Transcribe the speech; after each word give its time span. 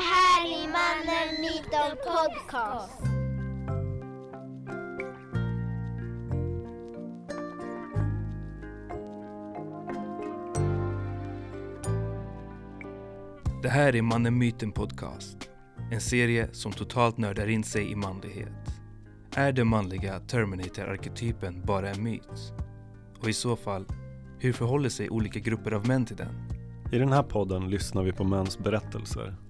här 0.00 0.46
är 0.46 0.68
Mannen 0.68 1.40
Myten 1.40 1.96
Podcast. 2.06 3.02
Det 13.62 13.68
här 13.68 13.96
är 13.96 14.02
Mannen 14.02 14.38
Myten 14.38 14.72
Podcast. 14.72 15.50
En 15.90 16.00
serie 16.00 16.48
som 16.52 16.72
totalt 16.72 17.18
nördar 17.18 17.48
in 17.48 17.64
sig 17.64 17.90
i 17.90 17.96
manlighet. 17.96 18.80
Är 19.34 19.52
den 19.52 19.68
manliga 19.68 20.20
Terminator-arketypen 20.20 21.62
bara 21.66 21.90
en 21.90 22.02
myt? 22.02 22.52
Och 23.20 23.28
i 23.28 23.32
så 23.32 23.56
fall, 23.56 23.86
hur 24.38 24.52
förhåller 24.52 24.88
sig 24.88 25.10
olika 25.10 25.38
grupper 25.38 25.72
av 25.72 25.88
män 25.88 26.06
till 26.06 26.16
den? 26.16 26.34
I 26.92 26.98
den 26.98 27.12
här 27.12 27.22
podden 27.22 27.70
lyssnar 27.70 28.02
vi 28.02 28.12
på 28.12 28.24
mäns 28.24 28.58
berättelser. 28.58 29.47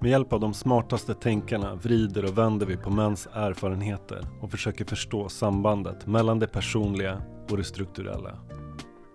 Med 0.00 0.10
hjälp 0.10 0.32
av 0.32 0.40
de 0.40 0.54
smartaste 0.54 1.14
tänkarna 1.14 1.74
vrider 1.74 2.24
och 2.24 2.38
vänder 2.38 2.66
vi 2.66 2.76
på 2.76 2.90
mäns 2.90 3.28
erfarenheter 3.32 4.26
och 4.40 4.50
försöker 4.50 4.84
förstå 4.84 5.28
sambandet 5.28 6.06
mellan 6.06 6.38
det 6.38 6.46
personliga 6.46 7.22
och 7.50 7.56
det 7.56 7.64
strukturella. 7.64 8.38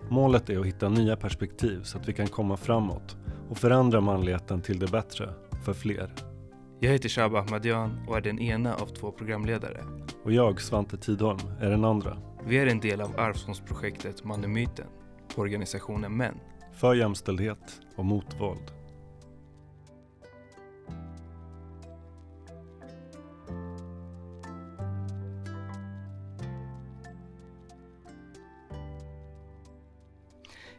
Målet 0.08 0.50
är 0.50 0.60
att 0.60 0.66
hitta 0.66 0.88
nya 0.88 1.16
perspektiv 1.16 1.82
så 1.82 1.98
att 1.98 2.08
vi 2.08 2.12
kan 2.12 2.26
komma 2.26 2.56
framåt 2.56 3.16
och 3.50 3.58
förändra 3.58 4.00
manligheten 4.00 4.62
till 4.62 4.78
det 4.78 4.90
bättre 4.90 5.34
för 5.64 5.72
fler. 5.72 6.10
Jag 6.80 6.92
heter 6.92 7.08
Shaba 7.08 7.38
Ahmadian 7.38 8.06
och 8.08 8.16
är 8.16 8.20
den 8.20 8.38
ena 8.38 8.74
av 8.74 8.86
två 8.86 9.10
programledare. 9.10 9.84
Och 10.24 10.32
jag, 10.32 10.60
Svante 10.60 10.96
Tidholm, 10.96 11.40
är 11.60 11.70
den 11.70 11.84
andra. 11.84 12.18
Vi 12.46 12.58
är 12.58 12.66
en 12.66 12.80
del 12.80 13.00
av 13.00 13.20
Arvsfondsprojektet 13.20 14.24
Mannen 14.24 14.52
Myten 14.52 14.86
på 15.34 15.40
organisationen 15.40 16.16
Män. 16.16 16.34
För 16.72 16.94
jämställdhet 16.94 17.80
och 17.96 18.04
mot 18.04 18.40
våld. 18.40 18.83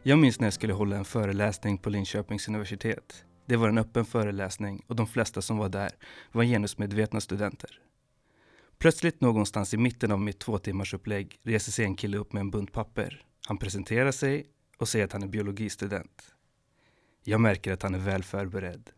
Jag 0.07 0.19
minns 0.19 0.39
när 0.39 0.47
jag 0.47 0.53
skulle 0.53 0.73
hålla 0.73 0.97
en 0.97 1.05
föreläsning 1.05 1.77
på 1.77 1.89
Linköpings 1.89 2.47
universitet. 2.47 3.25
Det 3.45 3.55
var 3.55 3.69
en 3.69 3.77
öppen 3.77 4.05
föreläsning 4.05 4.83
och 4.87 4.95
de 4.95 5.07
flesta 5.07 5.41
som 5.41 5.57
var 5.57 5.69
där 5.69 5.91
var 6.31 6.43
genusmedvetna 6.43 7.21
studenter. 7.21 7.79
Plötsligt 8.77 9.21
någonstans 9.21 9.73
i 9.73 9.77
mitten 9.77 10.11
av 10.11 10.19
mitt 10.19 10.39
två 10.39 10.57
timmars 10.57 10.93
upplägg 10.93 11.39
reser 11.43 11.71
sig 11.71 11.85
en 11.85 11.95
kille 11.95 12.17
upp 12.17 12.33
med 12.33 12.41
en 12.41 12.51
bunt 12.51 12.71
papper. 12.71 13.23
Han 13.47 13.57
presenterar 13.57 14.11
sig 14.11 14.45
och 14.77 14.89
säger 14.89 15.05
att 15.05 15.13
han 15.13 15.23
är 15.23 15.27
biologistudent. 15.27 16.33
Jag 17.23 17.41
märker 17.41 17.71
att 17.71 17.83
han 17.83 17.95
är 17.95 17.99
väl 17.99 18.23
förberedd. 18.23 18.89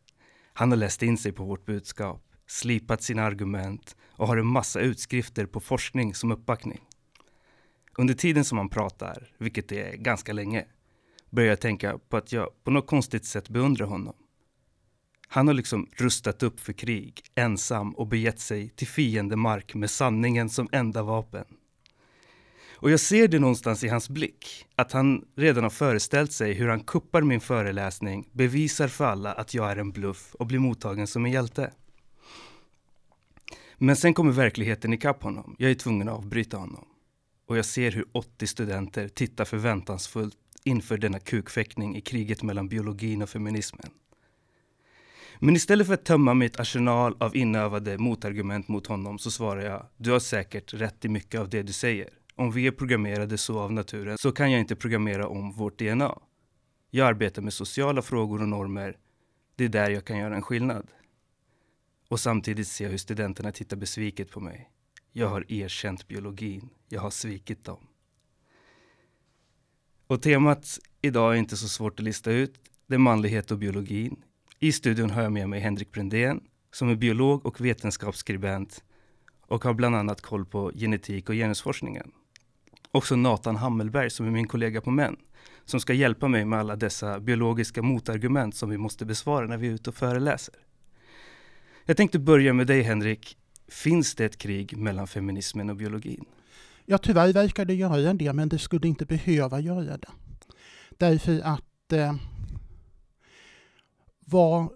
Han 0.53 0.71
har 0.71 0.77
läst 0.77 1.03
in 1.03 1.17
sig 1.17 1.31
på 1.31 1.43
vårt 1.43 1.65
budskap, 1.65 2.23
slipat 2.47 3.03
sina 3.03 3.23
argument 3.23 3.95
och 4.09 4.27
har 4.27 4.37
en 4.37 4.47
massa 4.47 4.79
utskrifter 4.79 5.45
på 5.45 5.59
forskning 5.59 6.15
som 6.15 6.31
uppbackning. 6.31 6.81
Under 7.97 8.13
tiden 8.13 8.45
som 8.45 8.57
han 8.57 8.69
pratar, 8.69 9.31
vilket 9.37 9.71
är 9.71 9.93
ganska 9.93 10.33
länge, 10.33 10.65
börjar 11.29 11.49
jag 11.49 11.59
tänka 11.59 11.97
på 12.09 12.17
att 12.17 12.31
jag 12.31 12.63
på 12.63 12.71
något 12.71 12.87
konstigt 12.87 13.25
sätt 13.25 13.49
beundrar 13.49 13.85
honom. 13.85 14.15
Han 15.27 15.47
har 15.47 15.53
liksom 15.53 15.87
rustat 15.95 16.43
upp 16.43 16.59
för 16.59 16.73
krig, 16.73 17.21
ensam 17.35 17.95
och 17.95 18.07
begett 18.07 18.39
sig 18.39 18.69
till 18.69 18.87
fiendemark 18.87 19.75
med 19.75 19.89
sanningen 19.89 20.49
som 20.49 20.69
enda 20.71 21.03
vapen. 21.03 21.45
Och 22.79 22.91
jag 22.91 22.99
ser 22.99 23.27
det 23.27 23.39
någonstans 23.39 23.83
i 23.83 23.87
hans 23.87 24.09
blick, 24.09 24.65
att 24.75 24.91
han 24.91 25.25
redan 25.35 25.63
har 25.63 25.69
föreställt 25.69 26.31
sig 26.31 26.53
hur 26.53 26.67
han 26.67 26.83
kuppar 26.83 27.21
min 27.21 27.41
föreläsning, 27.41 28.29
bevisar 28.31 28.87
för 28.87 29.05
alla 29.05 29.33
att 29.33 29.53
jag 29.53 29.71
är 29.71 29.75
en 29.75 29.91
bluff 29.91 30.35
och 30.35 30.47
blir 30.47 30.59
mottagen 30.59 31.07
som 31.07 31.25
en 31.25 31.31
hjälte. 31.31 31.71
Men 33.77 33.95
sen 33.95 34.13
kommer 34.13 34.31
verkligheten 34.31 34.93
ikapp 34.93 35.23
honom. 35.23 35.55
Jag 35.59 35.71
är 35.71 35.75
tvungen 35.75 36.09
att 36.09 36.17
avbryta 36.17 36.57
honom. 36.57 36.87
Och 37.47 37.57
jag 37.57 37.65
ser 37.65 37.91
hur 37.91 38.05
80 38.11 38.47
studenter 38.47 39.07
tittar 39.07 39.45
förväntansfullt 39.45 40.37
inför 40.67 40.97
denna 40.97 41.19
kukfäktning 41.19 41.95
i 41.95 42.01
kriget 42.01 42.43
mellan 42.43 42.67
biologin 42.67 43.21
och 43.21 43.29
feminismen. 43.29 43.91
Men 45.39 45.55
istället 45.55 45.87
för 45.87 45.93
att 45.93 46.05
tömma 46.05 46.33
mitt 46.33 46.59
arsenal 46.59 47.15
av 47.19 47.35
inövade 47.35 47.97
motargument 47.97 48.67
mot 48.67 48.87
honom 48.87 49.19
så 49.19 49.31
svarar 49.31 49.61
jag, 49.61 49.85
du 49.97 50.11
har 50.11 50.19
säkert 50.19 50.73
rätt 50.73 51.05
i 51.05 51.09
mycket 51.09 51.41
av 51.41 51.49
det 51.49 51.61
du 51.61 51.73
säger. 51.73 52.09
Om 52.35 52.51
vi 52.51 52.67
är 52.67 52.71
programmerade 52.71 53.37
så 53.37 53.59
av 53.59 53.71
naturen 53.71 54.17
så 54.17 54.31
kan 54.31 54.51
jag 54.51 54.59
inte 54.59 54.75
programmera 54.75 55.27
om 55.27 55.51
vårt 55.51 55.79
DNA. 55.79 56.19
Jag 56.89 57.07
arbetar 57.07 57.41
med 57.41 57.53
sociala 57.53 58.01
frågor 58.01 58.41
och 58.41 58.49
normer. 58.49 58.97
Det 59.55 59.63
är 59.63 59.69
där 59.69 59.89
jag 59.89 60.05
kan 60.05 60.17
göra 60.17 60.35
en 60.35 60.41
skillnad. 60.41 60.87
Och 62.09 62.19
samtidigt 62.19 62.67
ser 62.67 62.85
jag 62.85 62.91
hur 62.91 62.97
studenterna 62.97 63.51
tittar 63.51 63.77
besviket 63.77 64.31
på 64.31 64.39
mig. 64.39 64.69
Jag 65.11 65.27
har 65.27 65.51
erkänt 65.51 66.07
biologin. 66.07 66.69
Jag 66.89 67.01
har 67.01 67.09
svikit 67.09 67.63
dem. 67.63 67.87
Och 70.07 70.21
temat 70.21 70.79
idag 71.01 71.33
är 71.33 71.37
inte 71.37 71.57
så 71.57 71.67
svårt 71.67 71.99
att 71.99 72.05
lista 72.05 72.31
ut. 72.31 72.55
Det 72.87 72.95
är 72.95 72.99
manlighet 72.99 73.51
och 73.51 73.57
biologin. 73.57 74.15
I 74.59 74.71
studion 74.71 75.09
har 75.09 75.21
jag 75.21 75.31
med 75.31 75.49
mig 75.49 75.59
Henrik 75.59 75.91
Brindén, 75.91 76.41
som 76.71 76.89
är 76.89 76.95
biolog 76.95 77.45
och 77.45 77.61
vetenskapsskribent 77.61 78.83
och 79.41 79.63
har 79.63 79.73
bland 79.73 79.95
annat 79.95 80.21
koll 80.21 80.45
på 80.45 80.71
genetik 80.75 81.29
och 81.29 81.35
genusforskningen. 81.35 82.11
Också 82.91 83.15
Nathan 83.15 83.55
Hammelberg 83.55 84.09
som 84.09 84.25
är 84.25 84.31
min 84.31 84.47
kollega 84.47 84.81
på 84.81 84.91
MÄN 84.91 85.17
som 85.65 85.79
ska 85.79 85.93
hjälpa 85.93 86.27
mig 86.27 86.45
med 86.45 86.59
alla 86.59 86.75
dessa 86.75 87.19
biologiska 87.19 87.81
motargument 87.81 88.55
som 88.55 88.69
vi 88.69 88.77
måste 88.77 89.05
besvara 89.05 89.47
när 89.47 89.57
vi 89.57 89.67
är 89.67 89.71
ute 89.71 89.89
och 89.89 89.95
föreläser. 89.95 90.55
Jag 91.85 91.97
tänkte 91.97 92.19
börja 92.19 92.53
med 92.53 92.67
dig 92.67 92.81
Henrik. 92.81 93.37
Finns 93.67 94.15
det 94.15 94.25
ett 94.25 94.37
krig 94.37 94.77
mellan 94.77 95.07
feminismen 95.07 95.69
och 95.69 95.75
biologin? 95.75 96.25
Ja, 96.89 96.97
tyvärr 96.97 97.33
verkar 97.33 97.65
det 97.65 97.73
göra 97.73 98.13
det, 98.13 98.33
men 98.33 98.49
det 98.49 98.59
skulle 98.59 98.87
inte 98.87 99.05
behöva 99.05 99.59
göra 99.59 99.97
det. 99.97 100.09
Därför 100.97 101.41
att 101.41 101.93
eh, 101.93 102.15
vad, 104.19 104.69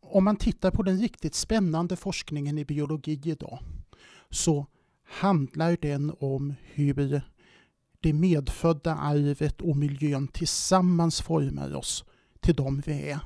om 0.00 0.24
man 0.24 0.36
tittar 0.36 0.70
på 0.70 0.82
den 0.82 0.98
riktigt 0.98 1.34
spännande 1.34 1.96
forskningen 1.96 2.58
i 2.58 2.64
biologi 2.64 3.20
idag 3.24 3.58
så 4.30 4.66
handlar 5.04 5.76
den 5.80 6.12
om 6.20 6.54
hur 6.62 7.22
det 8.00 8.12
medfödda 8.12 8.94
arvet 8.94 9.60
och 9.60 9.76
miljön 9.76 10.28
tillsammans 10.28 11.20
formar 11.20 11.74
oss 11.74 12.04
till 12.40 12.54
de 12.54 12.80
vi 12.86 13.10
är. 13.10 13.20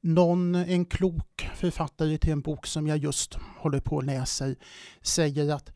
Någon, 0.00 0.54
en 0.54 0.84
klok 0.84 1.50
författare 1.54 2.18
till 2.18 2.32
en 2.32 2.40
bok 2.40 2.66
som 2.66 2.86
jag 2.86 2.98
just 2.98 3.34
håller 3.34 3.80
på 3.80 3.98
att 3.98 4.06
läsa 4.06 4.54
säger 5.02 5.54
att 5.54 5.72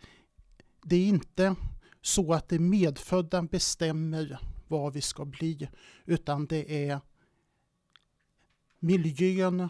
det 0.85 0.97
är 0.97 1.07
inte 1.07 1.55
så 2.03 2.33
att 2.33 2.49
det 2.49 2.59
medfödda 2.59 3.43
bestämmer 3.43 4.39
vad 4.69 4.93
vi 4.93 5.01
ska 5.01 5.25
bli, 5.25 5.69
utan 6.05 6.47
det 6.47 6.89
är 6.89 7.01
miljön 8.79 9.69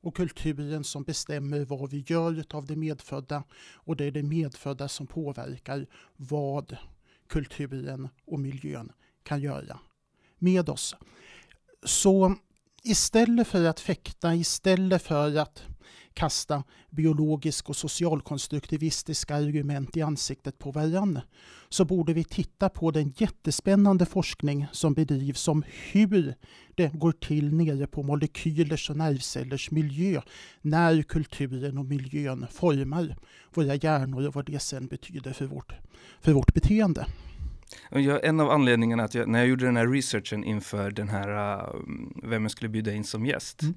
och 0.00 0.16
kulturen 0.16 0.84
som 0.84 1.02
bestämmer 1.02 1.64
vad 1.64 1.90
vi 1.90 2.04
gör 2.06 2.44
av 2.50 2.66
det 2.66 2.76
medfödda 2.76 3.44
och 3.74 3.96
det 3.96 4.04
är 4.04 4.10
det 4.10 4.22
medfödda 4.22 4.88
som 4.88 5.06
påverkar 5.06 5.86
vad 6.16 6.76
kulturen 7.28 8.08
och 8.24 8.40
miljön 8.40 8.92
kan 9.22 9.40
göra 9.40 9.78
med 10.38 10.68
oss. 10.68 10.96
Så 11.82 12.34
istället 12.82 13.48
för 13.48 13.64
att 13.64 13.80
fäkta, 13.80 14.34
istället 14.34 15.02
för 15.02 15.36
att 15.36 15.62
kasta 16.16 16.64
biologisk 16.90 17.68
och 17.68 17.76
socialkonstruktivistiska 17.76 19.36
argument 19.36 19.96
i 19.96 20.02
ansiktet 20.02 20.58
på 20.58 20.70
varandra 20.70 21.22
så 21.68 21.84
borde 21.84 22.12
vi 22.12 22.24
titta 22.24 22.68
på 22.68 22.90
den 22.90 23.12
jättespännande 23.16 24.06
forskning 24.06 24.66
som 24.72 24.94
bedrivs 24.94 25.48
om 25.48 25.64
hur 25.92 26.34
det 26.74 26.92
går 26.92 27.12
till 27.12 27.54
nere 27.54 27.86
på 27.86 28.02
molekylers 28.02 28.90
och 28.90 28.96
nervcellers 28.96 29.70
miljö 29.70 30.20
när 30.62 31.02
kulturen 31.02 31.78
och 31.78 31.84
miljön 31.84 32.46
formar 32.50 33.16
våra 33.54 33.74
hjärnor 33.74 34.26
och 34.26 34.34
vad 34.34 34.46
det 34.46 34.58
sen 34.58 34.86
betyder 34.86 35.32
för 35.32 35.46
vårt, 35.46 35.72
för 36.20 36.32
vårt 36.32 36.54
beteende. 36.54 37.06
en 38.22 38.40
av 38.40 38.50
anledningarna 38.50 39.04
att 39.04 39.14
jag, 39.14 39.28
när 39.28 39.38
jag 39.38 39.48
gjorde 39.48 39.64
den 39.64 39.76
här 39.76 39.86
researchen 39.86 40.44
inför 40.44 40.90
den 40.90 41.08
här, 41.08 41.58
uh, 41.58 41.74
vem 42.22 42.42
jag 42.42 42.50
skulle 42.50 42.68
bjuda 42.68 42.92
in 42.92 43.04
som 43.04 43.26
gäst, 43.26 43.62
mm 43.62 43.74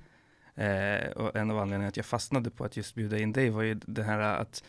Eh, 0.59 1.09
och 1.09 1.35
en 1.35 1.51
av 1.51 1.57
anledningarna 1.57 1.87
att 1.87 1.97
jag 1.97 2.05
fastnade 2.05 2.49
på 2.49 2.63
att 2.63 2.77
just 2.77 2.95
bjuda 2.95 3.19
in 3.19 3.33
dig 3.33 3.49
var 3.49 3.61
ju 3.61 3.79
det 3.85 4.03
här 4.03 4.19
att 4.19 4.63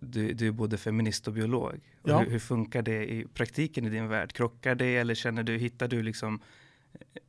du, 0.00 0.32
du 0.32 0.46
är 0.46 0.52
både 0.52 0.76
feminist 0.76 1.28
och 1.28 1.34
biolog. 1.34 1.80
Och 2.02 2.20
hur, 2.20 2.30
hur, 2.30 2.38
funkar 2.38 2.82
det 2.82 3.12
i 3.12 3.26
praktiken 3.34 3.86
i 3.86 3.90
din 3.90 4.08
värld? 4.08 4.32
Krockar 4.32 4.74
det 4.74 4.96
eller 4.96 5.14
känner 5.14 5.42
du, 5.42 5.58
hittar 5.58 5.88
du 5.88 6.02
liksom 6.02 6.40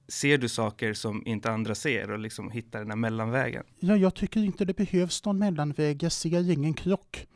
Ser 0.07 0.37
du 0.37 0.49
saker 0.49 0.93
som 0.93 1.27
inte 1.27 1.51
andra 1.51 1.75
ser 1.75 2.11
och 2.11 2.19
liksom 2.19 2.51
hittar 2.51 2.79
den 2.79 2.89
här 2.89 2.95
mellanvägen? 2.95 3.63
Ja, 3.79 3.97
jag 3.97 4.15
tycker 4.15 4.39
inte 4.39 4.65
det 4.65 4.73
behövs 4.73 5.25
någon 5.25 5.37
mellanväg. 5.37 6.03
Jag 6.03 6.11
ser 6.11 6.51
ingen 6.51 6.73
krock 6.73 7.27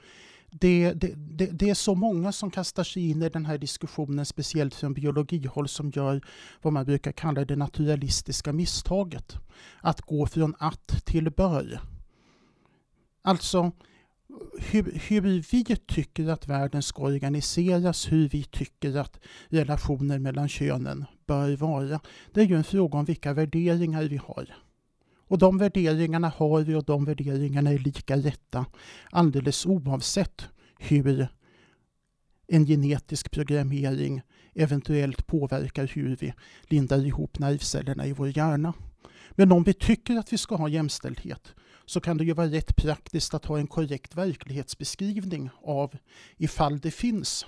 det, 0.59 0.93
det, 0.93 1.13
det, 1.15 1.45
det, 1.45 1.69
är 1.69 1.73
så 1.73 1.95
många 1.95 2.31
som 2.31 2.51
kastar 2.51 2.83
sig 2.83 3.09
in 3.09 3.21
i 3.21 3.29
den 3.29 3.45
här 3.45 3.57
diskussionen, 3.57 4.25
speciellt 4.25 4.75
från 4.75 4.93
biologihåll, 4.93 5.67
som 5.67 5.91
gör 5.95 6.21
vad 6.61 6.73
man 6.73 6.85
brukar 6.85 7.11
kalla 7.11 7.45
det 7.45 7.55
naturalistiska 7.55 8.53
misstaget. 8.53 9.37
Att 9.81 10.01
gå 10.01 10.25
från 10.25 10.55
att 10.59 11.05
till 11.05 11.31
bör. 11.31 11.79
Alltså, 13.21 13.71
hur, 14.59 14.99
hur 15.07 15.21
vi 15.51 15.75
tycker 15.87 16.27
att 16.27 16.47
världen 16.47 16.83
ska 16.83 17.01
organiseras, 17.03 18.11
hur 18.11 18.29
vi 18.29 18.43
tycker 18.43 18.97
att 18.97 19.19
relationer 19.47 20.19
mellan 20.19 20.49
könen 20.49 21.05
bör 21.25 21.55
vara, 21.55 21.99
det 22.33 22.41
är 22.41 22.45
ju 22.45 22.55
en 22.55 22.63
fråga 22.63 22.97
om 22.97 23.05
vilka 23.05 23.33
värderingar 23.33 24.03
vi 24.03 24.17
har. 24.17 24.64
Och 25.27 25.37
de 25.37 25.57
värderingarna 25.57 26.29
har 26.37 26.61
vi 26.61 26.75
och 26.75 26.85
de 26.85 27.05
värderingarna 27.05 27.71
är 27.71 27.77
lika 27.77 28.17
rätta 28.17 28.65
alldeles 29.11 29.65
oavsett 29.65 30.45
hur 30.79 31.27
en 32.47 32.65
genetisk 32.65 33.31
programmering 33.31 34.21
eventuellt 34.53 35.27
påverkar 35.27 35.87
hur 35.93 36.15
vi 36.15 36.33
lindar 36.63 37.05
ihop 37.05 37.39
nervcellerna 37.39 38.05
i 38.05 38.13
vår 38.13 38.37
hjärna. 38.37 38.73
Men 39.31 39.51
om 39.51 39.63
vi 39.63 39.73
tycker 39.73 40.15
att 40.15 40.33
vi 40.33 40.37
ska 40.37 40.55
ha 40.55 40.69
jämställdhet 40.69 41.53
så 41.85 41.99
kan 41.99 42.17
det 42.17 42.23
ju 42.23 42.33
vara 42.33 42.47
rätt 42.47 42.75
praktiskt 42.75 43.33
att 43.33 43.45
ha 43.45 43.59
en 43.59 43.67
korrekt 43.67 44.15
verklighetsbeskrivning 44.15 45.49
av 45.63 45.97
ifall 46.37 46.79
det 46.79 46.91
finns 46.91 47.45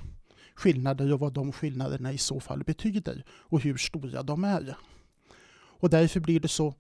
skillnader 0.56 1.14
och 1.14 1.20
vad 1.20 1.34
de 1.34 1.52
skillnaderna 1.52 2.14
i 2.14 2.18
så 2.18 2.40
fall 2.40 2.64
betyder 2.64 3.24
och 3.30 3.62
hur 3.62 3.78
stora 3.78 4.24
de 4.24 4.44
är. 4.44 4.78
Och 5.80 5.90
därför 5.90 6.20
blir 6.20 6.40
det 6.40 6.48
så 6.48 6.74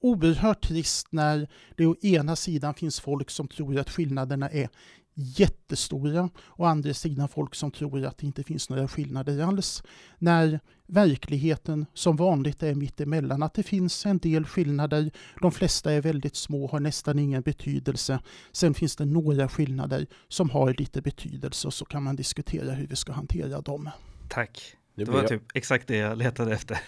oerhört 0.00 0.62
trist 0.62 1.06
när 1.10 1.48
det 1.76 1.86
å 1.86 1.96
ena 2.02 2.36
sidan 2.36 2.74
finns 2.74 3.00
folk 3.00 3.30
som 3.30 3.48
tror 3.48 3.78
att 3.78 3.90
skillnaderna 3.90 4.50
är 4.50 4.68
jättestora 5.14 6.30
och 6.36 6.64
å 6.64 6.68
andra 6.68 6.94
sidan 6.94 7.28
folk 7.28 7.54
som 7.54 7.70
tror 7.70 8.04
att 8.04 8.18
det 8.18 8.26
inte 8.26 8.42
finns 8.42 8.68
några 8.70 8.88
skillnader 8.88 9.42
alls. 9.42 9.82
När 10.18 10.60
verkligheten 10.86 11.86
som 11.94 12.16
vanligt 12.16 12.62
är 12.62 12.74
mitt 12.74 13.00
emellan, 13.00 13.42
att 13.42 13.54
det 13.54 13.62
finns 13.62 14.06
en 14.06 14.18
del 14.18 14.46
skillnader, 14.46 15.10
de 15.40 15.52
flesta 15.52 15.92
är 15.92 16.00
väldigt 16.00 16.36
små, 16.36 16.66
har 16.66 16.80
nästan 16.80 17.18
ingen 17.18 17.42
betydelse. 17.42 18.20
Sen 18.52 18.74
finns 18.74 18.96
det 18.96 19.04
några 19.04 19.48
skillnader 19.48 20.06
som 20.28 20.50
har 20.50 20.74
lite 20.78 21.02
betydelse 21.02 21.66
och 21.66 21.74
så 21.74 21.84
kan 21.84 22.02
man 22.02 22.16
diskutera 22.16 22.72
hur 22.72 22.86
vi 22.86 22.96
ska 22.96 23.12
hantera 23.12 23.60
dem. 23.60 23.90
Tack. 24.28 24.76
Det 24.94 25.04
var 25.04 25.18
jag... 25.18 25.28
typ 25.28 25.42
exakt 25.54 25.88
det 25.88 25.96
jag 25.96 26.18
letade 26.18 26.52
efter. 26.52 26.78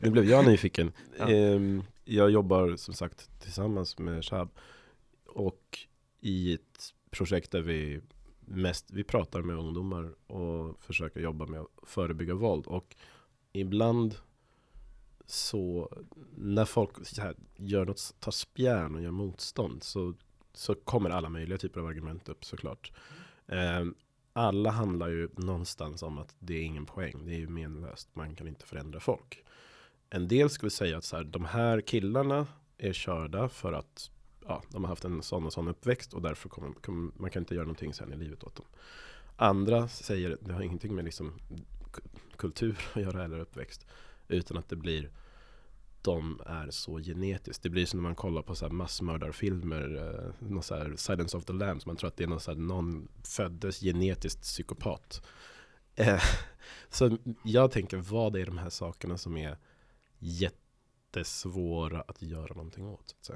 nu 0.00 0.10
blev 0.10 0.24
jag 0.24 0.46
nyfiken. 0.46 0.92
Ja. 1.18 1.30
Ehm, 1.30 1.82
jag 2.04 2.30
jobbar 2.30 2.76
som 2.76 2.94
sagt 2.94 3.40
tillsammans 3.40 3.98
med 3.98 4.24
Shab 4.24 4.48
och 5.26 5.78
i 6.20 6.54
ett 6.54 6.94
projekt 7.10 7.50
där 7.50 7.60
vi 7.60 8.00
mest, 8.40 8.90
vi 8.90 9.04
pratar 9.04 9.42
med 9.42 9.56
ungdomar 9.56 10.32
och 10.32 10.80
försöker 10.80 11.20
jobba 11.20 11.46
med 11.46 11.60
att 11.60 11.68
förebygga 11.82 12.34
våld 12.34 12.66
och 12.66 12.96
ibland 13.52 14.16
så 15.26 15.90
när 16.36 16.64
folk 16.64 17.06
så 17.06 17.22
här, 17.22 17.36
gör 17.56 17.84
något, 17.84 18.14
tar 18.20 18.32
spjärn 18.32 18.94
och 18.94 19.02
gör 19.02 19.10
motstånd 19.10 19.82
så, 19.82 20.14
så 20.52 20.74
kommer 20.74 21.10
alla 21.10 21.28
möjliga 21.28 21.58
typer 21.58 21.80
av 21.80 21.86
argument 21.86 22.28
upp 22.28 22.44
såklart. 22.44 22.92
Eh, 23.46 23.84
alla 24.32 24.70
handlar 24.70 25.08
ju 25.08 25.28
någonstans 25.36 26.02
om 26.02 26.18
att 26.18 26.34
det 26.38 26.54
är 26.54 26.62
ingen 26.62 26.86
poäng, 26.86 27.26
det 27.26 27.34
är 27.34 27.38
ju 27.38 27.48
menlöst, 27.48 28.08
man 28.12 28.36
kan 28.36 28.48
inte 28.48 28.66
förändra 28.66 29.00
folk. 29.00 29.44
En 30.14 30.28
del 30.28 30.50
skulle 30.50 30.70
säga 30.70 30.98
att 30.98 31.04
så 31.04 31.16
här, 31.16 31.24
de 31.24 31.44
här 31.44 31.80
killarna 31.80 32.46
är 32.78 32.92
körda 32.92 33.48
för 33.48 33.72
att 33.72 34.10
ja, 34.46 34.62
de 34.68 34.84
har 34.84 34.88
haft 34.88 35.04
en 35.04 35.22
sån 35.22 35.46
och 35.46 35.52
sån 35.52 35.68
uppväxt 35.68 36.14
och 36.14 36.22
därför 36.22 36.48
kommer, 36.48 36.72
kommer, 36.72 37.12
man 37.16 37.30
kan 37.30 37.42
inte 37.42 37.54
göra 37.54 37.64
någonting 37.64 37.94
sen 37.94 38.12
i 38.12 38.16
livet 38.16 38.44
åt 38.44 38.56
dem. 38.56 38.66
Andra 39.36 39.88
säger 39.88 40.38
det 40.40 40.52
har 40.52 40.62
ingenting 40.62 40.94
med 40.94 41.04
liksom 41.04 41.40
kultur 42.36 42.78
att 42.92 43.02
göra 43.02 43.24
eller 43.24 43.38
uppväxt. 43.38 43.86
Utan 44.28 44.56
att 44.56 44.68
det 44.68 44.76
blir 44.76 45.10
de 46.02 46.40
är 46.46 46.70
så 46.70 46.98
genetiskt. 46.98 47.62
Det 47.62 47.70
blir 47.70 47.86
som 47.86 47.98
när 47.98 48.08
man 48.08 48.14
kollar 48.14 48.42
på 48.42 48.54
så 48.54 48.64
här 48.64 48.72
massmördarfilmer, 48.72 49.96
eh, 49.96 50.48
någon 50.48 50.62
så 50.62 50.74
här 50.74 50.94
Silence 50.96 51.36
of 51.36 51.44
the 51.44 51.52
Lambs. 51.52 51.86
Man 51.86 51.96
tror 51.96 52.08
att 52.08 52.16
det 52.16 52.24
är 52.24 52.28
någon, 52.28 52.40
så 52.40 52.50
här, 52.50 52.58
någon 52.58 53.08
föddes 53.22 53.80
genetiskt 53.80 54.42
psykopat. 54.42 55.22
Eh, 55.94 56.22
så 56.88 57.18
jag 57.44 57.70
tänker, 57.70 57.96
vad 57.96 58.36
är 58.36 58.46
de 58.46 58.58
här 58.58 58.70
sakerna 58.70 59.18
som 59.18 59.36
är 59.36 59.58
jättesvåra 60.18 62.00
att 62.00 62.22
göra 62.22 62.54
någonting 62.54 62.86
åt? 62.86 63.16
Så. 63.20 63.32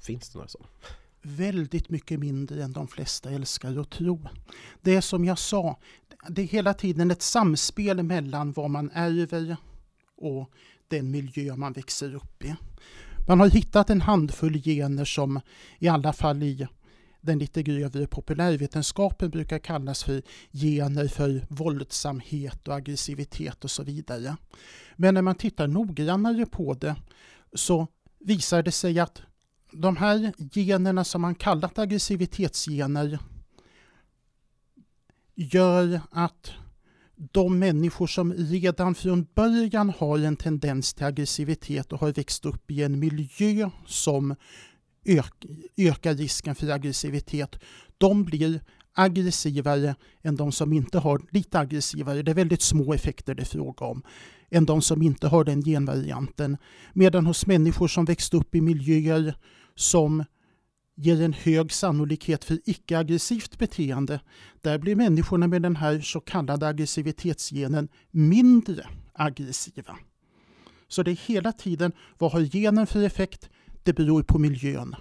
Finns 0.00 0.28
det 0.28 0.38
några 0.38 0.48
sådana? 0.48 0.70
Väldigt 1.22 1.88
mycket 1.88 2.20
mindre 2.20 2.64
än 2.64 2.72
de 2.72 2.88
flesta 2.88 3.30
älskar 3.30 3.80
att 3.80 3.90
tro. 3.90 4.28
Det 4.82 4.94
är 4.94 5.00
som 5.00 5.24
jag 5.24 5.38
sa, 5.38 5.78
det 6.28 6.42
är 6.42 6.46
hela 6.46 6.74
tiden 6.74 7.10
ett 7.10 7.22
samspel 7.22 8.02
mellan 8.02 8.52
vad 8.52 8.70
man 8.70 8.90
ärver 8.94 9.56
och 10.16 10.50
den 10.88 11.10
miljö 11.10 11.56
man 11.56 11.72
växer 11.72 12.14
upp 12.14 12.44
i. 12.44 12.56
Man 13.28 13.40
har 13.40 13.48
hittat 13.48 13.90
en 13.90 14.00
handfull 14.00 14.62
gener 14.62 15.04
som 15.04 15.40
i 15.78 15.88
alla 15.88 16.12
fall 16.12 16.42
i 16.42 16.68
den 17.28 17.38
lite 17.38 17.62
grövre 17.62 18.06
populärvetenskapen 18.06 19.30
brukar 19.30 19.58
kallas 19.58 20.04
för 20.04 20.22
gener 20.52 21.08
för 21.08 21.46
våldsamhet 21.48 22.68
och 22.68 22.74
aggressivitet 22.74 23.64
och 23.64 23.70
så 23.70 23.82
vidare. 23.82 24.36
Men 24.96 25.14
när 25.14 25.22
man 25.22 25.34
tittar 25.34 25.66
noggrannare 25.66 26.46
på 26.46 26.74
det 26.74 26.96
så 27.52 27.86
visar 28.18 28.62
det 28.62 28.72
sig 28.72 29.00
att 29.00 29.22
de 29.72 29.96
här 29.96 30.32
generna 30.52 31.04
som 31.04 31.20
man 31.20 31.34
kallat 31.34 31.78
aggressivitetsgener 31.78 33.18
gör 35.34 36.00
att 36.10 36.52
de 37.32 37.58
människor 37.58 38.06
som 38.06 38.32
redan 38.32 38.94
från 38.94 39.26
början 39.34 39.92
har 39.98 40.18
en 40.18 40.36
tendens 40.36 40.94
till 40.94 41.04
aggressivitet 41.04 41.92
och 41.92 42.00
har 42.00 42.12
växt 42.12 42.46
upp 42.46 42.70
i 42.70 42.82
en 42.82 42.98
miljö 42.98 43.70
som 43.86 44.34
ökar 45.76 46.14
risken 46.14 46.54
för 46.54 46.70
aggressivitet, 46.70 47.60
de 47.98 48.24
blir 48.24 48.60
aggressivare 48.92 49.94
än 50.22 50.36
de 50.36 50.52
som 50.52 50.72
inte 50.72 50.98
har, 50.98 51.22
lite 51.30 51.58
aggressivare, 51.58 52.22
det 52.22 52.30
är 52.30 52.34
väldigt 52.34 52.62
små 52.62 52.94
effekter 52.94 53.34
det 53.34 53.42
är 53.42 53.46
fråga 53.46 53.86
om, 53.86 54.02
än 54.50 54.66
de 54.66 54.82
som 54.82 55.02
inte 55.02 55.28
har 55.28 55.44
den 55.44 55.62
genvarianten. 55.62 56.56
Medan 56.92 57.26
hos 57.26 57.46
människor 57.46 57.88
som 57.88 58.04
växt 58.04 58.34
upp 58.34 58.54
i 58.54 58.60
miljöer 58.60 59.34
som 59.74 60.24
ger 60.94 61.22
en 61.22 61.32
hög 61.32 61.72
sannolikhet 61.72 62.44
för 62.44 62.58
icke-aggressivt 62.64 63.58
beteende, 63.58 64.20
där 64.60 64.78
blir 64.78 64.96
människorna 64.96 65.46
med 65.46 65.62
den 65.62 65.76
här 65.76 66.00
så 66.00 66.20
kallade 66.20 66.68
aggressivitetsgenen 66.68 67.88
mindre 68.10 68.86
aggressiva. 69.12 69.96
Så 70.88 71.02
det 71.02 71.10
är 71.10 71.20
hela 71.26 71.52
tiden, 71.52 71.92
vad 72.18 72.32
har 72.32 72.40
genen 72.40 72.86
för 72.86 73.02
effekt? 73.02 73.50
Det 73.88 73.94
beror 73.94 74.22
på 74.22 74.38
miljön. 74.38 74.94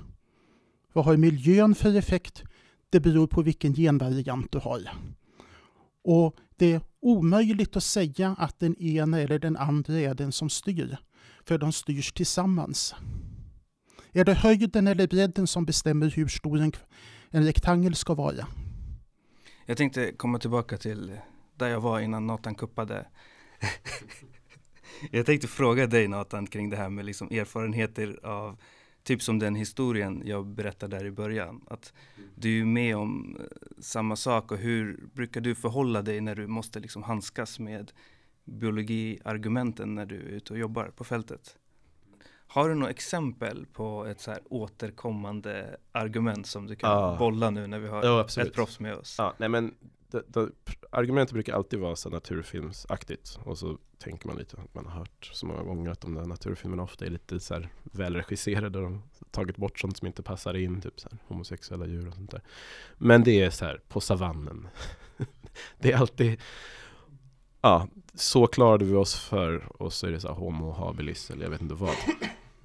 Vad 0.94 1.06
har 1.06 1.17
miljön 1.17 1.75
för 1.75 1.96
effekt? 1.96 2.44
Det 2.89 3.00
beror 3.00 3.27
på 3.27 3.41
vilken 3.41 3.74
genvariant 3.74 4.51
du 4.51 4.60
har. 4.60 4.89
Och 6.03 6.36
det 6.56 6.74
är 6.74 6.82
omöjligt 7.00 7.75
att 7.75 7.84
säga 7.84 8.36
att 8.38 8.60
den 8.60 8.75
ena 8.75 9.20
eller 9.20 9.39
den 9.39 9.58
andra 9.58 9.94
är 9.94 10.13
den 10.13 10.32
som 10.32 10.50
styr, 10.50 10.98
för 11.46 11.58
de 11.58 11.74
styrs 11.74 12.13
tillsammans. 12.13 12.96
Är 14.12 14.25
det 14.25 14.34
höjden 14.34 14.88
eller 14.88 15.08
bredden 15.08 15.48
som 15.48 15.65
bestämmer 15.65 16.10
hur 16.10 16.27
stor 16.27 16.60
en, 16.60 16.72
en 17.29 17.46
rektangel 17.46 17.96
ska 17.96 18.13
vara? 18.13 18.48
Jag 19.65 19.77
tänkte 19.77 20.12
komma 20.12 20.39
tillbaka 20.39 20.77
till 20.77 21.17
där 21.56 21.67
jag 21.67 21.82
var 21.82 22.00
innan 22.00 22.27
Nathan 22.27 22.56
kuppade. 22.56 23.08
jag 25.12 25.25
tänkte 25.25 25.48
fråga 25.48 25.88
dig 25.88 26.08
Nathan 26.08 26.48
kring 26.48 26.70
det 26.70 26.77
här 26.77 26.89
med 26.89 27.06
liksom 27.06 27.27
erfarenheter 27.32 28.20
av 28.25 28.58
typ 29.08 29.22
som 29.22 29.40
den 29.40 29.56
historien 29.56 30.22
jag 30.26 30.48
berättade 30.48 30.98
där 30.98 31.06
i 31.06 31.12
början. 31.12 31.62
Att 31.68 31.94
du 32.36 32.62
är 32.62 32.66
med 32.66 32.98
om 32.98 33.38
eh, 33.40 33.58
samma 33.80 34.16
sak 34.16 34.52
och 34.52 34.58
hur 34.58 35.00
brukar 35.14 35.42
du 35.42 35.56
förhålla 35.56 36.02
dig 36.02 36.22
när 36.22 36.36
du 36.36 36.48
måste 36.48 36.80
liksom 36.80 37.04
handskas 37.04 37.60
med 37.60 37.92
biologiargumenten 38.46 39.96
när 39.96 40.06
du 40.06 40.16
är 40.16 40.30
ute 40.30 40.54
och 40.54 40.60
jobbar 40.60 40.86
på 40.86 41.04
fältet? 41.04 41.58
Har 42.48 42.70
du 42.70 42.75
några 42.75 42.92
exempel 42.92 43.66
på 43.66 44.06
ett 44.06 44.22
så 44.22 44.32
här 44.32 44.39
återkommande 44.50 45.77
argument 45.92 46.48
som 46.48 46.68
du 46.68 46.75
kan 46.75 46.92
ah. 46.92 47.18
bolla 47.18 47.50
nu 47.50 47.68
när 47.68 47.80
vi 47.80 47.88
har 47.88 48.04
ja, 48.04 48.27
ett 48.42 48.54
proffs 48.54 48.80
med 48.80 48.96
oss? 48.96 49.16
Ja, 49.18 49.34
nej 49.38 49.50
men 49.50 49.74
det, 50.12 50.24
det, 50.27 50.50
argumentet 50.89 51.34
brukar 51.34 51.54
alltid 51.54 51.80
vara 51.80 51.96
så 51.96 52.10
naturfilmsaktigt 52.10 53.39
och 53.44 53.58
så 53.58 53.77
tänker 53.98 54.27
man 54.27 54.38
lite 54.38 54.58
man 54.74 54.86
har 54.86 55.00
hört 55.00 55.30
så 55.34 55.46
många 55.46 55.63
gånger 55.63 55.92
att 55.92 56.01
de 56.01 56.13
där 56.13 56.25
naturfilmerna 56.25 56.84
ofta 56.84 57.06
är 57.06 57.10
lite 57.10 57.39
så 57.39 57.54
här 57.54 57.70
välregisserade 57.84 58.82
de 58.82 59.04
tagit 59.32 59.58
bort 59.58 59.80
sånt 59.80 59.98
som 59.98 60.08
inte 60.08 60.24
passar 60.24 60.54
in, 60.54 60.82
typ 60.82 61.00
så 61.00 61.10
här, 61.12 61.20
homosexuella 61.27 61.86
djur 61.86 62.08
och 62.08 62.13
sånt 62.13 62.32
där. 62.32 62.42
Men 62.98 63.24
det 63.24 63.42
är 63.42 63.50
så 63.50 63.66
här 63.66 63.82
på 63.88 64.01
savannen. 64.01 64.68
det 65.80 65.92
är 65.92 65.98
alltid 65.98 66.42
ja, 67.62 67.88
så 68.13 68.48
klarade 68.48 68.86
vi 68.86 68.94
oss 68.94 69.16
för 69.16 69.82
och 69.82 69.94
så 69.94 70.08
är 70.08 70.12
det 70.12 70.20
så 70.20 70.27
här 70.27 70.36
homo 70.36 70.72
habilis 70.72 71.32
eller 71.32 71.44
jag 71.44 71.50
vet 71.50 71.62
inte 71.62 71.75
vad. 71.75 71.96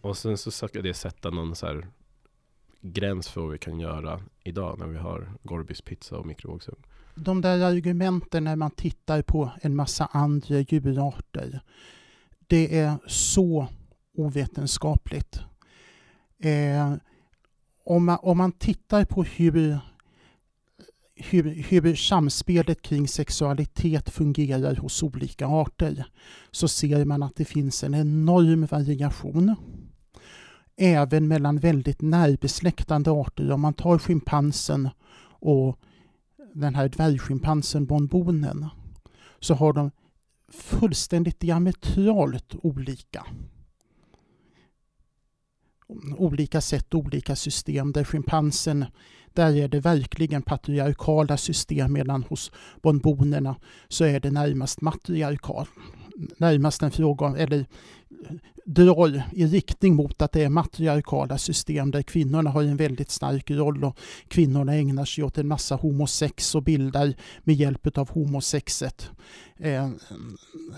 Och 0.03 0.17
sen 0.17 0.39
så 0.39 0.51
försöker 0.51 0.83
det 0.83 0.95
sätta 0.95 1.31
någon 1.31 1.57
så 1.57 1.67
här 1.67 1.87
gräns 2.81 3.29
för 3.29 3.41
vad 3.41 3.51
vi 3.51 3.59
kan 3.59 3.81
göra 3.81 4.21
idag 4.45 4.79
när 4.79 4.87
vi 4.87 4.99
har 4.99 5.33
Gorby's 5.43 5.85
pizza 5.85 6.19
och 6.19 6.27
mikrovågsugn. 6.27 6.83
De 7.15 7.41
där 7.41 7.61
argumenten 7.61 8.45
när 8.45 8.57
man 8.57 8.71
tittar 8.71 9.23
på 9.23 9.51
en 9.63 9.77
massa 9.77 10.07
andra 10.13 10.61
djurarter, 10.61 11.61
det 12.47 12.79
är 12.79 12.99
så 13.07 13.69
ovetenskapligt. 14.15 15.41
Eh, 16.39 16.95
om, 17.85 18.05
man, 18.05 18.19
om 18.23 18.39
man 18.39 18.53
tittar 18.53 19.05
på 19.05 19.23
hur, 19.23 19.79
hur, 21.15 21.43
hur 21.69 21.95
samspelet 21.95 22.83
kring 22.83 23.09
sexualitet 23.09 24.11
fungerar 24.11 24.77
hos 24.77 25.03
olika 25.03 25.47
arter 25.47 26.07
så 26.51 26.69
ser 26.69 27.05
man 27.05 27.23
att 27.23 27.37
det 27.37 27.45
finns 27.45 27.85
en 27.85 27.95
enorm 27.95 28.67
variation 28.67 29.57
även 30.77 31.29
mellan 31.29 31.59
väldigt 31.59 32.03
närbesläktade 32.03 33.11
arter. 33.11 33.51
Om 33.51 33.61
man 33.61 33.75
tar 33.75 33.99
schimpansen 33.99 34.89
och 35.41 35.79
den 36.55 36.75
här 36.75 36.89
dvärgschimpansen 36.89 37.87
bonbonen 37.87 38.69
så 39.41 39.55
har 39.55 39.73
de 39.73 39.91
fullständigt 40.49 41.41
diametralt 41.41 42.55
olika 42.63 43.27
olika 46.17 46.61
sätt, 46.61 46.95
olika 46.95 47.37
system. 47.37 47.93
Där 47.93 48.05
schimpansen, 48.05 48.85
där 49.33 49.57
är 49.57 49.69
det 49.69 49.81
verkligen 49.81 50.43
patriarkala 50.43 51.37
system 51.37 51.93
medan 51.93 52.23
hos 52.23 52.53
bonbonerna 52.83 53.57
så 53.89 54.05
är 54.05 54.21
det 54.21 54.31
närmast 54.31 54.81
matriarkal. 54.81 55.67
Närmast 56.37 56.83
en 56.83 56.91
fråga 56.91 57.27
om, 57.27 57.35
eller 57.35 57.67
drar 58.65 59.23
i 59.33 59.47
riktning 59.47 59.95
mot 59.95 60.23
att 60.23 60.33
det 60.33 60.45
är 60.45 60.49
matriarkala 60.49 61.39
system 61.39 61.91
där 61.91 62.03
kvinnorna 62.03 62.51
har 62.51 62.63
en 62.63 62.77
väldigt 62.77 63.11
stark 63.11 63.51
roll 63.51 63.85
och 63.85 63.99
kvinnorna 64.29 64.75
ägnar 64.75 65.05
sig 65.05 65.25
åt 65.25 65.39
en 65.39 65.49
massa 65.49 65.75
homosex 65.75 66.55
och 66.55 66.63
bildar 66.63 67.15
med 67.45 67.55
hjälp 67.55 67.99
av 67.99 68.11
homosexet 68.11 69.11
eh, 69.57 69.91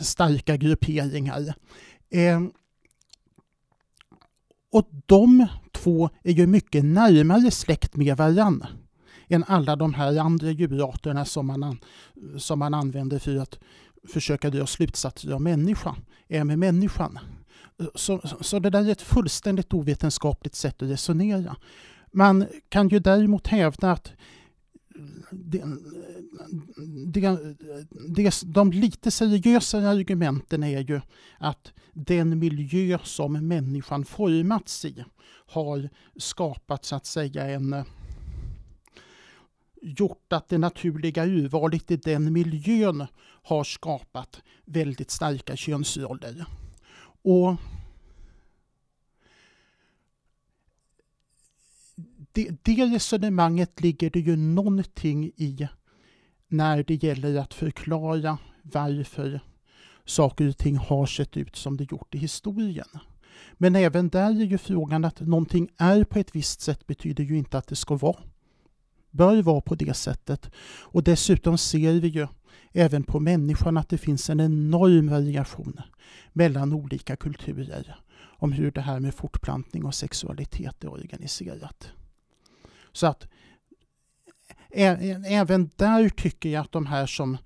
starka 0.01 0.57
grupperingar. 0.57 1.55
Eh, 2.11 2.43
och 4.73 4.89
de 5.07 5.47
två 5.73 6.11
är 6.23 6.33
ju 6.33 6.47
mycket 6.47 6.85
närmare 6.85 7.51
släkt 7.51 7.97
med 7.97 8.17
varandra 8.17 8.69
än 9.29 9.45
alla 9.47 9.77
de 9.77 9.95
här 9.95 10.19
andra 10.19 10.51
djurarterna 10.51 11.25
som 11.25 11.47
man, 11.47 11.79
som 12.39 12.59
man 12.59 12.75
använder 12.75 13.19
för 13.19 13.37
att 13.37 13.59
försöka 14.09 14.51
dra 14.51 14.67
slutsatser 14.67 15.33
om 15.33 15.43
människan, 15.43 15.97
är 16.29 16.45
med 16.45 16.59
människan. 16.59 17.19
Så, 17.95 18.21
så 18.41 18.59
det 18.59 18.71
där 18.71 18.85
är 18.87 18.93
ett 18.93 19.03
fullständigt 19.03 19.75
ovetenskapligt 19.75 20.55
sätt 20.55 20.83
att 20.83 20.89
resonera. 20.89 21.57
Man 22.13 22.47
kan 22.69 22.89
ju 22.89 22.99
däremot 22.99 23.47
hävda 23.47 23.93
att 23.93 24.13
det, 25.31 25.65
det, 27.07 27.39
det, 28.09 28.43
de 28.45 28.73
lite 28.73 29.11
seriösare 29.11 29.89
argumenten 29.89 30.63
är 30.63 30.81
ju 30.81 31.01
att 31.39 31.73
den 31.93 32.39
miljö 32.39 32.99
som 33.03 33.49
människan 33.49 34.05
formats 34.05 34.85
i 34.85 35.05
har 35.47 35.89
skapat 36.17 36.85
så 36.85 36.97
att 36.97 37.07
säga 37.07 37.47
en 37.47 37.85
gjort 39.83 40.33
att 40.33 40.49
det 40.49 40.59
naturliga 40.59 41.27
urvalet 41.27 41.91
i 41.91 41.97
den 41.97 42.33
miljön 42.33 43.07
har 43.43 43.65
skapat 43.65 44.43
väldigt 44.65 45.11
starka 45.11 45.57
könsroller. 45.57 46.47
Och 47.25 47.57
det, 52.33 52.51
det 52.63 52.85
resonemanget 52.85 53.81
ligger 53.81 54.11
det 54.11 54.21
ju 54.21 54.37
någonting 54.37 55.25
i 55.37 55.69
när 56.49 56.83
det 56.83 57.05
gäller 57.05 57.37
att 57.37 57.55
förklara 57.55 58.39
varför 58.63 59.41
saker 60.05 60.49
och 60.49 60.57
ting 60.57 60.77
har 60.77 61.07
sett 61.07 61.37
ut 61.37 61.57
som 61.57 61.77
det 61.77 61.93
gjort 61.93 62.15
i 62.15 62.19
historien. 62.19 62.89
Men 63.53 63.77
även 63.77 64.09
där 64.09 64.31
är 64.31 64.45
ju 64.45 64.59
frågan 64.59 65.05
att 65.05 65.21
någonting 65.21 65.69
är 65.77 66.05
på 66.05 66.19
ett 66.19 66.37
visst 66.37 66.61
sätt 66.61 66.87
betyder 66.87 67.25
ju 67.25 67.39
inte 67.39 67.59
att 67.59 67.67
det 67.67 67.77
ska 67.77 67.97
vara. 67.97 68.23
Bör 69.11 69.43
vara 69.43 69.61
på 69.61 69.75
det 69.75 69.95
sättet. 69.95 70.51
Och 70.67 71.03
dessutom 71.03 71.59
ser 71.59 71.93
vi 71.93 72.09
ju 72.09 72.27
även 72.75 73.05
på 73.05 73.21
människan 73.21 73.77
att 73.77 73.89
det 73.89 73.99
finns 73.99 74.31
en 74.31 74.41
enorm 74.41 75.09
variation 75.09 75.81
mellan 76.33 76.73
olika 76.73 77.17
kulturer 77.17 77.97
om 78.17 78.53
hur 78.53 78.71
det 78.71 78.81
här 78.81 79.01
med 79.01 79.15
fortplantning 79.15 79.85
och 79.85 79.95
sexualitet 79.95 80.85
är 80.85 80.93
organiserat. 80.93 81.91
Så 82.93 83.07
att 83.07 83.29
även 84.71 85.71
där 85.77 86.09
tycker 86.09 86.49
jag 86.49 86.61
att 86.61 86.73
de 86.73 86.87
här 86.87 87.07
som 87.07 87.39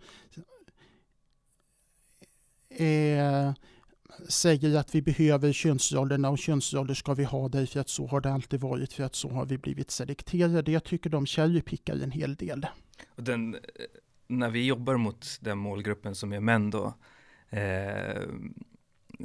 eh, 2.70 3.52
säger 4.28 4.76
att 4.76 4.94
vi 4.94 5.02
behöver 5.02 5.52
könsrollerna 5.52 6.30
och 6.30 6.38
könsroller 6.38 6.94
ska 6.94 7.14
vi 7.14 7.24
ha 7.24 7.48
därför 7.48 7.80
att 7.80 7.88
så 7.88 8.06
har 8.06 8.20
det 8.20 8.32
alltid 8.32 8.60
varit 8.60 8.92
för 8.92 9.04
att 9.04 9.14
så 9.14 9.30
har 9.30 9.46
vi 9.46 9.58
blivit 9.58 9.90
selekterade. 9.90 10.72
Jag 10.72 10.84
tycker 10.84 11.10
de 11.10 11.26
cherrypickar 11.26 11.96
en 12.02 12.10
hel 12.10 12.34
del. 12.34 12.66
Den, 13.16 13.56
när 14.28 14.50
vi 14.50 14.66
jobbar 14.66 14.96
mot 14.96 15.38
den 15.40 15.58
målgruppen 15.58 16.14
som 16.14 16.32
är 16.32 16.40
män 16.40 16.70
då 16.70 16.94
eh, 17.50 18.22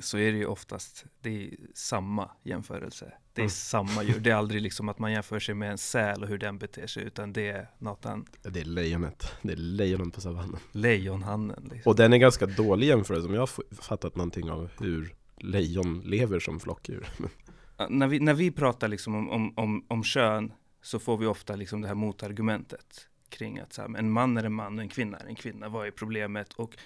så 0.01 0.17
är 0.17 0.31
det 0.31 0.37
ju 0.37 0.45
oftast 0.45 1.05
det 1.21 1.43
är 1.43 1.55
samma 1.73 2.31
jämförelse. 2.43 3.13
Det 3.33 3.41
är 3.41 3.43
mm. 3.43 3.49
samma 3.49 4.03
djur. 4.03 4.19
Det 4.19 4.29
är 4.29 4.35
aldrig 4.35 4.61
liksom 4.61 4.89
att 4.89 4.99
man 4.99 5.11
jämför 5.11 5.39
sig 5.39 5.55
med 5.55 5.71
en 5.71 5.77
säl 5.77 6.23
och 6.23 6.29
hur 6.29 6.37
den 6.37 6.57
beter 6.57 6.87
sig 6.87 7.03
utan 7.03 7.33
det 7.33 7.49
är 7.49 7.69
något 7.77 8.05
annat. 8.05 8.37
Det 8.41 8.59
är 8.59 8.65
lejonet. 8.65 9.31
Det 9.41 9.53
är 9.53 9.57
lejonen 9.57 10.11
på 10.11 10.21
savannen. 10.21 10.59
Lejonhannen. 10.71 11.69
Liksom. 11.71 11.89
Och 11.89 11.95
den 11.95 12.13
är 12.13 12.17
ganska 12.17 12.45
dålig 12.45 12.87
jämförelse 12.87 13.27
om 13.27 13.33
jag 13.33 13.41
har 13.41 13.75
fattat 13.81 14.15
någonting 14.15 14.51
av 14.51 14.69
hur 14.79 15.15
lejon 15.37 16.01
lever 16.05 16.39
som 16.39 16.59
flockdjur. 16.59 17.07
när, 17.89 18.07
vi, 18.07 18.19
när 18.19 18.33
vi 18.33 18.51
pratar 18.51 18.87
liksom 18.87 19.15
om, 19.15 19.29
om, 19.29 19.53
om, 19.57 19.85
om 19.87 20.03
kön 20.03 20.53
så 20.81 20.99
får 20.99 21.17
vi 21.17 21.25
ofta 21.25 21.55
liksom 21.55 21.81
det 21.81 21.87
här 21.87 21.95
motargumentet 21.95 23.07
kring 23.33 23.59
att 23.59 23.73
så 23.73 23.81
här, 23.81 23.97
en 23.97 24.11
man 24.11 24.37
är 24.37 24.43
en 24.43 24.53
man 24.53 24.77
och 24.77 24.81
en 24.81 24.89
kvinna 24.89 25.17
är 25.17 25.25
en 25.25 25.35
kvinna. 25.35 25.69
Vad 25.69 25.87
är 25.87 25.91
problemet? 25.91 26.53
Och 26.53 26.77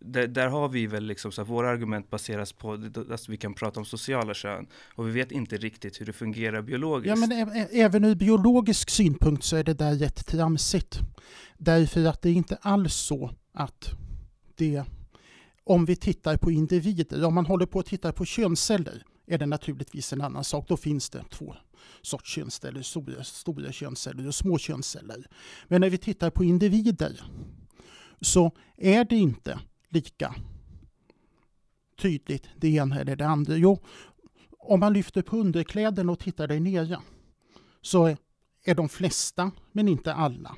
där, 0.00 0.26
där, 0.26 0.48
har 0.48 0.68
vi 0.68 0.86
väl 0.86 1.04
liksom 1.04 1.32
så 1.32 1.42
att 1.42 1.48
våra 1.48 1.70
argument 1.70 2.10
baseras 2.10 2.52
på, 2.52 2.72
alltså 3.10 3.30
vi 3.30 3.36
kan 3.36 3.54
prata 3.54 3.80
om 3.80 3.86
sociala 3.86 4.34
kön 4.34 4.66
och 4.94 5.08
vi 5.08 5.12
vet 5.12 5.32
inte 5.32 5.56
riktigt 5.56 6.00
hur 6.00 6.06
det 6.06 6.12
fungerar 6.12 6.62
biologiskt. 6.62 7.08
Ja, 7.20 7.26
men 7.26 7.66
även 7.72 8.04
ur 8.04 8.14
biologisk 8.14 8.90
synpunkt 8.90 9.44
så 9.44 9.56
är 9.56 9.64
det 9.64 9.74
där 9.74 9.94
rätt 9.94 10.26
tramsigt. 10.26 10.98
Därför 11.58 12.04
att 12.04 12.22
det 12.22 12.28
är 12.28 12.32
inte 12.34 12.58
alls 12.60 12.94
så 12.94 13.30
att 13.52 13.90
det, 14.56 14.84
om 15.64 15.84
vi 15.84 15.96
tittar 15.96 16.36
på 16.36 16.50
individer, 16.50 17.24
om 17.24 17.34
man 17.34 17.46
håller 17.46 17.66
på 17.66 17.78
att 17.78 17.86
titta 17.86 18.12
på 18.12 18.24
könsceller 18.24 19.02
är 19.26 19.38
det 19.38 19.46
naturligtvis 19.46 20.12
en 20.12 20.20
annan 20.20 20.44
sak. 20.44 20.68
Då 20.68 20.76
finns 20.76 21.10
det 21.10 21.24
två 21.30 21.56
sorts 22.02 22.34
könsceller, 22.34 22.82
stora, 22.82 23.24
stora 23.24 23.72
könsceller 23.72 24.26
och 24.26 24.34
små 24.34 24.58
könsceller. 24.58 25.26
Men 25.68 25.80
när 25.80 25.90
vi 25.90 25.98
tittar 25.98 26.30
på 26.30 26.44
individer 26.44 27.20
så 28.20 28.52
är 28.76 29.04
det 29.04 29.16
inte 29.16 29.58
lika 29.88 30.34
tydligt 31.98 32.48
det 32.56 32.68
ena 32.68 33.00
eller 33.00 33.16
det 33.16 33.26
andra. 33.26 33.56
Jo, 33.56 33.78
om 34.58 34.80
man 34.80 34.92
lyfter 34.92 35.22
på 35.22 35.36
underkläderna 35.36 36.12
och 36.12 36.18
tittar 36.18 36.48
där 36.48 36.60
nere 36.60 37.00
så 37.80 38.16
är 38.64 38.74
de 38.74 38.88
flesta, 38.88 39.50
men 39.72 39.88
inte 39.88 40.14
alla, 40.14 40.56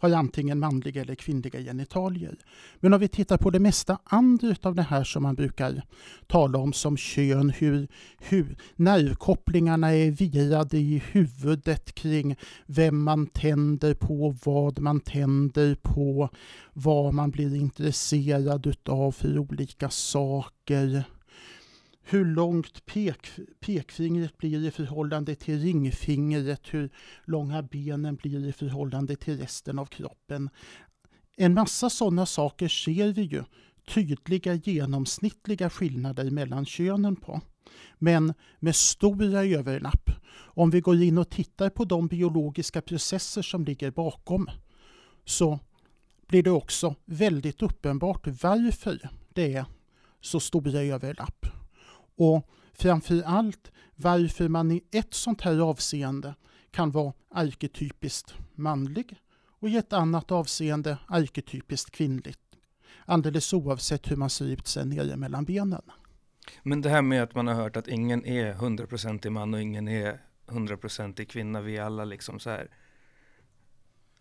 har 0.00 0.10
antingen 0.10 0.58
manliga 0.58 1.00
eller 1.00 1.14
kvinnliga 1.14 1.60
genitalier. 1.60 2.38
Men 2.80 2.94
om 2.94 3.00
vi 3.00 3.08
tittar 3.08 3.36
på 3.36 3.50
det 3.50 3.58
mesta 3.58 3.98
andra 4.04 4.56
av 4.62 4.74
det 4.74 4.82
här 4.82 5.04
som 5.04 5.22
man 5.22 5.34
brukar 5.34 5.82
tala 6.26 6.58
om 6.58 6.72
som 6.72 6.96
kön, 6.96 7.50
hur, 7.50 7.88
hur 8.18 8.56
nervkopplingarna 8.76 9.94
är 9.94 10.10
virade 10.10 10.78
i 10.78 11.02
huvudet 11.12 11.94
kring 11.94 12.36
vem 12.66 13.02
man 13.02 13.26
tänder 13.26 13.94
på, 13.94 14.36
vad 14.44 14.78
man 14.78 15.00
tänder 15.00 15.74
på, 15.74 16.28
vad 16.72 17.14
man 17.14 17.30
blir 17.30 17.54
intresserad 17.54 18.66
utav 18.66 19.12
för 19.12 19.38
olika 19.38 19.90
saker 19.90 21.04
hur 22.10 22.24
långt 22.24 22.86
pek, 22.86 23.30
pekfingret 23.60 24.38
blir 24.38 24.66
i 24.66 24.70
förhållande 24.70 25.34
till 25.34 25.60
ringfingret, 25.60 26.60
hur 26.70 26.90
långa 27.24 27.62
benen 27.62 28.16
blir 28.16 28.46
i 28.46 28.52
förhållande 28.52 29.16
till 29.16 29.38
resten 29.38 29.78
av 29.78 29.86
kroppen. 29.86 30.50
En 31.36 31.54
massa 31.54 31.90
sådana 31.90 32.26
saker 32.26 32.68
ser 32.68 33.12
vi 33.12 33.22
ju 33.22 33.44
tydliga 33.88 34.54
genomsnittliga 34.54 35.70
skillnader 35.70 36.30
mellan 36.30 36.66
könen 36.66 37.16
på. 37.16 37.40
Men 37.98 38.34
med 38.58 38.76
stora 38.76 39.44
överlapp. 39.44 40.10
Om 40.32 40.70
vi 40.70 40.80
går 40.80 41.02
in 41.02 41.18
och 41.18 41.30
tittar 41.30 41.70
på 41.70 41.84
de 41.84 42.06
biologiska 42.06 42.82
processer 42.82 43.42
som 43.42 43.64
ligger 43.64 43.90
bakom 43.90 44.50
så 45.24 45.58
blir 46.26 46.42
det 46.42 46.50
också 46.50 46.94
väldigt 47.04 47.62
uppenbart 47.62 48.26
varför 48.26 49.08
det 49.34 49.54
är 49.54 49.64
så 50.20 50.40
stora 50.40 50.80
överlapp. 50.80 51.39
Och 52.20 52.48
framför 52.72 53.22
allt 53.22 53.70
varför 53.96 54.48
man 54.48 54.70
i 54.70 54.84
ett 54.90 55.14
sånt 55.14 55.40
här 55.40 55.58
avseende 55.58 56.34
kan 56.70 56.90
vara 56.90 57.12
arketypiskt 57.30 58.34
manlig 58.54 59.18
och 59.60 59.68
i 59.68 59.76
ett 59.76 59.92
annat 59.92 60.30
avseende 60.30 60.98
arketypiskt 61.06 61.90
kvinnligt. 61.90 62.40
Alldeles 63.04 63.52
oavsett 63.52 64.10
hur 64.10 64.16
man 64.16 64.30
ser 64.30 64.44
ut 64.44 64.66
sen 64.66 64.88
nere 64.88 65.16
mellan 65.16 65.44
benen. 65.44 65.82
Men 66.62 66.80
det 66.80 66.90
här 66.90 67.02
med 67.02 67.22
att 67.22 67.34
man 67.34 67.46
har 67.46 67.54
hört 67.54 67.76
att 67.76 67.88
ingen 67.88 68.26
är 68.26 68.54
100% 68.54 69.30
man 69.30 69.54
och 69.54 69.60
ingen 69.60 69.88
är 69.88 70.20
100% 70.46 71.24
kvinna. 71.24 71.60
Vi 71.60 71.76
är 71.76 71.82
alla 71.82 72.04
liksom 72.04 72.40
så 72.40 72.50
här 72.50 72.70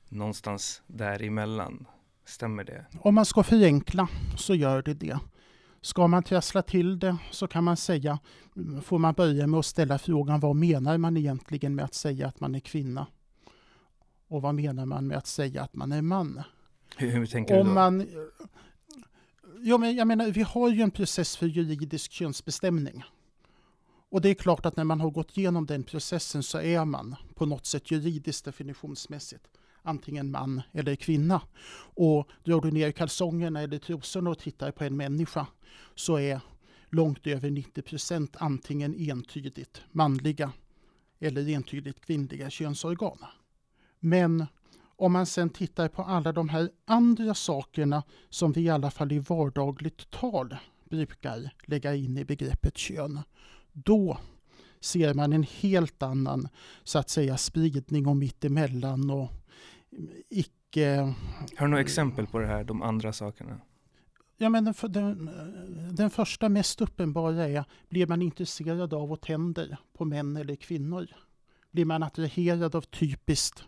någonstans 0.09 0.81
däremellan. 0.87 1.85
Stämmer 2.25 2.63
det? 2.63 2.85
Om 2.99 3.15
man 3.15 3.25
ska 3.25 3.43
förenkla 3.43 4.07
så 4.37 4.55
gör 4.55 4.81
det 4.81 4.93
det. 4.93 5.19
Ska 5.81 6.07
man 6.07 6.23
trassla 6.23 6.61
till 6.61 6.99
det 6.99 7.17
så 7.31 7.47
kan 7.47 7.63
man 7.63 7.77
säga, 7.77 8.19
får 8.83 8.99
man 8.99 9.13
börja 9.13 9.47
med 9.47 9.59
att 9.59 9.65
ställa 9.65 9.99
frågan 9.99 10.39
vad 10.39 10.55
menar 10.55 10.97
man 10.97 11.17
egentligen 11.17 11.75
med 11.75 11.85
att 11.85 11.93
säga 11.93 12.27
att 12.27 12.39
man 12.39 12.55
är 12.55 12.59
kvinna? 12.59 13.07
Och 14.27 14.41
vad 14.41 14.55
menar 14.55 14.85
man 14.85 15.07
med 15.07 15.17
att 15.17 15.27
säga 15.27 15.63
att 15.63 15.75
man 15.75 15.91
är 15.91 16.01
man? 16.01 16.41
Hur, 16.97 17.09
hur 17.09 17.25
tänker 17.25 17.59
Om 17.59 17.67
du 17.67 17.69
då? 17.69 17.73
Man, 17.73 18.07
jo, 19.59 19.77
men 19.77 19.95
jag 19.95 20.07
menar, 20.07 20.31
vi 20.31 20.41
har 20.41 20.69
ju 20.69 20.81
en 20.81 20.91
process 20.91 21.37
för 21.37 21.45
juridisk 21.45 22.11
könsbestämning. 22.11 23.03
Och 24.09 24.21
det 24.21 24.29
är 24.29 24.33
klart 24.33 24.65
att 24.65 24.77
när 24.77 24.83
man 24.83 25.01
har 25.01 25.09
gått 25.09 25.37
igenom 25.37 25.65
den 25.65 25.83
processen 25.83 26.43
så 26.43 26.61
är 26.61 26.85
man 26.85 27.15
på 27.35 27.45
något 27.45 27.65
sätt 27.65 27.91
juridiskt 27.91 28.45
definitionsmässigt 28.45 29.47
antingen 29.81 30.31
man 30.31 30.61
eller 30.71 30.95
kvinna. 30.95 31.41
Och 31.95 32.29
drar 32.43 32.61
du 32.61 32.71
ner 32.71 32.91
kalsongerna 32.91 33.61
eller 33.61 33.77
trosorna 33.77 34.29
och 34.29 34.39
tittar 34.39 34.71
på 34.71 34.83
en 34.83 34.97
människa 34.97 35.47
så 35.95 36.19
är 36.19 36.41
långt 36.89 37.27
över 37.27 37.51
90 37.51 37.81
procent 37.81 38.35
antingen 38.39 38.95
entydigt 38.95 39.81
manliga 39.91 40.51
eller 41.19 41.49
entydigt 41.49 42.05
kvinnliga 42.05 42.49
könsorgan. 42.49 43.17
Men 43.99 44.45
om 44.95 45.11
man 45.11 45.25
sen 45.25 45.49
tittar 45.49 45.87
på 45.87 46.01
alla 46.01 46.31
de 46.31 46.49
här 46.49 46.69
andra 46.85 47.33
sakerna 47.33 48.03
som 48.29 48.51
vi 48.51 48.61
i 48.61 48.69
alla 48.69 48.91
fall 48.91 49.11
i 49.11 49.19
vardagligt 49.19 50.11
tal 50.11 50.55
brukar 50.89 51.49
lägga 51.65 51.95
in 51.95 52.17
i 52.17 52.25
begreppet 52.25 52.77
kön, 52.77 53.19
då 53.73 54.17
ser 54.79 55.13
man 55.13 55.33
en 55.33 55.43
helt 55.43 56.03
annan 56.03 56.47
så 56.83 56.99
att 56.99 57.09
säga 57.09 57.37
spridning 57.37 58.07
och 58.07 58.17
mittemellan 58.17 59.09
och 59.09 59.29
icke... 60.29 61.13
Har 61.55 61.65
du 61.65 61.67
några 61.67 61.81
exempel 61.81 62.27
på 62.27 62.39
det 62.39 62.47
här, 62.47 62.63
de 62.63 62.81
andra 62.81 63.13
sakerna? 63.13 63.61
Ja, 64.37 64.49
men 64.49 64.65
den, 64.65 64.73
den, 64.89 65.29
den 65.95 66.09
första 66.09 66.49
mest 66.49 66.81
uppenbara 66.81 67.47
är, 67.47 67.65
blir 67.89 68.07
man 68.07 68.21
intresserad 68.21 68.93
av 68.93 69.11
och 69.11 69.21
tänder 69.21 69.77
på 69.93 70.05
män 70.05 70.37
eller 70.37 70.55
kvinnor? 70.55 71.07
Blir 71.71 71.85
man 71.85 72.03
attraherad 72.03 72.75
av 72.75 72.81
typiskt, 72.81 73.63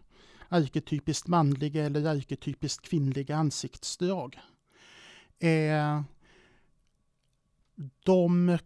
arketypiskt 0.50 1.28
manliga 1.28 1.86
eller 1.86 2.06
arketypiskt 2.06 2.86
kvinnliga 2.86 3.36
ansiktsdrag? 3.36 4.40
Eh, 5.40 6.02
de, 8.04 8.58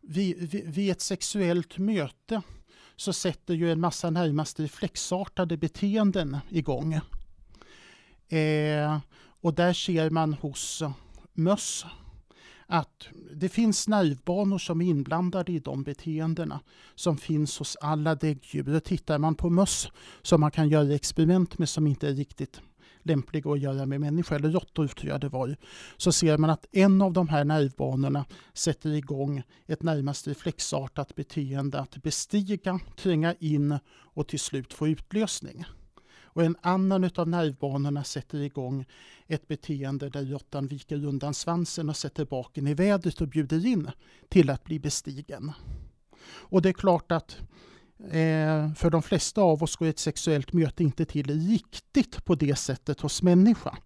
vid, 0.00 0.50
vid, 0.50 0.74
vid 0.74 0.90
ett 0.90 1.00
sexuellt 1.00 1.78
möte 1.78 2.42
så 2.96 3.12
sätter 3.12 3.54
ju 3.54 3.72
en 3.72 3.80
massa 3.80 4.10
närmast 4.10 4.60
reflexartade 4.60 5.56
beteenden 5.56 6.38
igång. 6.48 6.94
Eh, 8.28 8.98
och 9.40 9.54
där 9.54 9.72
ser 9.72 10.10
man 10.10 10.34
hos 10.34 10.82
möss 11.32 11.84
att 12.66 13.08
det 13.34 13.48
finns 13.48 13.88
nervbanor 13.88 14.58
som 14.58 14.80
är 14.80 14.86
inblandade 14.86 15.52
i 15.52 15.58
de 15.58 15.82
beteendena 15.82 16.60
som 16.94 17.16
finns 17.16 17.58
hos 17.58 17.76
alla 17.80 18.14
däggdjur. 18.14 18.80
Tittar 18.80 19.18
man 19.18 19.34
på 19.34 19.50
möss 19.50 19.88
som 20.22 20.40
man 20.40 20.50
kan 20.50 20.68
göra 20.68 20.94
experiment 20.94 21.58
med 21.58 21.68
som 21.68 21.86
inte 21.86 22.08
är 22.08 22.12
riktigt 22.12 22.60
lämpliga 23.04 23.50
att 23.50 23.60
göra 23.60 23.86
med 23.86 24.00
människor, 24.00 24.36
eller 24.36 24.50
råttor 24.50 24.88
tror 24.88 25.10
jag 25.12 25.20
det 25.20 25.28
var, 25.28 25.56
så 25.96 26.12
ser 26.12 26.38
man 26.38 26.50
att 26.50 26.66
en 26.72 27.02
av 27.02 27.12
de 27.12 27.28
här 27.28 27.44
nervbanorna 27.44 28.24
sätter 28.52 28.90
igång 28.90 29.42
ett 29.66 29.82
närmast 29.82 30.28
reflexartat 30.28 31.14
beteende 31.14 31.80
att 31.80 32.02
bestiga, 32.02 32.80
tränga 32.96 33.34
in 33.34 33.78
och 33.88 34.28
till 34.28 34.40
slut 34.40 34.72
få 34.72 34.88
utlösning. 34.88 35.64
Och 36.34 36.44
en 36.44 36.56
annan 36.60 37.10
av 37.16 37.28
nervbanorna 37.28 38.04
sätter 38.04 38.38
igång 38.38 38.84
ett 39.26 39.48
beteende 39.48 40.08
där 40.08 40.24
råttan 40.24 40.66
viker 40.66 41.04
undan 41.04 41.34
svansen 41.34 41.88
och 41.88 41.96
sätter 41.96 42.24
baken 42.24 42.66
i 42.66 42.74
vädret 42.74 43.20
och 43.20 43.28
bjuder 43.28 43.66
in 43.66 43.90
till 44.28 44.50
att 44.50 44.64
bli 44.64 44.78
bestigen. 44.78 45.52
Och 46.24 46.62
det 46.62 46.68
är 46.68 46.72
klart 46.72 47.12
att 47.12 47.36
Eh, 48.10 48.72
för 48.74 48.90
de 48.90 49.02
flesta 49.02 49.40
av 49.40 49.62
oss 49.62 49.76
går 49.76 49.86
ett 49.86 49.98
sexuellt 49.98 50.52
möte 50.52 50.82
inte 50.82 51.04
till 51.04 51.48
riktigt 51.48 52.24
på 52.24 52.34
det 52.34 52.56
sättet 52.56 53.00
hos 53.00 53.22
människa. 53.22 53.76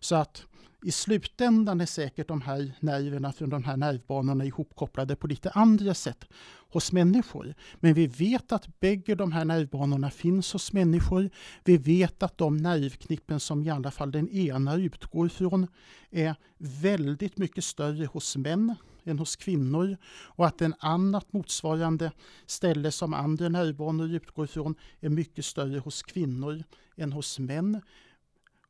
Så 0.00 0.14
att 0.14 0.42
i 0.82 0.92
slutändan 0.92 1.80
är 1.80 1.86
säkert 1.86 2.28
de 2.28 2.40
här 2.40 2.72
nerverna 2.80 3.32
från 3.32 3.50
de 3.50 3.64
här 3.64 3.76
nervbanorna 3.76 4.44
ihopkopplade 4.44 5.16
på 5.16 5.26
lite 5.26 5.50
andra 5.50 5.94
sätt 5.94 6.24
hos 6.70 6.92
människor. 6.92 7.54
Men 7.80 7.94
vi 7.94 8.06
vet 8.06 8.52
att 8.52 8.80
bägge 8.80 9.14
de 9.14 9.32
här 9.32 9.44
nervbanorna 9.44 10.10
finns 10.10 10.52
hos 10.52 10.72
människor. 10.72 11.30
Vi 11.64 11.76
vet 11.76 12.22
att 12.22 12.38
de 12.38 12.56
nervknippen 12.56 13.40
som 13.40 13.62
i 13.62 13.70
alla 13.70 13.90
fall 13.90 14.12
den 14.12 14.28
ena 14.28 14.76
utgår 14.76 15.28
från 15.28 15.66
är 16.10 16.34
väldigt 16.58 17.38
mycket 17.38 17.64
större 17.64 18.06
hos 18.06 18.36
män 18.36 18.74
än 19.08 19.18
hos 19.18 19.36
kvinnor 19.36 19.96
och 20.10 20.46
att 20.46 20.62
en 20.62 20.74
annat 20.78 21.32
motsvarande 21.32 22.12
ställe 22.46 22.92
som 22.92 23.14
andra 23.14 23.48
nervbanor 23.48 24.08
utgår 24.08 24.44
ifrån 24.44 24.74
är 25.00 25.08
mycket 25.08 25.44
större 25.44 25.78
hos 25.78 26.02
kvinnor 26.02 26.64
än 26.96 27.12
hos 27.12 27.38
män. 27.38 27.80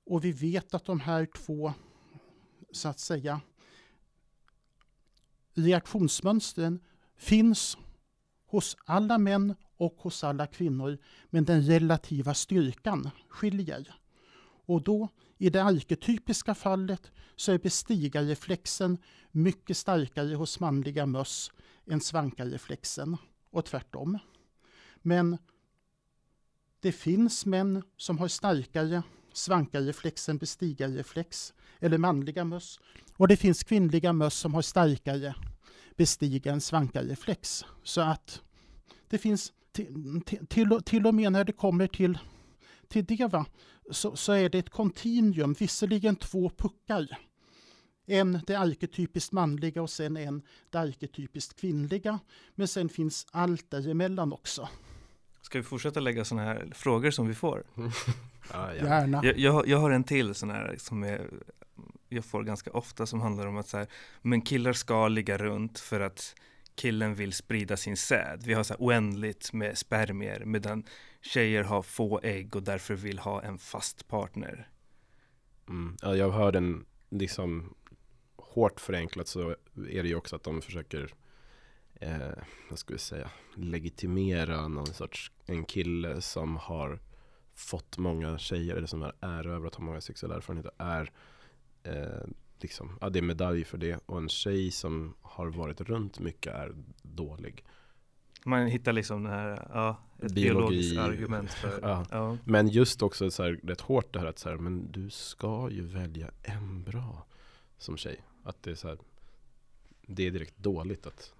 Och 0.06 0.24
vi 0.24 0.32
vet 0.32 0.74
att 0.74 0.84
de 0.84 1.00
här 1.00 1.26
två, 1.26 1.72
så 2.72 2.88
att 2.88 3.00
säga, 3.00 3.40
reaktionsmönstren 5.54 6.80
finns 7.16 7.76
hos 8.46 8.76
alla 8.84 9.18
män 9.18 9.54
och 9.76 9.96
hos 9.98 10.24
alla 10.24 10.46
kvinnor, 10.46 10.98
men 11.30 11.44
den 11.44 11.62
relativa 11.62 12.34
styrkan 12.34 13.10
skiljer. 13.28 13.94
Och 14.66 14.82
då 14.82 15.08
i 15.38 15.50
det 15.50 15.62
arketypiska 15.62 16.54
fallet 16.54 17.10
så 17.36 17.52
är 17.52 17.58
bestigarreflexen 17.58 18.98
mycket 19.30 19.76
starkare 19.76 20.34
hos 20.34 20.60
manliga 20.60 21.06
möss 21.06 21.52
än 21.90 22.00
svankarreflexen 22.00 23.16
och 23.50 23.64
tvärtom. 23.64 24.18
Men 25.02 25.38
det 26.80 26.92
finns 26.92 27.46
män 27.46 27.82
som 27.96 28.18
har 28.18 28.28
starkare 28.28 29.02
svankarreflex 29.32 30.28
än 30.28 30.38
bestigarreflex, 30.38 31.54
eller 31.80 31.98
manliga 31.98 32.44
möss. 32.44 32.80
Och 33.16 33.28
det 33.28 33.36
finns 33.36 33.64
kvinnliga 33.64 34.12
möss 34.12 34.34
som 34.34 34.54
har 34.54 34.62
starkare 34.62 35.34
bestiga 35.96 36.52
än 36.52 36.60
svankarreflex. 36.60 37.64
Så 37.82 38.00
att 38.00 38.42
det 39.08 39.18
finns 39.18 39.52
till, 39.72 40.22
till, 40.48 40.80
till 40.84 41.06
och 41.06 41.14
med 41.14 41.32
när 41.32 41.44
det 41.44 41.52
kommer 41.52 41.86
till, 41.86 42.18
till 42.88 43.04
det 43.04 43.26
va, 43.26 43.46
så, 43.90 44.16
så 44.16 44.32
är 44.32 44.48
det 44.48 44.58
ett 44.58 44.70
kontinuum, 44.70 45.52
visserligen 45.52 46.16
två 46.16 46.50
puckar. 46.50 47.18
En 48.06 48.40
det 48.46 48.54
arketypiskt 48.54 49.32
manliga 49.32 49.82
och 49.82 49.90
sen 49.90 50.16
en 50.16 50.42
det 50.70 50.78
arketypiskt 50.78 51.60
kvinnliga. 51.60 52.18
Men 52.54 52.68
sen 52.68 52.88
finns 52.88 53.26
allt 53.32 53.70
däremellan 53.70 54.32
också. 54.32 54.68
Ska 55.42 55.58
vi 55.58 55.64
fortsätta 55.64 56.00
lägga 56.00 56.24
sådana 56.24 56.46
här 56.46 56.68
frågor 56.74 57.10
som 57.10 57.28
vi 57.28 57.34
får? 57.34 57.64
ja, 58.52 58.74
Gärna. 58.74 59.24
Jag, 59.24 59.38
jag, 59.38 59.68
jag, 59.68 59.78
har 59.78 59.90
en 59.90 60.04
till 60.04 60.34
sån 60.34 60.50
här 60.50 60.74
som 60.78 61.02
är, 61.02 61.30
jag 62.08 62.24
får 62.24 62.42
ganska 62.42 62.70
ofta 62.70 63.06
som 63.06 63.20
handlar 63.20 63.46
om 63.46 63.56
att 63.56 63.68
så 63.68 63.78
här, 63.78 63.86
men 64.22 64.42
killar 64.42 64.72
ska 64.72 65.08
ligga 65.08 65.38
runt 65.38 65.78
för 65.78 66.00
att 66.00 66.34
killen 66.78 67.14
vill 67.14 67.32
sprida 67.32 67.76
sin 67.76 67.96
säd. 67.96 68.42
Vi 68.44 68.54
har 68.54 68.62
så 68.62 68.74
här 68.74 68.80
oändligt 68.80 69.52
med 69.52 69.78
spermier 69.78 70.44
medan 70.44 70.84
tjejer 71.20 71.64
har 71.64 71.82
få 71.82 72.20
ägg 72.22 72.56
och 72.56 72.62
därför 72.62 72.94
vill 72.94 73.18
ha 73.18 73.42
en 73.42 73.58
fast 73.58 74.08
partner. 74.08 74.68
Mm. 75.68 75.96
Ja, 76.02 76.16
jag 76.16 76.30
hör 76.30 76.52
den 76.52 76.84
liksom 77.08 77.74
hårt 78.36 78.80
förenklat 78.80 79.28
så 79.28 79.50
är 79.90 80.02
det 80.02 80.08
ju 80.08 80.14
också 80.14 80.36
att 80.36 80.42
de 80.42 80.62
försöker 80.62 81.14
eh, 81.94 82.42
vad 82.70 82.78
ska 82.78 82.92
vi 82.92 82.98
säga, 82.98 83.30
legitimera 83.54 84.68
någon 84.68 84.86
sorts 84.86 85.32
en 85.46 85.64
kille 85.64 86.20
som 86.20 86.56
har 86.56 86.98
fått 87.54 87.98
många 87.98 88.38
tjejer 88.38 88.76
eller 88.76 88.86
som 88.86 89.02
har 89.02 89.14
erövrat 89.20 89.74
har 89.74 89.84
många 89.84 90.00
sexuella 90.00 90.36
erfarenheter 90.36 90.72
är 90.78 91.12
eh, 91.82 92.28
liksom, 92.62 92.98
ja 93.00 93.10
det 93.10 93.18
är 93.18 93.22
medalj 93.22 93.64
för 93.64 93.78
det 93.78 94.00
och 94.06 94.18
en 94.18 94.28
tjej 94.28 94.70
som 94.70 95.14
har 95.22 95.46
varit 95.46 95.80
runt 95.80 96.18
mycket 96.18 96.54
är 96.54 96.74
dålig. 97.02 97.64
Man 98.44 98.66
hittar 98.66 98.92
liksom 98.92 99.22
den 99.22 99.32
här, 99.32 99.68
ja, 99.72 99.96
ett 100.22 100.32
Biologi, 100.32 100.68
biologiskt 100.68 100.98
argument 100.98 101.50
för 101.50 101.80
ja. 101.82 102.04
ja. 102.10 102.36
Men 102.44 102.68
just 102.68 103.02
också 103.02 103.30
så 103.30 103.42
här, 103.42 103.60
rätt 103.62 103.80
hårt 103.80 104.12
det 104.12 104.18
här 104.18 104.26
att 104.26 104.38
så 104.38 104.48
här, 104.48 104.56
men 104.56 104.92
du 104.92 105.10
ska 105.10 105.70
ju 105.70 105.82
välja 105.82 106.30
en 106.42 106.82
bra 106.82 107.26
som 107.78 107.96
tjej. 107.96 108.20
Att 108.44 108.62
det 108.62 108.70
är 108.70 108.74
så 108.74 108.88
här, 108.88 108.98
det 110.06 110.26
är 110.26 110.30
direkt 110.30 110.58
dåligt 110.58 111.06
att 111.06 111.34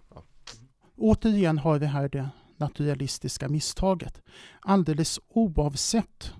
Återigen 1.00 1.58
har 1.58 1.78
vi 1.78 1.86
här 1.86 2.08
det 2.08 2.30
naturalistiska 2.56 3.48
misstaget. 3.48 4.22
Alldeles 4.60 5.20
oavsett 5.28 6.32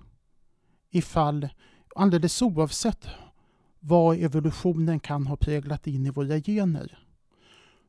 ifall, 0.89 1.49
alldeles 1.95 2.41
oavsett 2.41 3.07
vad 3.79 4.17
evolutionen 4.17 4.99
kan 4.99 5.27
ha 5.27 5.35
präglat 5.35 5.87
in 5.87 6.05
i 6.05 6.09
våra 6.09 6.39
gener, 6.39 6.97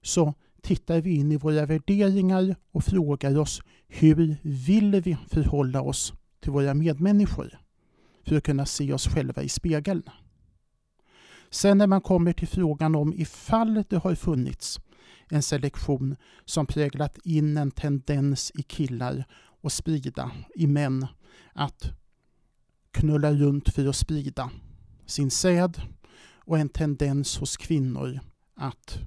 så 0.03 0.35
tittar 0.63 1.01
vi 1.01 1.11
in 1.11 1.33
i 1.33 1.37
våra 1.37 1.67
värderingar 1.67 2.57
och 2.73 2.85
frågar 2.85 3.39
oss 3.39 3.63
hur 3.89 4.37
vill 4.43 5.01
vi 5.01 5.17
förhålla 5.29 5.83
oss 5.83 6.13
till 6.41 6.53
våra 6.53 6.75
medmänniskor 6.75 7.59
för 8.27 8.37
att 8.37 8.45
kunna 8.45 8.67
se 8.67 8.93
oss 8.93 9.09
själva 9.09 9.43
i 9.43 9.49
spegeln. 9.49 10.03
Sen 11.51 11.79
när 11.79 11.87
man 11.87 12.01
kommer 12.01 12.33
till 12.33 12.49
frågan 12.49 12.95
om 12.95 13.15
ifall 13.15 13.85
det 13.89 13.97
har 13.97 14.15
funnits 14.15 14.81
en 15.29 15.43
selektion 15.43 16.17
som 16.45 16.67
präglat 16.67 17.19
in 17.25 17.57
en 17.57 17.71
tendens 17.71 18.53
i 18.55 18.63
killar 18.63 19.25
och 19.63 19.73
sprida 19.73 20.31
i 20.55 20.67
män 20.67 21.07
att 21.53 21.93
knulla 22.91 23.33
runt 23.33 23.69
för 23.69 23.87
att 23.87 23.97
sprida 23.97 24.51
sin 25.11 25.31
säd 25.31 25.83
och 26.35 26.59
en 26.59 26.69
tendens 26.69 27.39
hos 27.39 27.57
kvinnor 27.57 28.21
att 28.55 28.99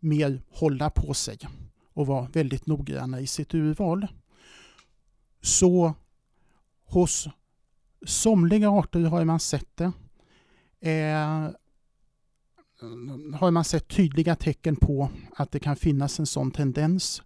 mer 0.00 0.42
hålla 0.48 0.90
på 0.90 1.14
sig 1.14 1.38
och 1.92 2.06
vara 2.06 2.28
väldigt 2.32 2.66
noggranna 2.66 3.20
i 3.20 3.26
sitt 3.26 3.54
urval. 3.54 4.06
Så 5.40 5.94
hos 6.84 7.28
somliga 8.06 8.70
arter 8.70 9.00
har 9.00 9.24
man 9.24 9.40
sett 9.40 9.76
det. 9.76 9.92
Eh, 10.90 11.50
har 13.34 13.50
man 13.50 13.64
sett 13.64 13.88
tydliga 13.88 14.36
tecken 14.36 14.76
på 14.76 15.10
att 15.36 15.52
det 15.52 15.58
kan 15.58 15.76
finnas 15.76 16.18
en 16.18 16.26
sån 16.26 16.50
tendens. 16.50 17.22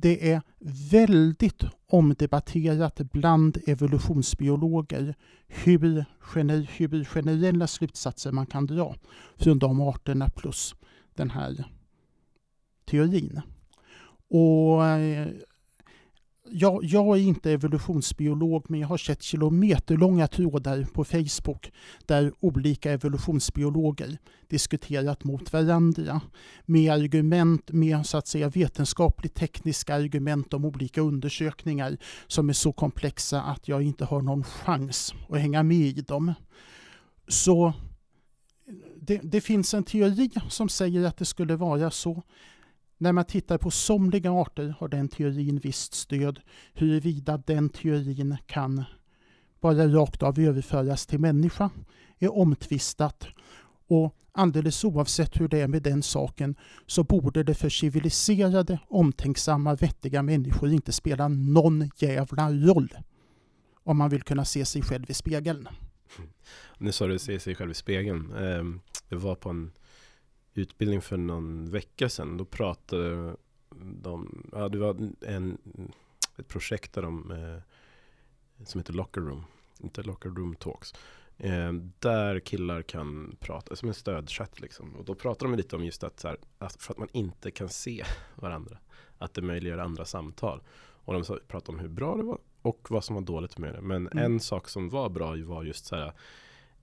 Det 0.00 0.32
är 0.32 0.42
väldigt 0.90 1.64
omdebatterat 1.86 3.00
bland 3.12 3.58
evolutionsbiologer 3.66 5.14
hur, 5.48 6.04
hur 6.78 7.04
generella 7.04 7.66
slutsatser 7.66 8.32
man 8.32 8.46
kan 8.46 8.66
dra 8.66 8.94
från 9.36 9.58
de 9.58 9.80
arterna 9.80 10.28
plus 10.28 10.74
den 11.14 11.30
här 11.30 11.64
teorin. 12.84 13.40
Och 14.28 14.84
eh, 14.86 15.28
jag, 16.52 16.84
jag, 16.84 17.18
är 17.18 17.22
inte 17.22 17.52
evolutionsbiolog 17.52 18.64
men 18.68 18.80
jag 18.80 18.88
har 18.88 18.96
sett 18.96 19.22
kilometerlånga 19.22 20.26
trådar 20.26 20.84
på 20.84 21.04
Facebook 21.04 21.72
där 22.06 22.32
olika 22.40 22.92
evolutionsbiologer 22.92 24.18
diskuterat 24.48 25.24
mot 25.24 25.52
varandra 25.52 26.20
med 26.64 26.92
argument, 26.92 27.70
med 27.70 28.06
så 28.06 28.18
att 28.18 28.26
säga 28.26 28.48
vetenskapligt 28.48 29.34
tekniska 29.34 29.94
argument 29.94 30.54
om 30.54 30.64
olika 30.64 31.00
undersökningar 31.00 31.96
som 32.26 32.48
är 32.48 32.52
så 32.52 32.72
komplexa 32.72 33.42
att 33.42 33.68
jag 33.68 33.82
inte 33.82 34.04
har 34.04 34.22
någon 34.22 34.44
chans 34.44 35.14
att 35.28 35.40
hänga 35.40 35.62
med 35.62 35.98
i 35.98 36.00
dem. 36.00 36.34
Så 37.28 37.72
det, 39.00 39.20
det 39.22 39.40
finns 39.40 39.74
en 39.74 39.84
teori 39.84 40.30
som 40.48 40.68
säger 40.68 41.04
att 41.04 41.16
det 41.16 41.24
skulle 41.24 41.56
vara 41.56 41.90
så 41.90 42.22
när 42.98 43.12
man 43.12 43.24
tittar 43.24 43.58
på 43.58 43.70
somliga 43.70 44.32
arter 44.32 44.74
har 44.78 44.88
den 44.88 45.08
teorin 45.08 45.58
visst 45.58 45.94
stöd. 45.94 46.40
Huruvida 46.72 47.42
den 47.46 47.68
teorin 47.68 48.36
kan 48.46 48.84
bara 49.60 49.88
rakt 49.88 50.22
av 50.22 50.38
överföras 50.38 51.06
till 51.06 51.18
människa 51.18 51.70
är 52.18 52.38
omtvistat. 52.38 53.26
Och 53.86 54.16
alldeles 54.32 54.84
oavsett 54.84 55.40
hur 55.40 55.48
det 55.48 55.60
är 55.60 55.68
med 55.68 55.82
den 55.82 56.02
saken 56.02 56.54
så 56.86 57.04
borde 57.04 57.42
det 57.42 57.54
för 57.54 57.68
civiliserade, 57.68 58.78
omtänksamma, 58.88 59.74
vettiga 59.74 60.22
människor 60.22 60.72
inte 60.72 60.92
spela 60.92 61.28
någon 61.28 61.90
jävla 61.96 62.50
roll 62.52 62.94
om 63.74 63.98
man 63.98 64.10
vill 64.10 64.22
kunna 64.22 64.44
se 64.44 64.64
sig 64.64 64.82
själv 64.82 65.10
i 65.10 65.14
spegeln. 65.14 65.68
Mm. 66.18 66.30
Nu 66.78 66.92
sa 66.92 67.06
du 67.06 67.18
se 67.18 67.40
sig 67.40 67.54
själv 67.54 67.70
i 67.70 67.74
spegeln. 67.74 68.32
Ehm, 68.32 68.80
det 69.08 69.16
var 69.16 69.34
på 69.34 69.50
en 69.50 69.70
utbildning 70.58 71.00
för 71.00 71.16
någon 71.16 71.70
vecka 71.70 72.08
sedan. 72.08 72.36
Då 72.36 72.44
pratade 72.44 73.36
de, 73.80 74.44
ja 74.52 74.68
det 74.68 74.78
var 74.78 75.10
en, 75.20 75.58
ett 76.36 76.48
projekt 76.48 76.92
där 76.92 77.02
de, 77.02 77.30
eh, 77.30 78.64
som 78.64 78.80
heter 78.80 78.92
Locker 78.92 79.20
Room, 79.20 79.44
inte 79.80 80.02
Locker 80.02 80.28
Room 80.30 80.54
Talks. 80.54 80.94
Eh, 81.36 81.72
där 81.98 82.40
killar 82.40 82.82
kan 82.82 83.36
prata, 83.40 83.76
som 83.76 83.88
en 83.88 83.94
stödchatt 83.94 84.60
liksom. 84.60 84.96
Och 84.96 85.04
då 85.04 85.14
pratar 85.14 85.46
de 85.46 85.56
lite 85.56 85.76
om 85.76 85.84
just 85.84 86.04
att, 86.04 86.20
så 86.20 86.28
här, 86.28 86.36
att 86.58 86.82
för 86.82 86.92
att 86.92 86.98
man 86.98 87.08
inte 87.12 87.50
kan 87.50 87.68
se 87.68 88.04
varandra. 88.34 88.78
Att 89.18 89.34
det 89.34 89.42
möjliggör 89.42 89.78
andra 89.78 90.04
samtal. 90.04 90.62
Och 91.04 91.14
de 91.14 91.38
pratade 91.48 91.72
om 91.72 91.78
hur 91.78 91.88
bra 91.88 92.16
det 92.16 92.22
var 92.22 92.38
och 92.62 92.86
vad 92.90 93.04
som 93.04 93.14
var 93.14 93.22
dåligt 93.22 93.58
med 93.58 93.74
det. 93.74 93.80
Men 93.80 94.06
mm. 94.06 94.24
en 94.24 94.40
sak 94.40 94.68
som 94.68 94.88
var 94.88 95.08
bra 95.08 95.36
var 95.36 95.64
just 95.64 95.86
så 95.86 95.96
här, 95.96 96.12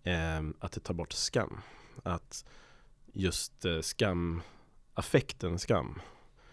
eh, 0.04 0.50
att 0.60 0.72
det 0.72 0.80
tar 0.80 0.94
bort 0.94 1.14
skam. 1.14 1.58
Att 2.04 2.46
just 3.15 3.65
eh, 3.65 3.80
skam, 3.82 4.41
affekten 4.93 5.60
skam 5.60 5.99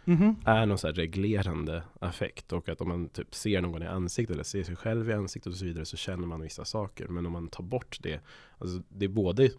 mm 0.05 0.21
-hmm. 0.21 0.35
är 0.45 0.67
någon 0.67 0.79
så 0.79 0.89
reglerande 0.89 1.83
affekt 2.01 2.53
och 2.53 2.69
att 2.69 2.81
om 2.81 2.89
man 2.89 3.09
typ 3.09 3.35
ser 3.35 3.61
någon 3.61 3.83
i 3.83 3.87
ansiktet 3.87 4.35
eller 4.35 4.45
ser 4.45 4.63
sig 4.63 4.77
själv 4.77 5.11
i 5.11 5.13
ansiktet 5.13 5.53
och 5.53 5.59
så 5.59 5.65
vidare 5.65 5.85
så 5.85 5.97
känner 5.97 6.27
man 6.27 6.41
vissa 6.41 6.65
saker. 6.65 7.09
Men 7.09 7.27
om 7.27 7.33
man 7.33 7.49
tar 7.49 7.65
bort 7.65 7.99
det, 8.03 8.21
alltså 8.59 8.83
det 8.89 9.05
är 9.05 9.09
både 9.09 9.51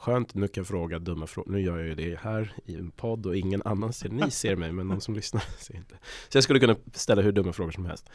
Skönt, 0.00 0.34
nu 0.34 0.48
kan 0.48 0.60
jag 0.60 0.66
fråga 0.66 0.98
dumma 0.98 1.26
frågor. 1.26 1.52
Nu 1.52 1.60
gör 1.60 1.78
jag 1.78 1.88
ju 1.88 1.94
det 1.94 2.18
här 2.18 2.52
i 2.64 2.74
en 2.74 2.90
podd 2.90 3.26
och 3.26 3.36
ingen 3.36 3.62
annan 3.64 3.92
ser, 3.92 4.08
ni 4.08 4.30
ser 4.30 4.56
mig 4.56 4.72
men 4.72 4.88
någon 4.88 5.00
som 5.00 5.14
lyssnar 5.14 5.42
ser 5.58 5.76
inte. 5.76 5.94
Så 6.28 6.36
jag 6.36 6.44
skulle 6.44 6.60
kunna 6.60 6.76
ställa 6.92 7.22
hur 7.22 7.32
dumma 7.32 7.52
frågor 7.52 7.72
som 7.72 7.86
helst. 7.86 8.10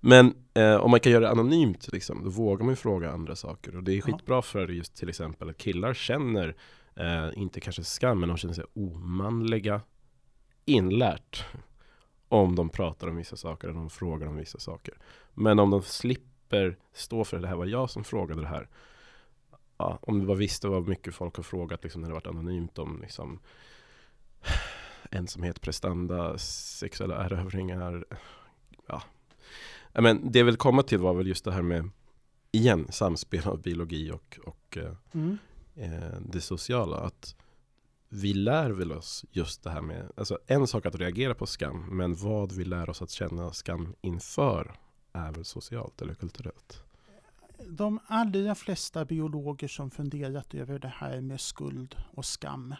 Men 0.00 0.34
eh, 0.54 0.74
om 0.74 0.90
man 0.90 1.00
kan 1.00 1.12
göra 1.12 1.24
det 1.24 1.30
anonymt, 1.30 1.92
liksom, 1.92 2.24
då 2.24 2.30
vågar 2.30 2.64
man 2.64 2.72
ju 2.72 2.76
fråga 2.76 3.10
andra 3.10 3.36
saker. 3.36 3.76
Och 3.76 3.82
det 3.82 3.96
är 3.96 4.00
skitbra 4.00 4.42
för 4.42 4.68
just 4.68 4.96
till 4.96 5.08
exempel 5.08 5.50
att 5.50 5.58
killar 5.58 5.94
känner 5.94 6.56
eh, 6.98 7.28
inte 7.36 7.60
kanske 7.60 7.84
skam, 7.84 8.20
men 8.20 8.28
de 8.28 8.38
känner 8.38 8.54
sig 8.54 8.64
omanliga, 8.74 9.80
inlärt 10.64 11.46
om 12.28 12.54
de 12.54 12.68
pratar 12.68 13.08
om 13.08 13.16
vissa 13.16 13.36
saker 13.36 13.68
eller 13.68 13.78
de 13.78 13.90
frågar 13.90 14.26
om 14.26 14.36
vissa 14.36 14.58
saker. 14.58 14.94
Men 15.34 15.58
om 15.58 15.70
de 15.70 15.82
slipper 15.82 16.78
stå 16.92 17.24
för 17.24 17.38
det 17.38 17.48
här 17.48 17.56
var 17.56 17.66
jag 17.66 17.90
som 17.90 18.04
frågade 18.04 18.40
det 18.40 18.48
här. 18.48 18.68
Ja, 19.76 19.98
om 20.02 20.20
det 20.20 20.26
var 20.26 20.34
visst 20.34 20.62
det 20.62 20.68
var 20.68 20.80
mycket 20.80 21.14
folk 21.14 21.36
har 21.36 21.42
frågat 21.42 21.82
liksom, 21.82 22.00
när 22.00 22.08
det 22.08 22.14
varit 22.14 22.26
anonymt 22.26 22.78
om 22.78 23.00
liksom, 23.00 23.40
ensamhet, 25.10 25.60
prestanda, 25.60 26.38
sexuella 26.38 27.24
erövringar. 27.24 28.04
Ja. 28.86 29.02
Men 29.92 30.32
det 30.32 30.38
jag 30.38 30.46
vill 30.46 30.56
komma 30.56 30.82
till 30.82 30.98
var 30.98 31.14
väl 31.14 31.26
just 31.26 31.44
det 31.44 31.52
här 31.52 31.62
med 31.62 31.90
igen 32.52 32.86
samspel 32.90 33.48
av 33.48 33.62
biologi 33.62 34.10
och, 34.10 34.38
och 34.44 34.78
eh, 34.78 34.94
mm 35.12 35.38
eh, 35.78 36.20
det 36.20 36.40
sociala. 36.40 36.96
Att 36.96 37.36
vi 38.08 38.34
lär 38.34 38.70
väl 38.70 38.92
oss 38.92 39.24
just 39.30 39.62
det 39.62 39.70
här 39.70 39.82
med, 39.82 40.10
alltså 40.16 40.38
en 40.46 40.66
sak 40.66 40.86
att 40.86 40.94
reagera 40.94 41.34
på 41.34 41.46
skam, 41.46 41.96
men 41.96 42.14
vad 42.14 42.52
vi 42.52 42.64
lär 42.64 42.90
oss 42.90 43.02
att 43.02 43.10
känna 43.10 43.52
skam 43.52 43.94
inför 44.00 44.74
är 45.12 45.32
väl 45.32 45.44
socialt 45.44 46.02
eller 46.02 46.14
kulturellt. 46.14 46.82
De 47.66 48.00
allra 48.06 48.54
flesta 48.54 49.04
biologer 49.04 49.68
som 49.68 49.90
funderat 49.90 50.54
över 50.54 50.78
det 50.78 50.92
här 50.96 51.20
med 51.20 51.40
skuld 51.40 51.96
och 52.14 52.24
skam 52.24 52.74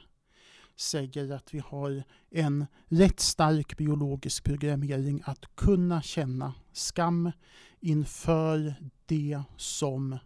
säger 0.76 1.32
att 1.32 1.54
vi 1.54 1.58
har 1.58 2.02
en 2.30 2.66
rätt 2.86 3.20
stark 3.20 3.76
biologisk 3.76 4.44
programmering 4.44 5.22
att 5.24 5.56
kunna 5.56 6.02
känna 6.02 6.54
skam 6.72 7.32
inför 7.80 8.74
det 9.06 9.42
som 9.56 10.18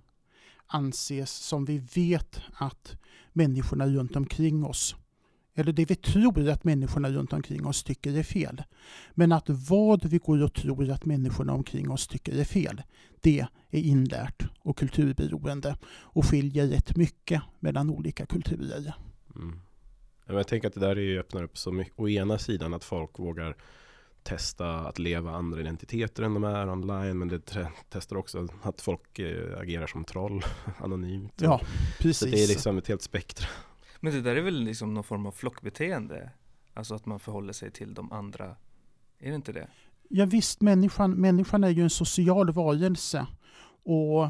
anses 0.74 1.30
som 1.30 1.64
vi 1.64 1.78
vet 1.78 2.40
att 2.54 2.96
människorna 3.32 3.86
runt 3.86 4.16
omkring 4.16 4.64
oss 4.64 4.96
eller 5.54 5.72
det 5.72 5.90
vi 5.90 5.94
tror 5.96 6.48
att 6.48 6.64
människorna 6.64 7.10
runt 7.10 7.32
omkring 7.32 7.66
oss 7.66 7.82
tycker 7.82 8.18
är 8.18 8.22
fel. 8.22 8.62
Men 9.14 9.32
att 9.32 9.48
vad 9.48 10.04
vi 10.04 10.18
går 10.18 10.42
och 10.42 10.54
tror 10.54 10.90
att 10.90 11.04
människorna 11.04 11.52
omkring 11.52 11.90
oss 11.90 12.06
tycker 12.06 12.40
är 12.40 12.44
fel, 12.44 12.82
det 13.20 13.46
är 13.70 13.80
inlärt 13.80 14.42
och 14.58 14.78
kulturberoende 14.78 15.76
och 15.84 16.26
skiljer 16.26 16.66
rätt 16.66 16.96
mycket 16.96 17.42
mellan 17.60 17.90
olika 17.90 18.26
kulturer. 18.26 18.94
Mm. 19.36 19.60
Jag 20.26 20.46
tänker 20.46 20.68
att 20.68 20.74
det 20.74 20.80
där 20.80 21.18
öppnar 21.18 21.42
upp 21.42 21.58
så 21.58 21.72
mycket. 21.72 21.92
Å 21.96 22.08
ena 22.08 22.38
sidan 22.38 22.74
att 22.74 22.84
folk 22.84 23.18
vågar 23.18 23.56
testa 24.22 24.78
att 24.78 24.98
leva 24.98 25.30
andra 25.30 25.60
identiteter 25.60 26.22
än 26.22 26.34
de 26.34 26.44
är 26.44 26.68
online. 26.68 27.18
Men 27.18 27.28
det 27.28 27.68
testar 27.88 28.16
också 28.16 28.48
att 28.62 28.80
folk 28.80 29.18
eh, 29.18 29.58
agerar 29.58 29.86
som 29.86 30.04
troll 30.04 30.44
anonymt. 30.78 31.34
Ja, 31.36 31.60
precis. 31.98 32.18
Så 32.18 32.36
det 32.36 32.44
är 32.44 32.48
liksom 32.48 32.78
ett 32.78 32.88
helt 32.88 33.02
spektra. 33.02 33.46
Men 34.00 34.12
det 34.12 34.20
där 34.20 34.36
är 34.36 34.40
väl 34.40 34.64
liksom 34.64 34.94
någon 34.94 35.04
form 35.04 35.26
av 35.26 35.32
flockbeteende? 35.32 36.30
Alltså 36.74 36.94
att 36.94 37.06
man 37.06 37.20
förhåller 37.20 37.52
sig 37.52 37.70
till 37.70 37.94
de 37.94 38.12
andra. 38.12 38.56
Är 39.18 39.28
det 39.28 39.34
inte 39.34 39.52
det? 39.52 39.68
Ja, 40.08 40.24
visst, 40.24 40.60
människan, 40.60 41.10
människan 41.10 41.64
är 41.64 41.68
ju 41.68 41.82
en 41.82 41.90
social 41.90 42.52
varelse. 42.52 43.26
Och 43.84 44.28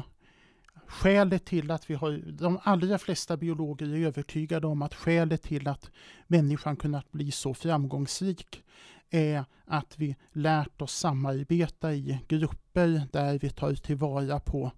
skälet 0.87 1.45
till 1.45 1.71
att 1.71 1.89
vi 1.89 1.93
har, 1.93 2.21
de 2.31 2.59
allra 2.63 2.97
flesta 2.97 3.37
biologer 3.37 3.85
är 3.85 4.07
övertygade 4.07 4.67
om 4.67 4.81
att 4.81 4.93
skälet 4.93 5.41
till 5.41 5.67
att 5.67 5.91
människan 6.27 6.75
kunnat 6.75 7.11
bli 7.11 7.31
så 7.31 7.53
framgångsrik 7.53 8.63
är 9.13 9.45
att 9.65 9.93
vi 9.97 10.15
lärt 10.31 10.81
oss 10.81 10.93
samarbeta 10.93 11.93
i 11.93 12.19
grupper 12.27 13.07
där 13.11 13.39
vi 13.39 13.49
tar 13.49 13.73
tillvara 13.75 14.39
på, 14.39 14.71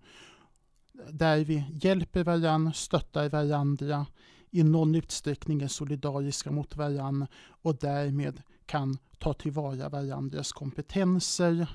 där 1.09 1.45
vi 1.45 1.63
hjälper 1.71 2.23
varandra, 2.23 2.73
stöttar 2.73 3.29
varandra, 3.29 4.05
i 4.51 4.63
någon 4.63 4.95
utsträckning 4.95 5.61
är 5.61 5.67
solidariska 5.67 6.51
mot 6.51 6.75
varandra 6.75 7.27
och 7.47 7.75
därmed 7.75 8.41
kan 8.65 8.97
ta 9.19 9.33
tillvara 9.33 9.89
varandras 9.89 10.51
kompetenser, 10.51 11.67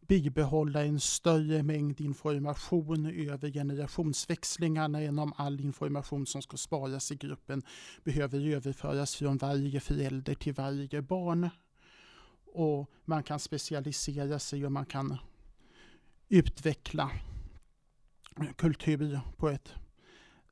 bibehålla 0.00 0.84
en 0.84 1.00
större 1.00 1.62
mängd 1.62 2.00
information 2.00 3.06
över 3.06 3.50
generationsväxlingarna 3.50 5.00
än 5.00 5.18
om 5.18 5.32
all 5.36 5.60
information 5.60 6.26
som 6.26 6.42
ska 6.42 6.56
sparas 6.56 7.12
i 7.12 7.16
gruppen 7.16 7.62
behöver 8.04 8.48
överföras 8.54 9.16
från 9.16 9.36
varje 9.36 9.80
förälder 9.80 10.34
till 10.34 10.54
varje 10.54 11.02
barn. 11.02 11.50
Och 12.56 12.90
man 13.04 13.22
kan 13.22 13.40
specialisera 13.40 14.38
sig 14.38 14.66
och 14.66 14.72
man 14.72 14.86
kan 14.86 15.18
utveckla 16.28 17.10
kultur 18.56 19.20
på 19.36 19.48
ett 19.48 19.74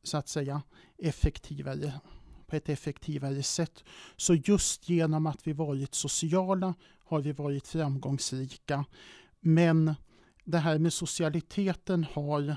så 0.02 0.16
att 0.16 0.28
säga 0.28 0.62
effektivare 0.98 1.92
på 2.46 2.56
ett 2.56 2.68
effektivare 2.68 3.42
sätt. 3.42 3.84
Så 4.16 4.34
just 4.34 4.88
genom 4.88 5.26
att 5.26 5.46
vi 5.46 5.52
varit 5.52 5.94
sociala 5.94 6.74
har 7.04 7.20
vi 7.20 7.32
varit 7.32 7.66
framgångsrika. 7.66 8.84
Men 9.40 9.94
det 10.44 10.58
här 10.58 10.78
med 10.78 10.92
socialiteten 10.92 12.06
har 12.12 12.56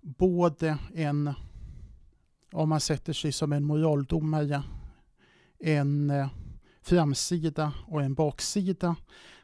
både 0.00 0.78
en, 0.94 1.34
om 2.52 2.68
man 2.68 2.80
sätter 2.80 3.12
sig 3.12 3.32
som 3.32 3.52
en 3.52 3.64
moraldomare, 3.64 4.62
en 5.58 6.10
eh, 6.10 6.28
framsida 6.88 7.72
och 7.86 8.02
en 8.02 8.14
baksida. 8.14 8.96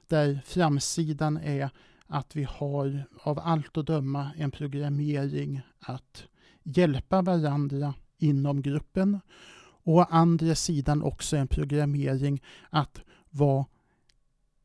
Där 0.07 0.41
framsidan 0.45 1.37
är 1.37 1.71
att 2.07 2.37
vi 2.37 2.45
har 2.45 3.05
av 3.23 3.39
allt 3.39 3.77
att 3.77 3.87
döma 3.87 4.31
en 4.37 4.51
programmering 4.51 5.61
att 5.81 6.25
hjälpa 6.63 7.23
varandra 7.23 7.95
inom 8.19 8.63
gruppen 8.63 9.21
och 9.85 9.95
å 9.95 10.07
andra 10.11 10.55
sidan 10.55 11.03
också 11.03 11.37
en 11.37 11.49
programmering 11.49 12.43
att 12.71 13.01
vara 13.31 13.67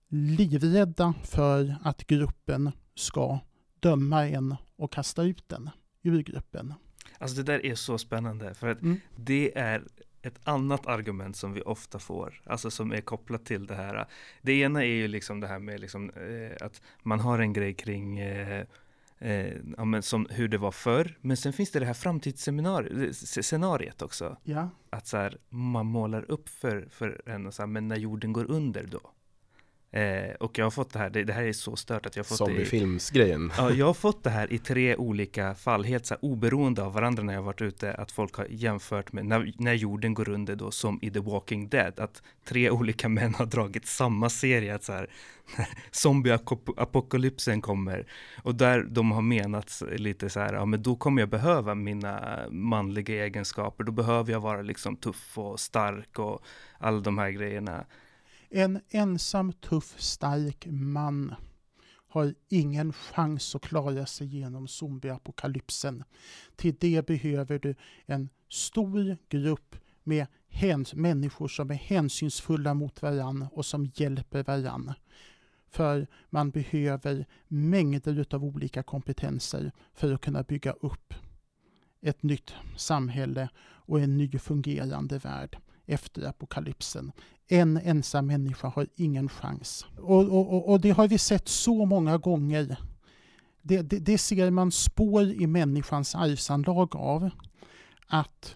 livrädda 0.07 1.13
för 1.23 1.75
att 1.83 2.07
gruppen 2.07 2.71
ska 2.95 3.39
döma 3.79 4.27
en 4.27 4.55
och 4.75 4.91
kasta 4.91 5.23
ut 5.23 5.49
den 5.49 5.69
ur 6.01 6.23
gruppen. 6.23 6.73
Alltså 7.17 7.37
det 7.37 7.43
där 7.43 7.65
är 7.65 7.75
så 7.75 7.97
spännande 7.97 8.53
för 8.53 8.67
att 8.67 8.81
mm. 8.81 8.99
det 9.15 9.57
är 9.57 9.83
ett 10.21 10.39
annat 10.43 10.87
argument 10.87 11.35
som 11.35 11.53
vi 11.53 11.61
ofta 11.61 11.99
får, 11.99 12.41
alltså 12.45 12.71
som 12.71 12.91
är 12.91 13.01
kopplat 13.01 13.45
till 13.45 13.67
det 13.67 13.75
här. 13.75 14.07
Det 14.41 14.53
ena 14.53 14.83
är 14.83 14.93
ju 14.93 15.07
liksom 15.07 15.39
det 15.39 15.47
här 15.47 15.59
med 15.59 15.79
liksom, 15.79 16.09
eh, 16.09 16.65
att 16.65 16.81
man 17.03 17.19
har 17.19 17.39
en 17.39 17.53
grej 17.53 17.73
kring 17.73 18.19
eh, 18.19 18.65
eh, 19.19 19.53
ja, 19.77 19.85
men 19.85 20.03
som 20.03 20.27
hur 20.29 20.47
det 20.47 20.57
var 20.57 20.71
förr. 20.71 21.17
Men 21.21 21.37
sen 21.37 21.53
finns 21.53 21.71
det 21.71 21.79
det 21.79 21.85
här 21.85 21.93
framtidsscenariet 21.93 24.01
också. 24.01 24.37
Ja. 24.43 24.69
Att 24.89 25.07
så 25.07 25.17
här, 25.17 25.37
man 25.49 25.85
målar 25.85 26.31
upp 26.31 26.49
för, 26.49 26.87
för 26.89 27.21
en 27.25 27.47
och 27.47 27.53
så 27.53 27.61
här, 27.61 27.67
men 27.67 27.87
när 27.87 27.97
jorden 27.97 28.33
går 28.33 28.51
under 28.51 28.83
då? 28.83 29.11
Eh, 29.91 30.31
och 30.39 30.57
jag 30.57 30.65
har 30.65 30.71
fått 30.71 30.93
det 30.93 30.99
här, 30.99 31.09
det, 31.09 31.23
det, 31.23 31.33
här 31.33 31.43
är 31.43 31.53
så 31.53 31.75
stört 31.75 32.05
att 32.05 32.15
jag 32.15 32.23
har 32.23 32.27
fått 32.27 32.37
Zombiefilmsgrejen. 32.37 33.51
Ja, 33.57 33.71
jag 33.71 33.85
har 33.85 33.93
fått 34.09 34.23
det 34.23 34.29
här 34.29 34.53
i 34.53 34.57
tre 34.57 34.95
olika 34.95 35.55
fall, 35.55 35.83
helt 35.83 36.05
så 36.05 36.13
här, 36.13 36.25
oberoende 36.25 36.83
av 36.83 36.93
varandra 36.93 37.23
när 37.23 37.33
jag 37.33 37.41
varit 37.41 37.61
ute, 37.61 37.93
att 37.93 38.11
folk 38.11 38.35
har 38.35 38.47
jämfört 38.49 39.11
med 39.11 39.25
när, 39.25 39.53
när 39.57 39.73
jorden 39.73 40.13
går 40.13 40.29
under 40.29 40.55
då, 40.55 40.71
som 40.71 40.99
i 41.01 41.11
The 41.11 41.19
Walking 41.19 41.69
Dead, 41.69 41.99
att 41.99 42.23
tre 42.45 42.69
olika 42.69 43.09
män 43.09 43.33
har 43.33 43.45
dragit 43.45 43.87
samma 43.87 44.29
serie, 44.29 44.75
att 44.75 44.83
så 44.83 44.93
här, 44.93 45.09
zombieapokalypsen 45.91 47.61
kommer, 47.61 48.07
och 48.43 48.55
där 48.55 48.83
de 48.83 49.11
har 49.11 49.21
menat 49.21 49.83
lite 49.91 50.29
så 50.29 50.39
här, 50.39 50.53
ja 50.53 50.65
men 50.65 50.83
då 50.83 50.95
kommer 50.95 51.21
jag 51.21 51.29
behöva 51.29 51.75
mina 51.75 52.39
manliga 52.49 53.25
egenskaper, 53.25 53.83
då 53.83 53.91
behöver 53.91 54.31
jag 54.31 54.39
vara 54.39 54.61
liksom 54.61 54.95
tuff 54.95 55.37
och 55.37 55.59
stark 55.59 56.19
och 56.19 56.41
alla 56.77 56.99
de 56.99 57.17
här 57.17 57.29
grejerna. 57.29 57.85
En 58.51 58.79
ensam, 58.89 59.53
tuff, 59.53 60.01
stark 60.01 60.67
man 60.69 61.35
har 62.07 62.35
ingen 62.49 62.93
chans 62.93 63.55
att 63.55 63.61
klara 63.61 64.05
sig 64.05 64.27
genom 64.27 64.67
zombieapokalypsen. 64.67 66.03
Till 66.55 66.75
det 66.79 67.07
behöver 67.07 67.59
du 67.59 67.75
en 68.05 68.29
stor 68.49 69.17
grupp 69.29 69.75
med 70.03 70.27
människor 70.93 71.47
som 71.47 71.71
är 71.71 71.75
hänsynsfulla 71.75 72.73
mot 72.73 73.01
varann 73.01 73.47
och 73.51 73.65
som 73.65 73.91
hjälper 73.95 74.43
varann. 74.43 74.93
För 75.67 76.07
man 76.29 76.51
behöver 76.51 77.25
mängder 77.47 78.25
av 78.35 78.43
olika 78.43 78.83
kompetenser 78.83 79.71
för 79.93 80.13
att 80.13 80.21
kunna 80.21 80.43
bygga 80.43 80.71
upp 80.71 81.13
ett 82.01 82.23
nytt 82.23 82.53
samhälle 82.77 83.49
och 83.59 83.99
en 83.99 84.17
ny 84.17 84.39
fungerande 84.39 85.17
värld 85.17 85.57
efter 85.89 86.27
apokalypsen. 86.27 87.11
En 87.47 87.77
ensam 87.77 88.27
människa 88.27 88.67
har 88.67 88.87
ingen 88.95 89.29
chans. 89.29 89.85
Och, 89.97 90.23
och, 90.23 90.69
och 90.69 90.81
det 90.81 90.91
har 90.91 91.07
vi 91.07 91.17
sett 91.17 91.47
så 91.47 91.85
många 91.85 92.17
gånger. 92.17 92.77
Det, 93.61 93.81
det, 93.81 93.99
det 93.99 94.17
ser 94.17 94.51
man 94.51 94.71
spår 94.71 95.23
i 95.23 95.47
människans 95.47 96.15
arvsanlag 96.15 96.95
av. 96.95 97.29
Att 98.07 98.55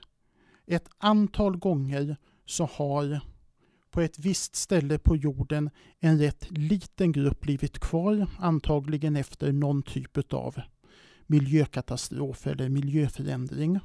ett 0.68 0.90
antal 0.98 1.58
gånger 1.58 2.18
så 2.46 2.66
har 2.66 3.22
på 3.92 4.02
ett 4.02 4.20
visst 4.20 4.56
ställe 4.56 4.98
på 4.98 5.16
jorden 5.16 5.70
en 6.00 6.20
rätt 6.20 6.48
liten 6.50 7.12
grupp 7.12 7.42
blivit 7.42 7.80
kvar, 7.80 8.28
antagligen 8.40 9.16
efter 9.16 9.52
någon 9.52 9.84
typ 9.84 10.34
av 10.34 10.62
miljökatastrof 11.28 12.48
eller 12.48 12.70
miljöförändring. 12.70 13.80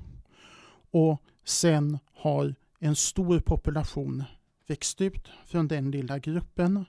Och 0.91 1.23
sen 1.45 1.99
har 2.15 2.55
en 2.79 2.97
stor 2.97 3.41
population 3.41 4.25
växt 4.67 5.01
ut 5.01 5.29
från 5.47 5.69
den 5.69 5.91
lilla 5.91 6.19
gruppen. 6.19 6.85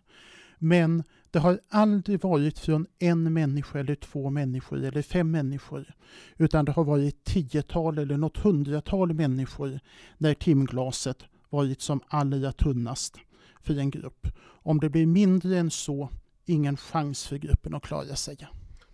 Men 0.57 1.03
det 1.31 1.39
har 1.39 1.59
aldrig 1.69 2.21
varit 2.23 2.59
från 2.59 2.85
en 2.99 3.33
människa 3.33 3.79
eller 3.79 3.95
två 3.95 4.29
människor 4.29 4.83
eller 4.83 5.01
fem 5.01 5.31
människor. 5.31 5.93
Utan 6.37 6.65
det 6.65 6.71
har 6.71 6.83
varit 6.83 7.23
tiotal 7.23 7.97
eller 7.97 8.17
något 8.17 8.37
hundratal 8.37 9.13
människor 9.13 9.79
när 10.17 10.33
timglaset 10.33 11.23
varit 11.49 11.81
som 11.81 12.01
allra 12.07 12.51
tunnast 12.51 13.17
för 13.61 13.79
en 13.79 13.89
grupp. 13.89 14.27
Om 14.41 14.79
det 14.79 14.89
blir 14.89 15.05
mindre 15.05 15.57
än 15.57 15.71
så, 15.71 16.09
ingen 16.45 16.77
chans 16.77 17.27
för 17.27 17.37
gruppen 17.37 17.75
att 17.75 17.83
klara 17.83 18.15
sig. 18.15 18.37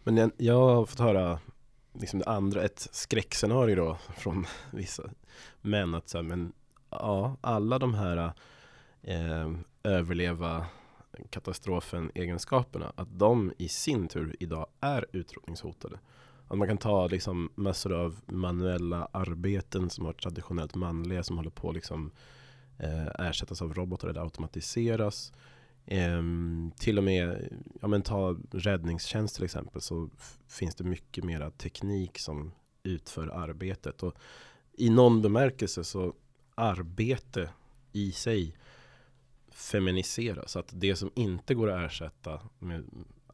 Men 0.04 0.18
jag, 0.18 0.32
jag 0.38 0.76
har 0.76 0.86
fått 0.86 1.00
höra 1.00 1.40
liksom 1.94 2.20
det 2.20 2.26
andra, 2.26 2.64
ett 2.64 2.88
skräckscenario 2.92 3.76
då 3.76 3.98
från 4.18 4.46
vissa 4.72 5.04
män 5.62 5.96
att 5.96 6.10
så 6.10 6.18
här, 6.18 6.24
men 6.24 6.54
ja, 7.02 7.38
alla 7.42 7.80
de 7.80 7.94
här 7.94 8.34
eh, 9.02 9.52
överleva 9.84 10.66
katastrofen 11.30 12.12
egenskaperna, 12.16 12.94
att 12.96 13.20
de 13.20 13.54
i 13.58 13.68
sin 13.68 14.08
tur 14.08 14.36
idag 14.40 14.68
är 14.82 15.06
utrotningshotade. 15.12 16.00
Att 16.48 16.58
man 16.58 16.68
kan 16.68 16.78
ta 16.78 17.08
liksom 17.08 17.50
massor 17.56 17.94
av 17.94 18.20
manuella 18.26 19.08
arbeten 19.12 19.90
som 19.90 20.06
har 20.06 20.14
traditionellt 20.14 20.76
manliga 20.76 21.24
som 21.24 21.38
håller 21.38 21.50
på 21.50 21.72
liksom 21.72 22.12
eh, 22.78 23.28
ersättas 23.28 23.62
av 23.62 23.74
robotar 23.74 24.08
eller 24.08 24.22
automatiseras. 24.22 25.34
Eh, 25.86 26.22
till 26.78 26.98
och 26.98 27.04
med, 27.04 27.54
ja 27.82 27.88
men 27.88 28.02
ta 28.02 28.38
räddningstjänst 28.52 29.36
till 29.36 29.44
exempel 29.44 29.82
så 29.82 30.10
finns 30.48 30.76
det 30.76 30.84
mycket 30.84 31.24
mera 31.24 31.52
teknik 31.52 32.20
som 32.20 32.52
utför 32.84 33.28
arbetet. 33.28 34.04
Och 34.04 34.14
i 34.78 34.90
någon 34.90 35.22
bemärkelse 35.22 35.84
så 35.84 36.14
arbete 36.56 37.50
i 37.92 38.12
sig 38.12 38.56
feminiseras. 39.52 40.56
Att 40.56 40.70
det 40.74 40.96
som 40.96 41.12
inte 41.16 41.56
går 41.56 41.70
att 41.70 41.92
ersätta 41.92 42.40
med 42.60 42.84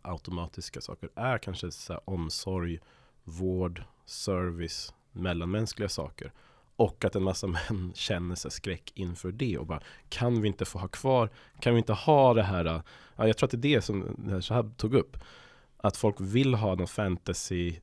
automatiska 0.01 0.81
saker 0.81 1.09
är 1.15 1.37
kanske 1.37 1.71
så 1.71 2.01
omsorg, 2.05 2.79
vård, 3.23 3.83
service, 4.05 4.93
mellanmänskliga 5.11 5.89
saker. 5.89 6.33
Och 6.75 7.05
att 7.05 7.15
en 7.15 7.23
massa 7.23 7.47
män 7.69 7.91
känner 7.95 8.35
sig 8.35 8.51
skräck 8.51 8.91
inför 8.95 9.31
det 9.31 9.57
och 9.57 9.65
bara 9.65 9.81
Kan 10.09 10.41
vi 10.41 10.47
inte 10.47 10.65
få 10.65 10.79
ha 10.79 10.87
kvar 10.87 11.29
Kan 11.59 11.73
vi 11.73 11.77
inte 11.77 11.93
ha 11.93 12.33
det 12.33 12.43
här 12.43 12.65
ja, 13.15 13.27
Jag 13.27 13.37
tror 13.37 13.47
att 13.47 13.51
det 13.51 13.57
är 13.57 13.75
det 13.75 13.81
som 13.81 14.15
Shahab 14.41 14.77
tog 14.77 14.93
upp 14.93 15.17
Att 15.77 15.97
folk 15.97 16.15
vill 16.19 16.53
ha 16.53 16.75
någon 16.75 16.87
fantasy 16.87 17.75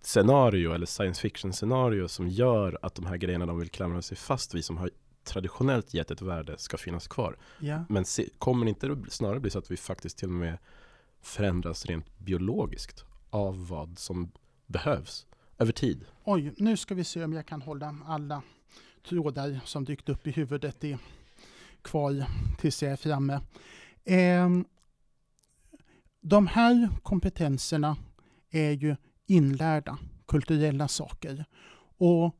scenario 0.00 0.72
eller 0.72 0.86
science 0.86 1.20
fiction 1.20 1.52
scenario 1.52 2.08
som 2.08 2.28
gör 2.28 2.78
att 2.82 2.94
de 2.94 3.06
här 3.06 3.16
grejerna 3.16 3.46
de 3.46 3.58
vill 3.58 3.70
klamra 3.70 4.02
sig 4.02 4.16
fast 4.16 4.54
vid 4.54 4.64
som 4.64 4.76
har 4.76 4.90
traditionellt 5.24 5.94
gett 5.94 6.10
ett 6.10 6.22
värde 6.22 6.58
ska 6.58 6.76
finnas 6.76 7.08
kvar. 7.08 7.36
Ja. 7.58 7.84
Men 7.88 8.04
se, 8.04 8.28
kommer 8.38 8.64
det 8.64 8.68
inte 8.68 8.96
snarare 9.10 9.40
bli 9.40 9.50
så 9.50 9.58
att 9.58 9.70
vi 9.70 9.76
faktiskt 9.76 10.18
till 10.18 10.28
och 10.28 10.34
med 10.34 10.58
förändras 11.22 11.86
rent 11.86 12.18
biologiskt 12.18 13.04
av 13.30 13.68
vad 13.68 13.98
som 13.98 14.30
behövs 14.66 15.26
över 15.58 15.72
tid? 15.72 16.04
Oj, 16.24 16.54
nu 16.56 16.76
ska 16.76 16.94
vi 16.94 17.04
se 17.04 17.24
om 17.24 17.32
jag 17.32 17.46
kan 17.46 17.62
hålla 17.62 17.96
alla 18.06 18.42
trådar 19.08 19.60
som 19.64 19.84
dykt 19.84 20.08
upp 20.08 20.26
i 20.26 20.30
huvudet 20.30 20.84
i, 20.84 20.98
kvar 21.82 22.24
tills 22.58 22.82
jag 22.82 22.92
är 22.92 22.96
framme. 22.96 23.40
Eh, 24.04 24.48
de 26.20 26.46
här 26.46 26.88
kompetenserna 27.02 27.96
är 28.50 28.70
ju 28.70 28.96
inlärda 29.28 29.98
kulturella 30.26 30.88
saker. 30.88 31.44
Och 31.98 32.34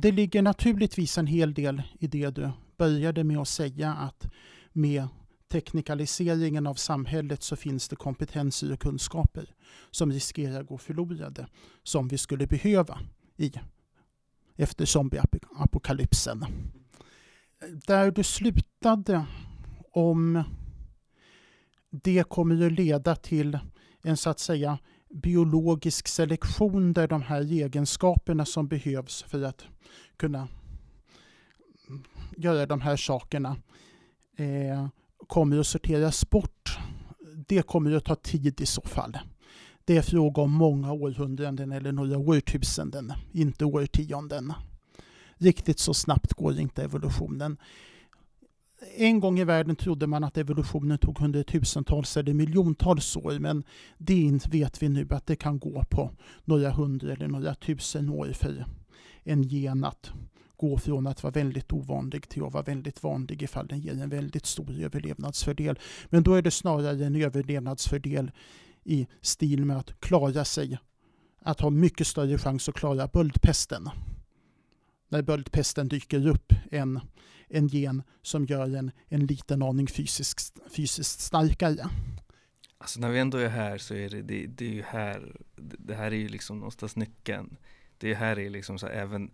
det 0.00 0.12
ligger 0.12 0.42
naturligtvis 0.42 1.18
en 1.18 1.26
hel 1.26 1.54
del 1.54 1.82
i 1.98 2.06
det 2.06 2.30
du 2.30 2.50
började 2.76 3.24
med 3.24 3.38
att 3.38 3.48
säga 3.48 3.92
att 3.92 4.26
med 4.72 5.08
teknikaliseringen 5.48 6.66
av 6.66 6.74
samhället 6.74 7.42
så 7.42 7.56
finns 7.56 7.88
det 7.88 7.96
kompetenser 7.96 8.72
och 8.72 8.80
kunskaper 8.80 9.54
som 9.90 10.12
riskerar 10.12 10.60
att 10.60 10.66
gå 10.66 10.78
förlorade 10.78 11.46
som 11.82 12.08
vi 12.08 12.18
skulle 12.18 12.46
behöva 12.46 12.98
i 13.36 13.52
efter 14.56 14.84
zombieapokalypsen. 14.84 16.44
Där 17.86 18.10
du 18.10 18.24
slutade 18.24 19.26
om 19.92 20.42
det 21.90 22.28
kommer 22.28 22.66
att 22.66 22.72
leda 22.72 23.16
till 23.16 23.58
en 24.02 24.16
så 24.16 24.30
att 24.30 24.38
säga 24.38 24.78
biologisk 25.16 26.08
selektion 26.08 26.92
där 26.92 27.08
de 27.08 27.22
här 27.22 27.52
egenskaperna 27.52 28.44
som 28.44 28.68
behövs 28.68 29.22
för 29.22 29.42
att 29.42 29.64
kunna 30.16 30.48
göra 32.36 32.66
de 32.66 32.80
här 32.80 32.96
sakerna 32.96 33.56
eh, 34.36 34.88
kommer 35.26 35.58
att 35.58 35.66
sorteras 35.66 36.30
bort. 36.30 36.78
Det 37.48 37.62
kommer 37.62 37.92
att 37.92 38.04
ta 38.04 38.14
tid 38.14 38.60
i 38.60 38.66
så 38.66 38.82
fall. 38.82 39.18
Det 39.84 39.96
är 39.96 40.02
fråga 40.02 40.42
om 40.42 40.52
många 40.52 40.92
århundraden 40.92 41.72
eller 41.72 41.92
några 41.92 42.18
årtusenden, 42.18 43.12
inte 43.32 43.64
årtionden. 43.64 44.52
Riktigt 45.34 45.78
så 45.78 45.94
snabbt 45.94 46.32
går 46.32 46.58
inte 46.58 46.82
evolutionen. 46.84 47.56
En 48.96 49.20
gång 49.20 49.38
i 49.38 49.44
världen 49.44 49.76
trodde 49.76 50.06
man 50.06 50.24
att 50.24 50.38
evolutionen 50.38 50.98
tog 50.98 51.18
hundratusentals 51.18 52.16
eller 52.16 52.34
miljontals 52.34 53.16
år 53.16 53.38
men 53.38 53.64
det 53.98 54.46
vet 54.46 54.82
vi 54.82 54.88
nu 54.88 55.06
att 55.10 55.26
det 55.26 55.36
kan 55.36 55.58
gå 55.58 55.84
på 55.90 56.10
några 56.44 56.70
hundra 56.70 57.12
eller 57.12 57.28
några 57.28 57.54
tusen 57.54 58.08
år 58.08 58.32
för 58.32 58.64
en 59.22 59.42
gen 59.42 59.84
att 59.84 60.12
gå 60.56 60.78
från 60.78 61.06
att 61.06 61.22
vara 61.22 61.32
väldigt 61.32 61.72
ovanlig 61.72 62.28
till 62.28 62.44
att 62.44 62.52
vara 62.52 62.62
väldigt 62.62 63.02
vanlig 63.02 63.42
ifall 63.42 63.66
den 63.66 63.80
ger 63.80 64.02
en 64.02 64.08
väldigt 64.08 64.46
stor 64.46 64.80
överlevnadsfördel. 64.80 65.78
Men 66.08 66.22
då 66.22 66.34
är 66.34 66.42
det 66.42 66.50
snarare 66.50 67.06
en 67.06 67.16
överlevnadsfördel 67.16 68.30
i 68.84 69.06
stil 69.20 69.64
med 69.64 69.78
att 69.78 70.00
klara 70.00 70.44
sig, 70.44 70.78
att 71.40 71.60
ha 71.60 71.70
mycket 71.70 72.06
större 72.06 72.38
chans 72.38 72.68
att 72.68 72.74
klara 72.74 73.08
böldpesten. 73.12 73.88
När 75.08 75.22
böldpesten 75.22 75.88
dyker 75.88 76.26
upp 76.26 76.52
än 76.70 77.00
en 77.48 77.66
gen 77.66 78.02
som 78.22 78.44
gör 78.44 78.76
en, 78.76 78.90
en 79.08 79.26
liten 79.26 79.62
aning 79.62 79.86
fysiskt, 79.86 80.58
fysiskt 80.70 81.20
starkare. 81.20 81.88
Alltså 82.78 83.00
när 83.00 83.10
vi 83.10 83.18
ändå 83.18 83.38
är 83.38 83.48
här 83.48 83.78
så 83.78 83.94
är 83.94 84.10
det, 84.10 84.22
det, 84.22 84.46
det 84.46 84.66
är 84.66 84.72
ju 84.72 84.82
här, 84.82 85.36
det 85.56 85.94
här 85.94 86.06
är 86.06 86.16
ju 86.16 86.28
liksom 86.28 86.58
någonstans 86.58 86.96
nyckeln. 86.96 87.56
Det 87.98 88.14
här 88.14 88.38
är 88.38 88.50
liksom 88.50 88.78
så 88.78 88.86
här, 88.86 88.94
även, 88.94 89.30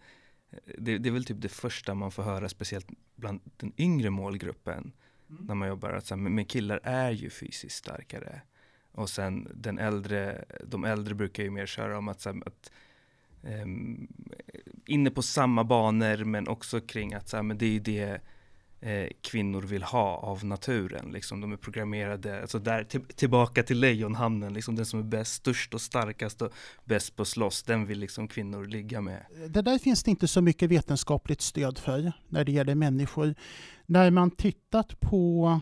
det, 0.78 0.98
det, 0.98 1.08
är 1.08 1.12
väl 1.12 1.24
typ 1.24 1.40
det 1.40 1.48
första 1.48 1.94
man 1.94 2.10
får 2.10 2.22
höra, 2.22 2.48
speciellt 2.48 2.86
bland 3.14 3.40
den 3.56 3.72
yngre 3.76 4.10
målgruppen, 4.10 4.92
mm. 5.30 5.46
när 5.46 5.54
man 5.54 5.68
jobbar, 5.68 5.92
att 5.92 6.06
så 6.06 6.14
här, 6.14 6.22
men 6.22 6.44
killar 6.44 6.80
är 6.82 7.10
ju 7.10 7.30
fysiskt 7.30 7.76
starkare. 7.76 8.42
Och 8.92 9.10
sen 9.10 9.48
den 9.54 9.78
äldre, 9.78 10.44
de 10.66 10.84
äldre 10.84 11.14
brukar 11.14 11.42
ju 11.42 11.50
mer 11.50 11.66
köra 11.66 11.98
om 11.98 12.08
att, 12.08 12.20
så 12.20 12.32
här, 12.32 12.42
att 12.46 12.70
um, 13.42 14.08
inne 14.92 15.10
på 15.10 15.22
samma 15.22 15.64
banor 15.64 16.24
men 16.24 16.48
också 16.48 16.80
kring 16.80 17.14
att 17.14 17.28
så 17.28 17.36
här, 17.36 17.42
men 17.42 17.58
det 17.58 17.76
är 17.76 17.80
det 17.80 18.20
eh, 18.82 19.08
kvinnor 19.20 19.62
vill 19.62 19.82
ha 19.82 20.16
av 20.16 20.44
naturen. 20.44 21.10
Liksom. 21.12 21.40
De 21.40 21.52
är 21.52 21.56
programmerade, 21.56 22.40
alltså 22.40 22.58
där, 22.58 22.84
tillbaka 23.14 23.62
till 23.62 23.80
lejonhamnen, 23.80 24.54
liksom 24.54 24.76
den 24.76 24.86
som 24.86 25.00
är 25.00 25.04
bäst, 25.04 25.34
störst 25.34 25.74
och 25.74 25.80
starkast 25.80 26.42
och 26.42 26.52
bäst 26.84 27.16
på 27.16 27.24
slåss, 27.24 27.62
den 27.62 27.86
vill 27.86 27.98
liksom 27.98 28.28
kvinnor 28.28 28.64
ligga 28.64 29.00
med. 29.00 29.26
Det 29.48 29.62
där 29.62 29.78
finns 29.78 30.02
det 30.02 30.10
inte 30.10 30.28
så 30.28 30.40
mycket 30.40 30.70
vetenskapligt 30.70 31.40
stöd 31.40 31.78
för 31.78 32.12
när 32.28 32.44
det 32.44 32.52
gäller 32.52 32.74
människor. 32.74 33.34
När 33.86 34.10
man 34.10 34.30
tittat 34.30 35.00
på 35.00 35.60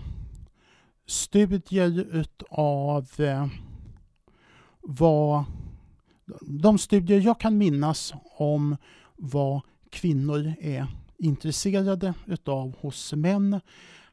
studier 1.06 2.16
utav 2.16 3.08
eh, 3.18 3.46
vad 4.80 5.44
de 6.40 6.78
studier 6.78 7.20
jag 7.20 7.40
kan 7.40 7.58
minnas 7.58 8.14
om 8.36 8.76
vad 9.20 9.60
kvinnor 9.90 10.54
är 10.60 10.86
intresserade 11.18 12.14
utav 12.26 12.76
hos 12.80 13.12
män 13.12 13.60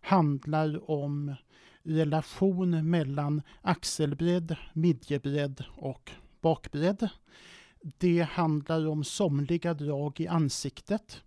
handlar 0.01 0.91
om 0.91 1.35
relation 1.83 2.89
mellan 2.89 3.41
axelbredd, 3.61 4.55
midjebredd 4.73 5.63
och 5.75 6.11
bakbredd. 6.41 7.09
Det 7.97 8.21
handlar 8.21 8.87
om 8.87 9.03
somliga 9.03 9.73
drag 9.73 10.19
i 10.19 10.27
ansiktet 10.27 11.21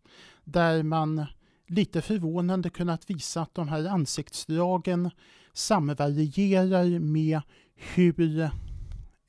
där 0.45 0.83
man 0.83 1.27
lite 1.67 2.03
förvånande 2.03 2.71
kunnat 2.71 3.11
visa 3.11 3.43
att 3.43 3.55
de 3.55 3.69
här 3.69 3.87
ansiktsdragen 3.87 5.11
samvarierar 5.53 6.99
med 6.99 7.41
hur, 7.75 8.41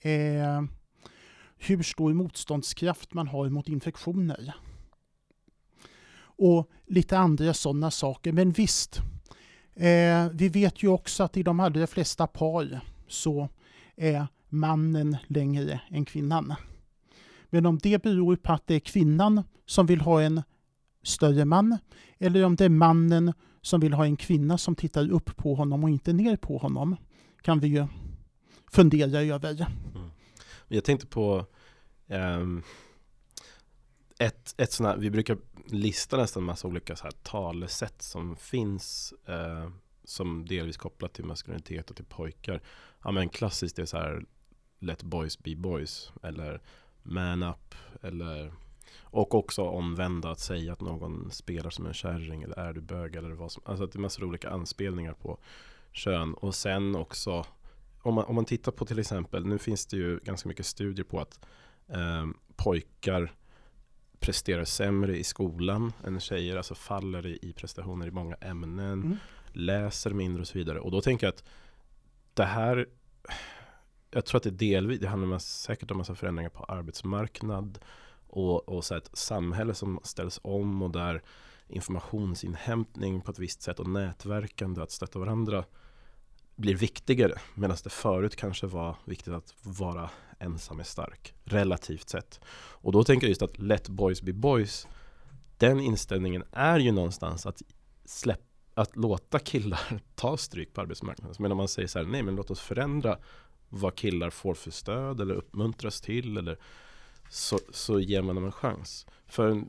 eh, 0.01 0.61
hur 1.61 1.83
stor 1.83 2.13
motståndskraft 2.13 3.13
man 3.13 3.27
har 3.27 3.49
mot 3.49 3.69
infektioner. 3.69 4.53
Och 6.21 6.69
lite 6.85 7.17
andra 7.17 7.53
sådana 7.53 7.91
saker. 7.91 8.31
Men 8.31 8.51
visst, 8.51 9.01
eh, 9.75 10.29
vi 10.33 10.49
vet 10.49 10.83
ju 10.83 10.87
också 10.87 11.23
att 11.23 11.37
i 11.37 11.43
de 11.43 11.59
allra 11.59 11.87
flesta 11.87 12.27
par 12.27 12.79
så 13.07 13.49
är 13.95 14.27
mannen 14.49 15.17
längre 15.27 15.81
än 15.89 16.05
kvinnan. 16.05 16.53
Men 17.49 17.65
om 17.65 17.77
det 17.77 18.03
beror 18.03 18.35
på 18.35 18.53
att 18.53 18.67
det 18.67 18.75
är 18.75 18.79
kvinnan 18.79 19.43
som 19.65 19.85
vill 19.85 20.01
ha 20.01 20.21
en 20.21 20.41
större 21.03 21.45
man 21.45 21.77
eller 22.19 22.45
om 22.45 22.55
det 22.55 22.65
är 22.65 22.69
mannen 22.69 23.33
som 23.61 23.79
vill 23.79 23.93
ha 23.93 24.05
en 24.05 24.17
kvinna 24.17 24.57
som 24.57 24.75
tittar 24.75 25.11
upp 25.11 25.37
på 25.37 25.55
honom 25.55 25.83
och 25.83 25.89
inte 25.89 26.13
ner 26.13 26.35
på 26.35 26.57
honom 26.57 26.95
kan 27.41 27.59
vi 27.59 27.67
ju 27.67 27.87
fundera 28.71 29.21
över. 29.21 29.51
Mm. 29.51 30.00
Jag 30.73 30.83
tänkte 30.83 31.07
på 31.07 31.45
um, 32.07 32.63
ett, 34.19 34.55
ett 34.57 34.71
sånt 34.71 34.87
här, 34.87 34.97
vi 34.97 35.09
brukar 35.09 35.37
lista 35.65 36.17
nästan 36.17 36.43
massa 36.43 36.67
olika 36.67 36.95
så 36.95 37.03
här 37.03 37.11
talesätt 37.11 38.01
som 38.01 38.35
finns 38.35 39.13
uh, 39.29 39.69
som 40.03 40.45
delvis 40.45 40.77
kopplat 40.77 41.13
till 41.13 41.25
maskulinitet 41.25 41.89
och 41.89 41.95
till 41.95 42.05
pojkar. 42.05 42.61
Ja 43.03 43.11
men 43.11 43.29
klassiskt 43.29 43.79
är 43.79 43.85
så 43.85 43.97
här 43.97 44.25
Let 44.79 45.03
boys 45.03 45.39
be 45.39 45.55
boys 45.55 46.11
eller 46.23 46.61
Man 47.03 47.43
up 47.43 47.75
eller 48.01 48.53
och 48.99 49.35
också 49.35 49.63
omvända 49.63 50.31
att 50.31 50.39
säga 50.39 50.73
att 50.73 50.81
någon 50.81 51.31
spelar 51.31 51.69
som 51.69 51.85
en 51.85 51.93
kärring 51.93 52.43
eller 52.43 52.59
är 52.59 52.73
du 52.73 52.81
bög 52.81 53.15
eller 53.15 53.31
vad 53.31 53.51
som 53.51 53.63
Alltså 53.65 53.83
att 53.83 53.91
det 53.91 53.97
är 53.97 54.01
massor 54.01 54.23
av 54.23 54.29
olika 54.29 54.49
anspelningar 54.49 55.13
på 55.13 55.37
kön 55.91 56.33
och 56.33 56.55
sen 56.55 56.95
också 56.95 57.45
om 58.01 58.15
man, 58.15 58.25
om 58.25 58.35
man 58.35 58.45
tittar 58.45 58.71
på 58.71 58.85
till 58.85 58.99
exempel, 58.99 59.45
nu 59.45 59.57
finns 59.57 59.85
det 59.85 59.97
ju 59.97 60.19
ganska 60.23 60.49
mycket 60.49 60.65
studier 60.65 61.05
på 61.05 61.19
att 61.19 61.39
eh, 61.87 62.27
pojkar 62.55 63.33
presterar 64.19 64.65
sämre 64.65 65.17
i 65.17 65.23
skolan 65.23 65.93
än 66.05 66.19
tjejer, 66.19 66.57
alltså 66.57 66.75
faller 66.75 67.27
i, 67.27 67.39
i 67.41 67.53
prestationer 67.53 68.07
i 68.07 68.11
många 68.11 68.35
ämnen, 68.35 69.01
mm. 69.01 69.17
läser 69.51 70.09
mindre 70.09 70.41
och 70.41 70.47
så 70.47 70.57
vidare. 70.57 70.79
Och 70.79 70.91
då 70.91 71.01
tänker 71.01 71.27
jag 71.27 71.33
att 71.33 71.43
det 72.33 72.43
här 72.43 72.87
jag 74.11 74.25
tror 74.25 74.37
att 74.37 74.43
det 74.43 74.51
delvis, 74.51 74.99
det 74.99 75.07
handlar 75.07 75.39
säkert 75.39 75.91
om 75.91 75.97
massa 75.97 76.15
förändringar 76.15 76.49
på 76.49 76.63
arbetsmarknad 76.63 77.79
och, 78.27 78.69
och 78.69 78.85
så 78.85 78.95
ett 78.95 79.09
samhälle 79.13 79.73
som 79.73 79.99
ställs 80.03 80.39
om 80.43 80.81
och 80.81 80.91
där 80.91 81.21
informationsinhämtning 81.67 83.21
på 83.21 83.31
ett 83.31 83.39
visst 83.39 83.61
sätt 83.61 83.79
och 83.79 83.89
nätverkande, 83.89 84.81
att 84.81 84.91
stötta 84.91 85.19
varandra 85.19 85.65
blir 86.55 86.75
viktigare. 86.75 87.33
Medan 87.55 87.77
det 87.83 87.89
förut 87.89 88.35
kanske 88.35 88.67
var 88.67 88.95
viktigt 89.05 89.33
att 89.33 89.55
vara 89.61 90.09
ensam 90.39 90.79
är 90.79 90.83
stark, 90.83 91.33
relativt 91.43 92.09
sett. 92.09 92.39
Och 92.53 92.91
då 92.91 93.03
tänker 93.03 93.27
jag 93.27 93.29
just 93.29 93.41
att 93.41 93.59
let 93.59 93.89
boys 93.89 94.21
be 94.21 94.33
boys, 94.33 94.87
den 95.57 95.79
inställningen 95.79 96.43
är 96.51 96.79
ju 96.79 96.91
någonstans 96.91 97.45
att 97.45 97.61
släpp, 98.05 98.41
att 98.73 98.95
låta 98.95 99.39
killar 99.39 100.01
ta 100.15 100.37
stryk 100.37 100.73
på 100.73 100.81
arbetsmarknaden. 100.81 101.35
Men 101.39 101.51
om 101.51 101.57
man 101.57 101.67
säger 101.67 101.87
så 101.87 101.99
här, 101.99 102.05
nej 102.05 102.23
men 102.23 102.35
låt 102.35 102.51
oss 102.51 102.59
förändra 102.59 103.17
vad 103.69 103.95
killar 103.95 104.29
får 104.29 104.53
för 104.53 104.71
stöd 104.71 105.21
eller 105.21 105.33
uppmuntras 105.35 106.01
till 106.01 106.37
eller 106.37 106.57
så, 107.29 107.59
så 107.71 107.99
ger 107.99 108.21
man 108.21 108.35
dem 108.35 108.45
en 108.45 108.51
chans. 108.51 109.05
För 109.25 109.63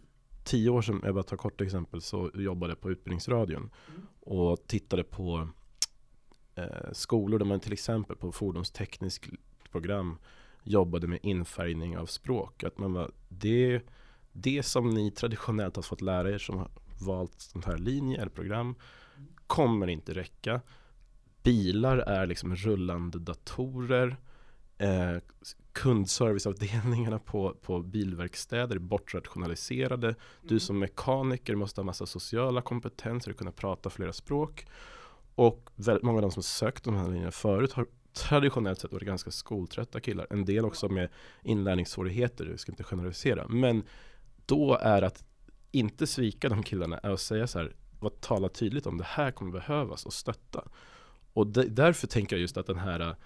tio 0.44 0.70
år 0.70 0.82
sedan, 0.82 1.00
jag 1.04 1.14
bara 1.14 1.24
tar 1.24 1.36
kort 1.36 1.60
exempel, 1.60 2.02
så 2.02 2.30
jobbade 2.34 2.70
jag 2.70 2.80
på 2.80 2.90
Utbildningsradion 2.90 3.70
och 4.20 4.66
tittade 4.66 5.04
på 5.04 5.48
eh, 6.54 6.92
skolor 6.92 7.38
där 7.38 7.46
man 7.46 7.60
till 7.60 7.72
exempel 7.72 8.16
på 8.16 8.32
fordonstekniskt 8.32 9.26
program 9.70 10.18
jobbade 10.64 11.06
med 11.06 11.18
infärgning 11.22 11.98
av 11.98 12.06
språk. 12.06 12.64
Att 12.64 12.78
man 12.78 12.92
var, 12.92 13.10
det, 13.28 13.80
det 14.32 14.62
som 14.62 14.90
ni 14.90 15.10
traditionellt 15.10 15.76
har 15.76 15.82
fått 15.82 16.00
lära 16.00 16.30
er 16.30 16.38
som 16.38 16.58
har 16.58 16.70
valt 17.00 17.40
sån 17.40 17.62
här 17.66 17.78
linje 17.78 18.20
eller 18.20 18.30
program 18.30 18.74
kommer 19.46 19.86
inte 19.86 20.14
räcka. 20.14 20.60
bilar 21.42 21.98
är 21.98 22.26
liksom 22.26 22.56
rullande 22.56 23.18
datorer. 23.18 24.16
Eh, 24.78 25.16
kundserviceavdelningarna 25.72 27.18
på, 27.18 27.56
på 27.62 27.82
bilverkstäder 27.82 28.76
är 28.76 28.80
bortrationaliserade. 28.80 30.14
Du 30.42 30.60
som 30.60 30.78
mekaniker 30.78 31.54
måste 31.54 31.80
ha 31.80 31.84
massa 31.84 32.06
sociala 32.06 32.62
kompetenser 32.62 33.30
och 33.30 33.36
kunna 33.36 33.52
prata 33.52 33.90
flera 33.90 34.12
språk. 34.12 34.66
Och 35.34 35.70
väldigt 35.76 36.02
många 36.02 36.18
av 36.18 36.22
de 36.22 36.30
som 36.30 36.42
sökt 36.42 36.84
de 36.84 36.94
här 36.94 37.08
linjerna 37.08 37.30
förut 37.30 37.72
har 37.72 37.86
traditionellt 38.12 38.80
sett 38.80 38.92
varit 38.92 39.06
ganska 39.06 39.30
skoltrötta 39.30 40.00
killar. 40.00 40.26
En 40.30 40.44
del 40.44 40.64
också 40.64 40.88
med 40.88 41.08
inlärningssvårigheter, 41.42 42.44
vi 42.44 42.58
ska 42.58 42.72
inte 42.72 42.84
generalisera. 42.84 43.48
Men 43.48 43.82
då 44.46 44.78
är 44.80 45.02
att 45.02 45.24
inte 45.70 46.06
svika 46.06 46.48
de 46.48 46.62
killarna 46.62 46.98
är 46.98 47.10
att 47.10 47.20
säga 47.20 47.46
så 47.46 47.58
här, 47.58 47.76
vad 48.00 48.20
tala 48.20 48.48
tydligt 48.48 48.86
om 48.86 48.98
det 48.98 49.04
här 49.04 49.30
kommer 49.30 49.52
behövas 49.52 50.06
och 50.06 50.12
stötta. 50.12 50.68
Och 51.32 51.46
de, 51.46 51.62
därför 51.62 52.06
tänker 52.06 52.36
jag 52.36 52.40
just 52.40 52.56
att 52.56 52.66
den 52.66 52.78
här 52.78 53.16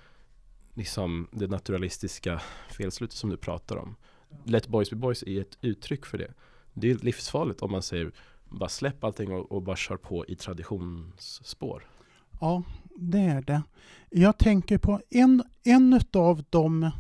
liksom 0.75 1.29
det 1.33 1.47
naturalistiska 1.47 2.43
felslutet 2.71 3.17
som 3.17 3.31
du 3.31 3.37
pratar 3.37 3.77
om. 3.77 3.97
Let 4.45 4.69
boys 4.69 4.91
be 4.91 4.97
boys 4.97 5.23
är 5.23 5.41
ett 5.41 5.59
uttryck 5.61 6.07
för 6.07 6.19
det. 6.19 6.35
Det 6.73 6.91
är 6.91 6.95
livsfarligt 6.95 7.63
om 7.63 7.73
man 7.73 7.83
säger 7.83 8.13
bara 8.45 8.69
släpp 8.69 9.05
allting 9.05 9.33
och, 9.33 9.53
och 9.53 9.63
bara 9.63 9.77
kör 9.77 9.97
på 9.97 10.27
i 10.27 10.37
traditionsspår. 10.37 11.87
Ja, 12.41 12.63
det 12.97 13.19
är 13.19 13.43
det. 13.43 13.63
Jag 14.11 14.39
tänker 14.39 14.79
på 14.79 15.01
en, 15.11 15.43
en 15.65 16.01
av 16.13 16.45
de 16.51 16.91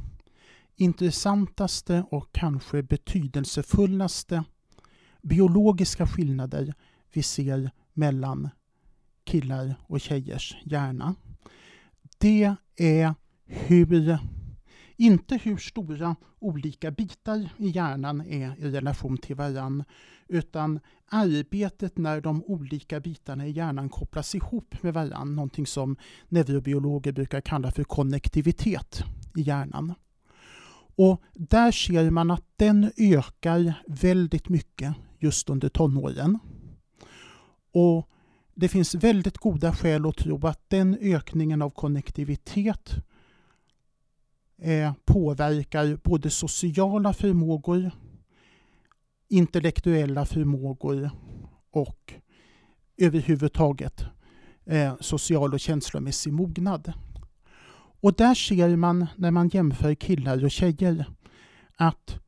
intressantaste 0.76 2.05
och 2.11 2.32
kanske 2.32 2.82
betydelsefullaste 2.82 4.45
biologiska 5.22 6.07
skillnader 6.07 6.74
vi 7.12 7.22
ser 7.22 7.70
mellan 7.93 8.49
killar 9.24 9.74
och 9.87 10.01
tjejers 10.01 10.57
hjärna. 10.64 11.14
Det 12.18 12.55
är 12.76 13.14
hur, 13.45 14.18
inte 14.97 15.41
hur 15.43 15.57
stora 15.57 16.17
olika 16.39 16.91
bitar 16.91 17.49
i 17.57 17.69
hjärnan 17.69 18.21
är 18.21 18.55
i 18.59 18.71
relation 18.71 19.19
till 19.19 19.37
varann, 19.37 19.85
utan 20.29 20.81
arbetet 21.09 21.99
när 21.99 22.21
de 22.21 22.45
olika 22.45 23.01
bitarna 23.01 23.47
i 23.47 23.51
hjärnan 23.51 23.89
kopplas 23.89 24.35
ihop 24.35 24.83
med 24.83 24.95
varann, 24.95 25.37
någonting 25.37 25.67
som 25.67 25.97
neurobiologer 26.29 27.13
brukar 27.13 27.41
kalla 27.41 27.71
för 27.71 27.85
konnektivitet 27.85 29.05
i 29.37 29.41
hjärnan. 29.43 29.95
Och 30.99 31.23
där 31.33 31.73
ser 31.73 32.11
man 32.11 32.31
att 32.31 32.45
den 32.57 32.93
ökar 32.97 33.75
väldigt 33.87 34.49
mycket 34.49 34.95
just 35.19 35.51
under 35.51 35.69
tonåren. 35.69 36.39
Och 37.73 38.09
det 38.55 38.69
finns 38.69 38.95
väldigt 38.95 39.39
goda 39.39 39.73
skäl 39.73 40.07
att 40.07 40.17
tro 40.17 40.47
att 40.47 40.71
den 40.71 40.99
ökningen 41.01 41.63
av 41.63 41.71
konnektivitet 41.71 42.95
eh, 44.63 44.93
påverkar 45.05 45.99
både 46.05 46.31
sociala 46.31 47.13
förmågor, 47.13 47.91
intellektuella 49.29 50.27
förmågor 50.27 51.11
och 51.71 52.15
överhuvudtaget 52.97 54.05
eh, 54.65 54.95
social 55.01 55.55
och 55.55 55.61
känslomässig 55.61 56.33
mognad. 56.33 56.93
Och 58.01 58.15
där 58.15 58.35
ser 58.35 58.77
man 58.77 59.07
när 59.17 59.31
man 59.31 59.49
jämför 59.49 59.95
killar 59.95 60.45
och 60.45 60.51
tjejer 60.51 61.07
att 61.77 62.19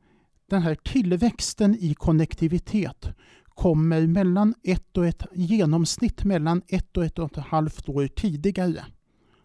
den 0.47 0.63
här 0.63 0.75
tillväxten 0.75 1.77
i 1.81 1.95
konnektivitet 1.95 3.09
kommer 3.45 4.07
mellan 4.07 4.55
ett 4.63 4.97
och 4.97 5.07
ett 5.07 5.23
genomsnitt 5.33 6.25
mellan 6.25 6.63
ett 6.69 6.97
och 6.97 7.05
ett 7.05 7.19
och 7.19 7.39
ett 7.39 7.45
halvt 7.45 7.89
år 7.89 8.07
tidigare 8.07 8.85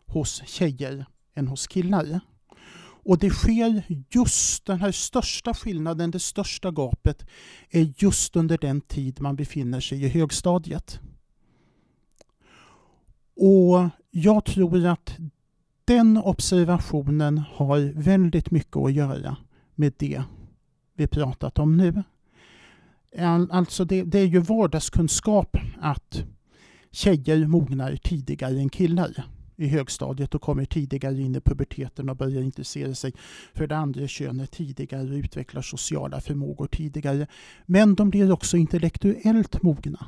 hos 0.06 0.44
tjejer 0.46 1.06
än 1.36 1.48
hos 1.48 1.68
killar. 1.68 2.20
Och 3.06 3.18
det 3.18 3.30
sker 3.30 3.84
just 4.10 4.66
den 4.66 4.80
här 4.80 4.91
största 4.91 5.54
skillnaden, 5.54 6.12
det 6.12 6.20
största 6.20 6.72
gapet, 6.72 7.26
är 7.70 7.93
just 7.97 8.36
under 8.36 8.58
den 8.58 8.82
tid 8.82 9.22
man 9.22 9.36
befinner 9.36 9.80
sig 9.80 10.04
i 10.04 10.08
högstadiet. 10.08 10.99
Och 13.36 13.89
jag 14.12 14.45
tror 14.45 14.86
att 14.86 15.18
den 15.86 16.18
observationen 16.18 17.38
har 17.38 17.93
väldigt 17.95 18.51
mycket 18.51 18.78
att 18.78 18.93
göra 18.93 19.38
med 19.76 19.93
det 19.97 20.24
vi 20.95 21.08
pratat 21.08 21.60
om 21.60 21.78
nu. 21.78 22.04
Alltså 23.49 23.86
det, 23.86 24.04
det 24.04 24.20
är 24.20 24.26
ju 24.26 24.39
vardagskunskap 24.39 25.58
att 25.82 26.24
tjejer 26.91 27.47
mognar 27.47 27.95
tidigare 27.95 28.60
än 28.60 28.70
killar 28.70 29.26
i 29.56 29.68
högstadiet 29.68 30.36
och 30.36 30.41
kommer 30.41 30.66
tidigare 30.66 31.22
in 31.22 31.36
i 31.36 31.41
puberteten 31.41 32.10
och 32.10 32.16
börjar 32.16 32.41
intressera 32.41 32.95
sig 32.95 33.14
för 33.54 33.68
det 33.68 33.78
andra 33.78 34.08
könet 34.08 34.51
tidigare 34.51 35.04
och 35.04 35.16
utvecklar 35.16 35.62
sociala 35.62 36.22
förmågor 36.22 36.68
tidigare. 36.68 37.28
Men 37.66 37.95
de 37.95 38.10
blir 38.10 38.32
också 38.32 38.58
intellektuellt 38.58 39.64
mogna 39.64 40.06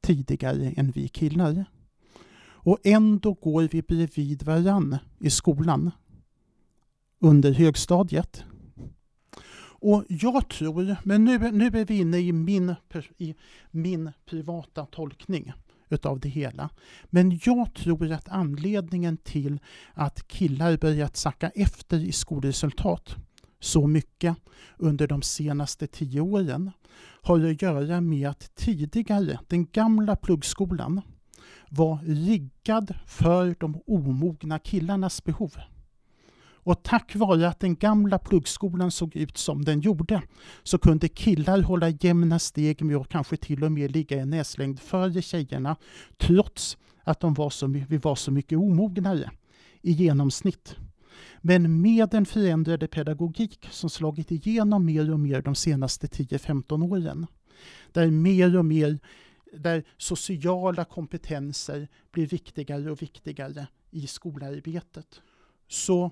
tidigare 0.00 0.72
än 0.76 0.90
vi 0.90 1.08
killar. 1.08 1.64
Och 2.62 2.78
ändå 2.84 3.32
går 3.32 3.68
vi 3.72 3.82
bredvid 3.82 4.42
varann 4.42 4.96
i 5.18 5.30
skolan 5.30 5.90
under 7.18 7.52
högstadiet. 7.52 8.44
Och 9.82 10.04
jag 10.08 10.48
tror, 10.48 10.96
men 11.04 11.24
nu, 11.24 11.38
nu 11.38 11.66
är 11.66 11.84
vi 11.84 11.98
inne 11.98 12.18
i 12.18 12.32
min, 12.32 12.74
i 13.18 13.34
min 13.70 14.10
privata 14.24 14.86
tolkning 14.86 15.52
utav 15.90 16.20
det 16.20 16.28
hela. 16.28 16.70
Men 17.06 17.40
jag 17.44 17.74
tror 17.74 18.12
att 18.12 18.28
anledningen 18.28 19.16
till 19.16 19.58
att 19.94 20.28
killar 20.28 20.76
börjat 20.76 21.16
sacka 21.16 21.50
efter 21.54 21.98
i 21.98 22.12
skolresultat 22.12 23.16
så 23.60 23.86
mycket 23.86 24.36
under 24.76 25.06
de 25.06 25.22
senaste 25.22 25.86
tio 25.86 26.20
åren 26.20 26.70
har 27.22 27.44
att 27.50 27.62
göra 27.62 28.00
med 28.00 28.28
att 28.28 28.54
tidigare, 28.54 29.38
den 29.48 29.66
gamla 29.66 30.16
pluggskolan, 30.16 31.00
var 31.68 31.98
riggad 32.04 32.94
för 33.06 33.56
de 33.60 33.80
omogna 33.86 34.58
killarnas 34.58 35.24
behov. 35.24 35.52
Och 36.62 36.82
tack 36.82 37.16
vare 37.16 37.48
att 37.48 37.60
den 37.60 37.76
gamla 37.76 38.18
pluggskolan 38.18 38.90
såg 38.90 39.16
ut 39.16 39.38
som 39.38 39.64
den 39.64 39.80
gjorde 39.80 40.22
så 40.62 40.78
kunde 40.78 41.08
killar 41.08 41.62
hålla 41.62 41.88
jämna 41.88 42.38
steg 42.38 42.82
med 42.82 42.96
och 42.96 43.08
kanske 43.08 43.36
till 43.36 43.64
och 43.64 43.72
med 43.72 43.90
ligga 43.90 44.16
i 44.22 44.26
näslängd 44.26 44.80
före 44.80 45.22
tjejerna 45.22 45.76
trots 46.18 46.78
att 47.04 47.20
de 47.20 47.34
var 47.34 47.50
så, 47.50 47.66
vi 47.66 47.96
var 47.96 48.14
så 48.14 48.30
mycket 48.30 48.58
omognare 48.58 49.30
i 49.82 49.92
genomsnitt. 49.92 50.76
Men 51.40 51.80
med 51.80 52.08
den 52.08 52.26
förändrade 52.26 52.88
pedagogik 52.88 53.68
som 53.70 53.90
slagit 53.90 54.30
igenom 54.30 54.84
mer 54.84 55.12
och 55.12 55.20
mer 55.20 55.42
de 55.42 55.54
senaste 55.54 56.06
10-15 56.06 56.90
åren, 56.92 57.26
där 57.92 58.10
mer 58.10 58.58
och 58.58 58.64
mer 58.64 58.98
där 59.52 59.84
sociala 59.96 60.84
kompetenser 60.84 61.88
blir 62.12 62.26
viktigare 62.26 62.90
och 62.90 63.02
viktigare 63.02 63.66
i 63.90 64.06
skolarbetet, 64.06 65.20
så 65.68 66.10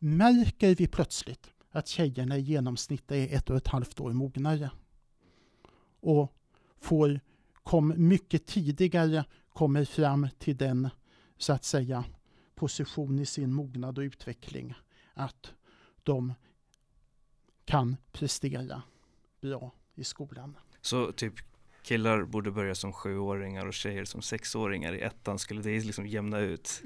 märker 0.00 0.74
vi 0.74 0.86
plötsligt 0.86 1.50
att 1.70 1.88
tjejerna 1.88 2.38
i 2.38 2.40
genomsnitt 2.40 3.10
är 3.12 3.36
ett 3.36 3.50
och 3.50 3.56
ett 3.56 3.68
halvt 3.68 4.00
år 4.00 4.12
mognare. 4.12 4.70
Och 6.00 6.36
får, 6.78 7.20
kom 7.62 7.94
mycket 7.96 8.46
tidigare 8.46 9.24
kommer 9.48 9.84
fram 9.84 10.28
till 10.38 10.56
den, 10.56 10.90
så 11.38 11.52
att 11.52 11.64
säga, 11.64 12.04
position 12.54 13.18
i 13.18 13.26
sin 13.26 13.52
mognad 13.52 13.98
och 13.98 14.02
utveckling 14.02 14.74
att 15.14 15.52
de 16.02 16.34
kan 17.64 17.96
prestera 18.12 18.82
bra 19.40 19.72
i 19.94 20.04
skolan. 20.04 20.56
Så 20.80 21.12
typ 21.12 21.34
killar 21.82 22.22
borde 22.24 22.50
börja 22.50 22.74
som 22.74 22.92
sjuåringar 22.92 23.66
och 23.66 23.74
tjejer 23.74 24.04
som 24.04 24.22
sexåringar 24.22 24.92
i 24.92 25.00
ettan, 25.00 25.38
skulle 25.38 25.62
det 25.62 25.80
liksom 25.84 26.06
jämna 26.06 26.38
ut? 26.38 26.82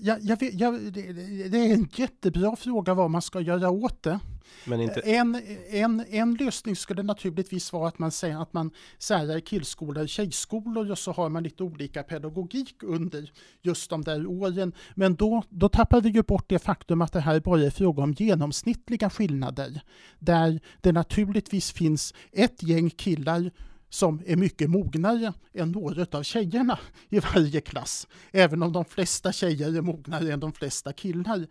Jag, 0.00 0.18
jag 0.20 0.40
vet, 0.40 0.54
jag, 0.54 0.92
det, 0.92 1.12
det 1.48 1.58
är 1.58 1.74
en 1.74 1.88
jättebra 1.94 2.56
fråga 2.56 2.94
vad 2.94 3.10
man 3.10 3.22
ska 3.22 3.40
göra 3.40 3.70
åt 3.70 4.02
det. 4.02 4.20
Men 4.64 4.80
inte, 4.80 5.00
En, 5.00 5.42
en, 5.70 6.04
en 6.10 6.34
lösning 6.34 6.76
skulle 6.76 7.02
naturligtvis 7.02 7.72
vara 7.72 7.88
att 7.88 7.98
man 7.98 8.10
säger 8.10 8.42
att 8.42 8.52
man 8.52 8.70
särar 8.98 9.40
killskolor 9.40 10.02
och 10.02 10.08
tjejskolor 10.08 10.90
och 10.90 10.98
så 10.98 11.12
har 11.12 11.28
man 11.28 11.42
lite 11.42 11.62
olika 11.62 12.02
pedagogik 12.02 12.82
under 12.82 13.32
just 13.62 13.90
de 13.90 14.04
där 14.04 14.26
åren. 14.26 14.72
Men 14.94 15.14
då, 15.14 15.42
då 15.48 15.68
tappar 15.68 16.00
vi 16.00 16.08
ju 16.08 16.22
bort 16.22 16.48
det 16.48 16.58
faktum 16.58 17.02
att 17.02 17.12
det 17.12 17.20
här 17.20 17.40
bara 17.40 17.62
är 17.62 17.70
fråga 17.70 18.02
om 18.02 18.12
genomsnittliga 18.12 19.10
skillnader. 19.10 19.80
Där 20.18 20.60
det 20.80 20.92
naturligtvis 20.92 21.72
finns 21.72 22.14
ett 22.32 22.62
gäng 22.62 22.90
killar 22.90 23.50
som 23.96 24.22
är 24.26 24.36
mycket 24.36 24.70
mognare 24.70 25.32
än 25.54 25.72
några 25.72 26.06
av 26.18 26.22
tjejerna 26.22 26.78
i 27.08 27.20
varje 27.20 27.60
klass. 27.60 28.08
Även 28.32 28.62
om 28.62 28.72
de 28.72 28.84
flesta 28.84 29.32
tjejer 29.32 29.76
är 29.76 29.80
mognare 29.80 30.32
än 30.32 30.40
de 30.40 30.52
flesta 30.52 30.92
killar. 30.92 31.46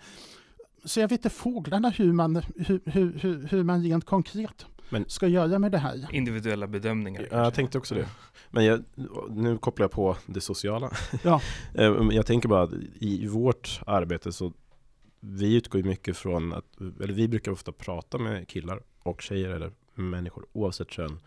Så 0.84 1.00
jag 1.00 1.08
vet 1.08 1.20
inte 1.20 1.30
fåglarna 1.30 1.90
hur 1.90 2.14
man, 2.14 2.36
hur, 2.56 2.82
hur, 2.86 3.20
hur, 3.20 3.48
hur 3.48 3.64
man 3.64 3.84
rent 3.84 4.06
konkret 4.06 4.66
Men- 4.90 5.06
ska 5.10 5.28
göra 5.28 5.60
med 5.60 5.72
det 5.72 5.78
här. 5.78 6.08
Individuella 6.12 6.68
bedömningar. 6.68 7.28
Ja, 7.32 7.44
jag 7.44 7.54
tänkte 7.54 7.78
också 7.78 7.96
det. 7.96 8.08
Men 8.52 8.66
jag, 8.66 8.84
nu 9.30 9.58
kopplar 9.58 9.84
jag 9.84 9.92
på 9.92 10.18
det 10.26 10.42
sociala. 10.42 10.92
Ja. 11.24 11.42
Eh, 11.74 11.96
jag 12.12 12.26
tänker 12.26 12.50
bara 12.50 12.64
att 12.64 12.72
i 13.00 13.28
vårt 13.28 13.82
arbete 13.88 14.32
så 14.32 14.54
vi 15.20 15.56
utgår 15.56 15.84
mycket 15.84 16.18
från 16.18 16.54
att, 16.54 16.66
eller 17.04 17.14
vi 17.14 17.28
brukar 17.28 17.52
ofta 17.52 17.72
prata 17.72 18.18
med 18.18 18.48
killar 18.48 18.82
och 19.04 19.22
tjejer 19.22 19.50
eller 19.50 19.72
människor 19.96 20.46
oavsett 20.54 20.92
kön 20.92 21.20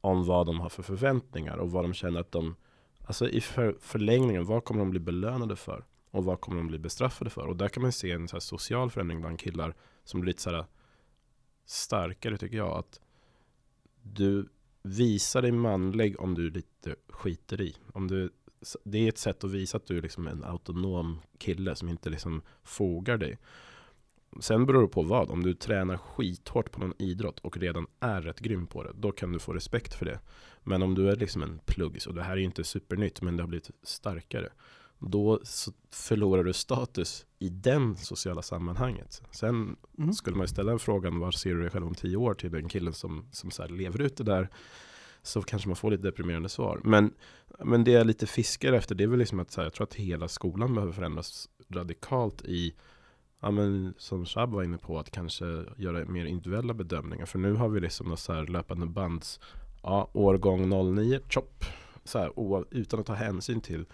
om 0.00 0.24
vad 0.24 0.46
de 0.46 0.60
har 0.60 0.68
för 0.68 0.82
förväntningar 0.82 1.56
och 1.56 1.70
vad 1.70 1.84
de 1.84 1.94
känner 1.94 2.20
att 2.20 2.32
de, 2.32 2.56
alltså 3.04 3.28
i 3.28 3.40
för, 3.40 3.76
förlängningen, 3.80 4.44
vad 4.44 4.64
kommer 4.64 4.80
de 4.80 4.90
bli 4.90 5.00
belönade 5.00 5.56
för? 5.56 5.84
Och 6.10 6.24
vad 6.24 6.40
kommer 6.40 6.56
de 6.56 6.66
bli 6.66 6.78
bestraffade 6.78 7.30
för? 7.30 7.46
Och 7.46 7.56
där 7.56 7.68
kan 7.68 7.82
man 7.82 7.92
se 7.92 8.12
en 8.12 8.28
så 8.28 8.36
här 8.36 8.40
social 8.40 8.90
förändring 8.90 9.20
bland 9.20 9.40
killar 9.40 9.74
som 10.04 10.20
blir 10.20 10.28
lite 10.28 10.42
så 10.42 10.50
här 10.50 10.64
starkare 11.66 12.38
tycker 12.38 12.56
jag. 12.56 12.78
Att 12.78 13.00
du 14.02 14.48
visar 14.82 15.42
dig 15.42 15.52
manlig 15.52 16.20
om 16.20 16.34
du 16.34 16.50
lite 16.50 16.96
skiter 17.08 17.60
i. 17.60 17.76
Om 17.92 18.08
du, 18.08 18.30
det 18.84 18.98
är 18.98 19.08
ett 19.08 19.18
sätt 19.18 19.44
att 19.44 19.50
visa 19.50 19.76
att 19.76 19.86
du 19.86 19.98
är 19.98 20.02
liksom 20.02 20.26
en 20.26 20.44
autonom 20.44 21.20
kille 21.38 21.74
som 21.74 21.88
inte 21.88 22.10
liksom 22.10 22.42
fogar 22.62 23.16
dig. 23.16 23.38
Sen 24.40 24.66
beror 24.66 24.82
det 24.82 24.88
på 24.88 25.02
vad. 25.02 25.30
Om 25.30 25.42
du 25.42 25.54
tränar 25.54 25.96
skithårt 25.96 26.70
på 26.70 26.80
någon 26.80 26.94
idrott 26.98 27.38
och 27.40 27.56
redan 27.56 27.86
är 28.00 28.22
rätt 28.22 28.40
grym 28.40 28.66
på 28.66 28.82
det, 28.82 28.92
då 28.94 29.12
kan 29.12 29.32
du 29.32 29.38
få 29.38 29.52
respekt 29.52 29.94
för 29.94 30.06
det. 30.06 30.20
Men 30.62 30.82
om 30.82 30.94
du 30.94 31.10
är 31.10 31.16
liksom 31.16 31.42
en 31.42 31.60
plugg, 31.66 31.98
och 32.08 32.14
det 32.14 32.22
här 32.22 32.32
är 32.32 32.36
ju 32.36 32.44
inte 32.44 32.64
supernytt, 32.64 33.22
men 33.22 33.36
det 33.36 33.42
har 33.42 33.48
blivit 33.48 33.70
starkare. 33.82 34.48
Då 34.98 35.40
förlorar 35.90 36.44
du 36.44 36.52
status 36.52 37.26
i 37.38 37.48
den 37.48 37.96
sociala 37.96 38.42
sammanhanget. 38.42 39.22
Sen 39.30 39.76
Mm. 39.98 40.12
skulle 40.12 40.36
man 40.36 40.44
ju 40.44 40.48
ställa 40.48 40.78
frågan, 40.78 41.18
var 41.18 41.30
ser 41.30 41.54
du 41.54 41.60
dig 41.60 41.70
själv 41.70 41.86
om 41.86 41.94
tio 41.94 42.16
år 42.16 42.34
till 42.34 42.50
den 42.50 42.68
killen 42.68 42.92
som, 42.92 43.28
som 43.32 43.50
så 43.50 43.66
lever 43.66 44.00
ut 44.00 44.16
det 44.16 44.24
där? 44.24 44.48
Så 45.22 45.42
kanske 45.42 45.68
man 45.68 45.76
får 45.76 45.90
lite 45.90 46.02
deprimerande 46.02 46.48
svar. 46.48 46.80
Men, 46.84 47.14
men 47.64 47.84
det 47.84 47.90
jag 47.90 48.06
lite 48.06 48.26
fiskar 48.26 48.72
efter, 48.72 48.94
det 48.94 49.04
är 49.04 49.08
väl 49.08 49.18
liksom 49.18 49.40
att 49.40 49.50
så 49.50 49.60
här, 49.60 49.66
jag 49.66 49.72
tror 49.72 49.86
att 49.86 49.94
hela 49.94 50.28
skolan 50.28 50.74
behöver 50.74 50.92
förändras 50.92 51.48
radikalt 51.68 52.42
i 52.42 52.74
Ja 53.40 53.50
men 53.50 53.94
som 53.98 54.26
Shab 54.26 54.50
var 54.50 54.62
inne 54.62 54.78
på, 54.78 54.98
att 54.98 55.10
kanske 55.10 55.64
göra 55.76 56.04
mer 56.04 56.24
individuella 56.24 56.74
bedömningar. 56.74 57.26
För 57.26 57.38
nu 57.38 57.54
har 57.54 57.68
vi 57.68 57.80
liksom 57.80 58.08
något 58.08 58.20
så 58.20 58.32
här 58.32 58.46
löpande 58.46 58.86
bands, 58.86 59.40
ja 59.82 60.10
årgång 60.12 60.94
09, 60.96 61.20
chop. 61.28 61.64
Så 62.04 62.18
här, 62.18 62.64
utan 62.70 63.00
att 63.00 63.06
ta 63.06 63.14
hänsyn 63.14 63.60
till 63.60 63.84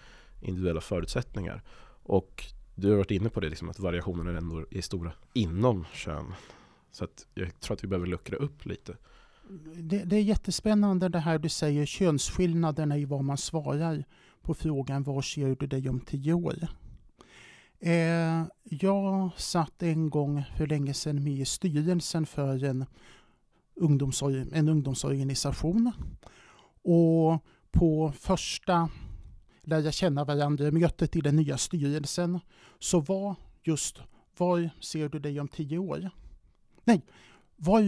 individuella 0.40 0.80
förutsättningar. 0.80 1.62
Och 2.02 2.44
du 2.74 2.90
har 2.90 2.96
varit 2.96 3.10
inne 3.10 3.28
på 3.28 3.40
det, 3.40 3.48
liksom, 3.48 3.70
att 3.70 3.78
variationerna 3.78 4.38
ändå 4.38 4.64
är 4.70 4.80
stora 4.80 5.12
inom 5.32 5.84
kön. 5.92 6.34
Så 6.90 7.04
att 7.04 7.26
jag 7.34 7.60
tror 7.60 7.74
att 7.74 7.84
vi 7.84 7.88
behöver 7.88 8.06
luckra 8.06 8.36
upp 8.36 8.66
lite. 8.66 8.96
Det, 9.74 10.04
det 10.04 10.16
är 10.16 10.22
jättespännande 10.22 11.08
det 11.08 11.18
här 11.18 11.38
du 11.38 11.48
säger, 11.48 11.86
könsskillnaderna 11.86 12.98
i 12.98 13.04
vad 13.04 13.24
man 13.24 13.36
svarar 13.36 14.04
på 14.42 14.54
frågan 14.54 15.02
var 15.02 15.22
ser 15.22 15.56
du 15.60 15.66
dig 15.66 15.88
om 15.88 16.00
tio 16.00 16.32
år? 16.32 16.68
Eh, 17.86 18.44
jag 18.64 19.30
satt 19.36 19.82
en 19.82 20.10
gång 20.10 20.44
för 20.56 20.66
länge 20.66 20.94
sedan 20.94 21.24
med 21.24 21.32
i 21.32 21.44
styrelsen 21.44 22.26
för 22.26 22.64
en, 22.64 22.86
ungdomsor- 23.80 24.48
en 24.52 24.68
ungdomsorganisation. 24.68 25.92
Och 26.82 27.44
på 27.70 28.12
första 28.18 28.88
lära 29.62 29.92
känna 29.92 30.24
varandra-mötet 30.24 31.16
i 31.16 31.20
den 31.20 31.36
nya 31.36 31.58
styrelsen 31.58 32.40
så 32.78 33.00
var 33.00 33.34
just 33.62 33.98
var 34.38 34.70
ser 34.80 35.08
du 35.08 35.18
dig 35.18 35.40
om 35.40 35.48
tio 35.48 35.78
år? 35.78 36.10
Nej, 36.84 37.02
var, 37.56 37.82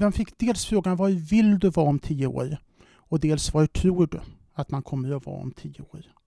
man 0.00 0.12
fick 0.12 0.38
dels 0.38 0.66
frågan 0.66 0.96
var 0.96 1.10
vill 1.10 1.58
du 1.58 1.70
vara 1.70 1.88
om 1.88 1.98
tio 1.98 2.26
år? 2.26 2.56
Och 2.94 3.20
dels 3.20 3.54
var 3.54 3.66
tror 3.66 4.06
du 4.06 4.20
att 4.52 4.70
man 4.70 4.82
kommer 4.82 5.16
att 5.16 5.26
vara 5.26 5.40
om 5.42 5.50
tio 5.52 5.82
år? 5.82 6.21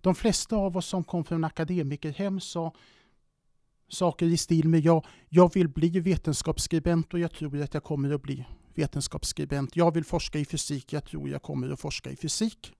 De 0.00 0.14
flesta 0.14 0.56
av 0.56 0.76
oss 0.76 0.86
som 0.86 1.04
kom 1.04 1.24
från 1.24 1.44
akademikerhem 1.44 2.40
sa 2.40 2.72
saker 3.88 4.26
i 4.26 4.36
stil 4.36 4.68
med 4.68 4.80
jag, 4.80 5.06
jag 5.28 5.54
vill 5.54 5.68
bli 5.68 6.00
vetenskapsskribent 6.00 7.14
och 7.14 7.20
jag 7.20 7.32
tror 7.32 7.62
att 7.62 7.74
jag 7.74 7.84
kommer 7.84 8.14
att 8.14 8.22
bli 8.22 8.44
vetenskapsskribent. 8.74 9.76
Jag 9.76 9.94
vill 9.94 10.04
forska 10.04 10.38
i 10.38 10.44
fysik, 10.44 10.92
jag 10.92 11.04
tror 11.04 11.28
jag 11.28 11.42
kommer 11.42 11.70
att 11.70 11.80
forska 11.80 12.10
i 12.10 12.16
fysik. 12.16 12.72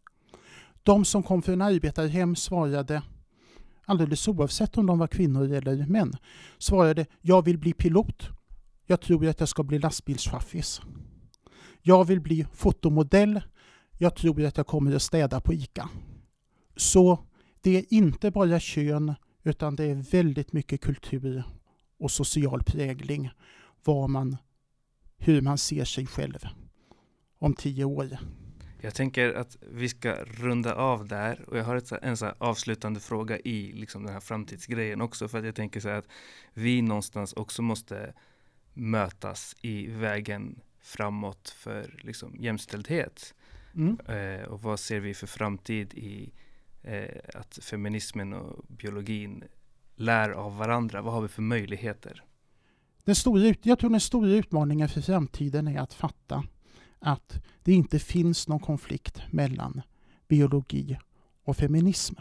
De 0.82 1.04
som 1.04 1.22
kom 1.22 1.42
från 1.42 1.62
arbetarhem 1.62 2.36
svarade, 2.36 3.02
alldeles 3.84 4.28
oavsett 4.28 4.78
om 4.78 4.86
de 4.86 4.98
var 4.98 5.06
kvinnor 5.06 5.52
eller 5.52 5.86
män, 5.86 6.12
svarade 6.58 7.06
jag 7.20 7.44
vill 7.44 7.58
bli 7.58 7.72
pilot. 7.72 8.28
Jag 8.86 9.00
tror 9.00 9.26
att 9.26 9.40
jag 9.40 9.48
ska 9.48 9.62
bli 9.62 9.78
lastbilschaffis. 9.78 10.80
Jag 11.82 12.04
vill 12.04 12.20
bli 12.20 12.46
fotomodell. 12.52 13.40
Jag 13.98 14.16
tror 14.16 14.44
att 14.44 14.56
jag 14.56 14.66
kommer 14.66 14.96
att 14.96 15.02
städa 15.02 15.40
på 15.40 15.54
ICA. 15.54 15.88
Så 16.80 17.18
det 17.60 17.76
är 17.76 17.84
inte 17.88 18.30
bara 18.30 18.60
kön 18.60 19.14
utan 19.42 19.76
det 19.76 19.84
är 19.84 19.94
väldigt 19.94 20.52
mycket 20.52 20.80
kultur 20.80 21.42
och 21.98 22.10
social 22.10 22.62
prägling 22.62 23.30
vad 23.84 24.10
man, 24.10 24.36
hur 25.18 25.40
man 25.40 25.58
ser 25.58 25.84
sig 25.84 26.06
själv 26.06 26.38
om 27.38 27.54
tio 27.54 27.84
år. 27.84 28.18
Jag 28.80 28.94
tänker 28.94 29.34
att 29.34 29.56
vi 29.70 29.88
ska 29.88 30.14
runda 30.24 30.74
av 30.74 31.08
där 31.08 31.44
och 31.48 31.58
jag 31.58 31.64
har 31.64 31.76
ett, 31.76 31.92
en 31.92 32.16
så 32.16 32.32
avslutande 32.38 33.00
fråga 33.00 33.38
i 33.38 33.72
liksom 33.72 34.04
den 34.04 34.12
här 34.12 34.20
framtidsgrejen 34.20 35.00
också 35.00 35.28
för 35.28 35.38
att 35.38 35.44
jag 35.44 35.54
tänker 35.54 35.80
så 35.80 35.88
här 35.88 35.98
att 35.98 36.08
vi 36.54 36.82
någonstans 36.82 37.32
också 37.32 37.62
måste 37.62 38.14
mötas 38.74 39.56
i 39.60 39.86
vägen 39.86 40.60
framåt 40.82 41.48
för 41.48 42.00
liksom 42.02 42.36
jämställdhet. 42.38 43.34
Mm. 43.74 44.00
Eh, 44.00 44.44
och 44.44 44.62
vad 44.62 44.80
ser 44.80 45.00
vi 45.00 45.14
för 45.14 45.26
framtid 45.26 45.94
i 45.94 46.32
eh, 46.82 47.20
att 47.34 47.58
feminismen 47.62 48.32
och 48.32 48.64
biologin 48.68 49.44
lär 49.96 50.30
av 50.30 50.56
varandra? 50.56 51.02
Vad 51.02 51.14
har 51.14 51.22
vi 51.22 51.28
för 51.28 51.42
möjligheter? 51.42 52.24
Den 53.04 53.14
stora, 53.14 53.54
jag 53.62 53.78
tror 53.78 53.90
den 53.90 54.00
stora 54.00 54.30
utmaningen 54.30 54.88
för 54.88 55.00
framtiden 55.00 55.68
är 55.68 55.80
att 55.80 55.94
fatta 55.94 56.44
att 56.98 57.42
det 57.62 57.72
inte 57.72 57.98
finns 57.98 58.48
någon 58.48 58.60
konflikt 58.60 59.22
mellan 59.30 59.82
biologi 60.28 60.98
och 61.44 61.56
feminism. 61.56 62.14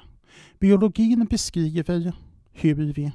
Biologin 0.60 1.26
beskriver 1.26 2.14
hur 2.52 2.94
vi 2.94 3.12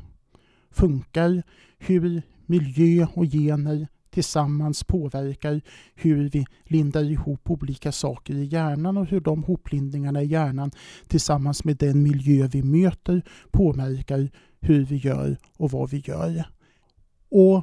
funkar, 0.70 1.42
hur 1.78 2.22
miljö 2.46 3.06
och 3.14 3.24
gener 3.24 3.88
tillsammans 4.14 4.84
påverkar 4.84 5.60
hur 5.94 6.28
vi 6.28 6.44
lindar 6.64 7.04
ihop 7.04 7.50
olika 7.50 7.92
saker 7.92 8.34
i 8.34 8.44
hjärnan 8.44 8.96
och 8.96 9.06
hur 9.06 9.20
de 9.20 9.42
hoplindningarna 9.42 10.22
i 10.22 10.26
hjärnan 10.26 10.70
tillsammans 11.08 11.64
med 11.64 11.76
den 11.76 12.02
miljö 12.02 12.46
vi 12.46 12.62
möter 12.62 13.22
påverkar 13.50 14.30
hur 14.60 14.84
vi 14.84 14.96
gör 14.96 15.36
och 15.56 15.70
vad 15.70 15.90
vi 15.90 16.02
gör. 16.06 16.44
Och 17.30 17.62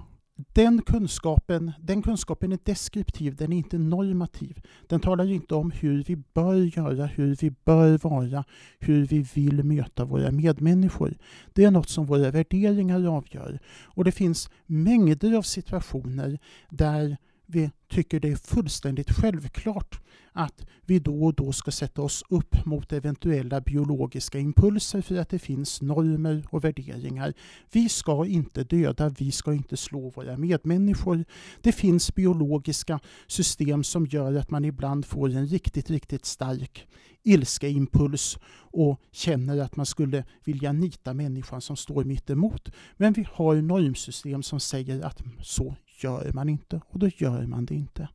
den 0.53 0.81
kunskapen, 0.81 1.71
den 1.79 2.01
kunskapen 2.01 2.51
är 2.51 2.59
deskriptiv, 2.63 3.35
den 3.35 3.53
är 3.53 3.57
inte 3.57 3.77
normativ. 3.77 4.61
Den 4.87 4.99
talar 4.99 5.31
inte 5.31 5.55
om 5.55 5.71
hur 5.71 6.03
vi 6.03 6.15
bör 6.15 6.77
göra, 6.77 7.05
hur 7.05 7.35
vi 7.35 7.51
bör 7.65 7.97
vara, 7.97 8.43
hur 8.79 9.05
vi 9.05 9.25
vill 9.33 9.63
möta 9.63 10.05
våra 10.05 10.31
medmänniskor. 10.31 11.17
Det 11.53 11.63
är 11.63 11.71
något 11.71 11.89
som 11.89 12.05
våra 12.05 12.31
värderingar 12.31 13.07
avgör. 13.07 13.59
Och 13.85 14.03
det 14.03 14.11
finns 14.11 14.49
mängder 14.65 15.37
av 15.37 15.41
situationer 15.41 16.39
där 16.69 17.17
vi 17.51 17.71
tycker 17.89 18.19
det 18.19 18.29
är 18.29 18.35
fullständigt 18.35 19.11
självklart 19.11 19.99
att 20.33 20.65
vi 20.85 20.99
då 20.99 21.23
och 21.25 21.33
då 21.33 21.51
ska 21.51 21.71
sätta 21.71 22.01
oss 22.01 22.23
upp 22.29 22.65
mot 22.65 22.93
eventuella 22.93 23.61
biologiska 23.61 24.39
impulser 24.39 25.01
för 25.01 25.15
att 25.15 25.29
det 25.29 25.39
finns 25.39 25.81
normer 25.81 26.43
och 26.49 26.63
värderingar. 26.63 27.33
Vi 27.71 27.89
ska 27.89 28.25
inte 28.25 28.63
döda, 28.63 29.09
vi 29.09 29.31
ska 29.31 29.53
inte 29.53 29.77
slå 29.77 30.09
våra 30.09 30.37
medmänniskor. 30.37 31.25
Det 31.61 31.71
finns 31.71 32.15
biologiska 32.15 32.99
system 33.27 33.83
som 33.83 34.05
gör 34.05 34.35
att 34.35 34.51
man 34.51 34.65
ibland 34.65 35.05
får 35.05 35.29
en 35.29 35.47
riktigt, 35.47 35.89
riktigt 35.89 36.25
stark 36.25 36.87
ilskeimpuls 37.23 38.37
och 38.53 39.01
känner 39.11 39.61
att 39.61 39.75
man 39.75 39.85
skulle 39.85 40.25
vilja 40.43 40.71
nita 40.71 41.13
människan 41.13 41.61
som 41.61 41.77
står 41.77 42.03
mitt 42.03 42.29
emot. 42.29 42.69
Men 42.97 43.13
vi 43.13 43.27
har 43.33 43.55
normsystem 43.55 44.43
som 44.43 44.59
säger 44.59 45.01
att 45.01 45.21
så 45.41 45.75
gör 46.03 46.31
man 46.33 46.49
inte 46.49 46.81
och 46.87 46.99
då 46.99 47.07
gör 47.07 47.45
man 47.45 47.65
det 47.65 47.75
inte. 47.75 48.09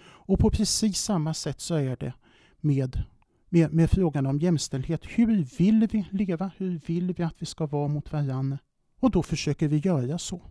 Och 0.00 0.38
på 0.38 0.50
precis 0.50 0.98
samma 0.98 1.34
sätt 1.34 1.60
så 1.60 1.74
är 1.74 1.96
det 1.96 2.12
med, 2.60 3.02
med, 3.48 3.72
med 3.72 3.90
frågan 3.90 4.26
om 4.26 4.38
jämställdhet. 4.38 5.00
Hur 5.04 5.26
vill 5.58 5.80
vi 5.82 6.04
leva? 6.10 6.50
Hur 6.56 6.80
vill 6.86 7.12
vi 7.12 7.22
att 7.22 7.34
vi 7.38 7.46
ska 7.46 7.66
vara 7.66 7.88
mot 7.88 8.12
varandra? 8.12 8.58
Och 9.00 9.10
då 9.10 9.22
försöker 9.22 9.68
vi 9.68 9.78
göra 9.78 10.18
så. 10.18 10.42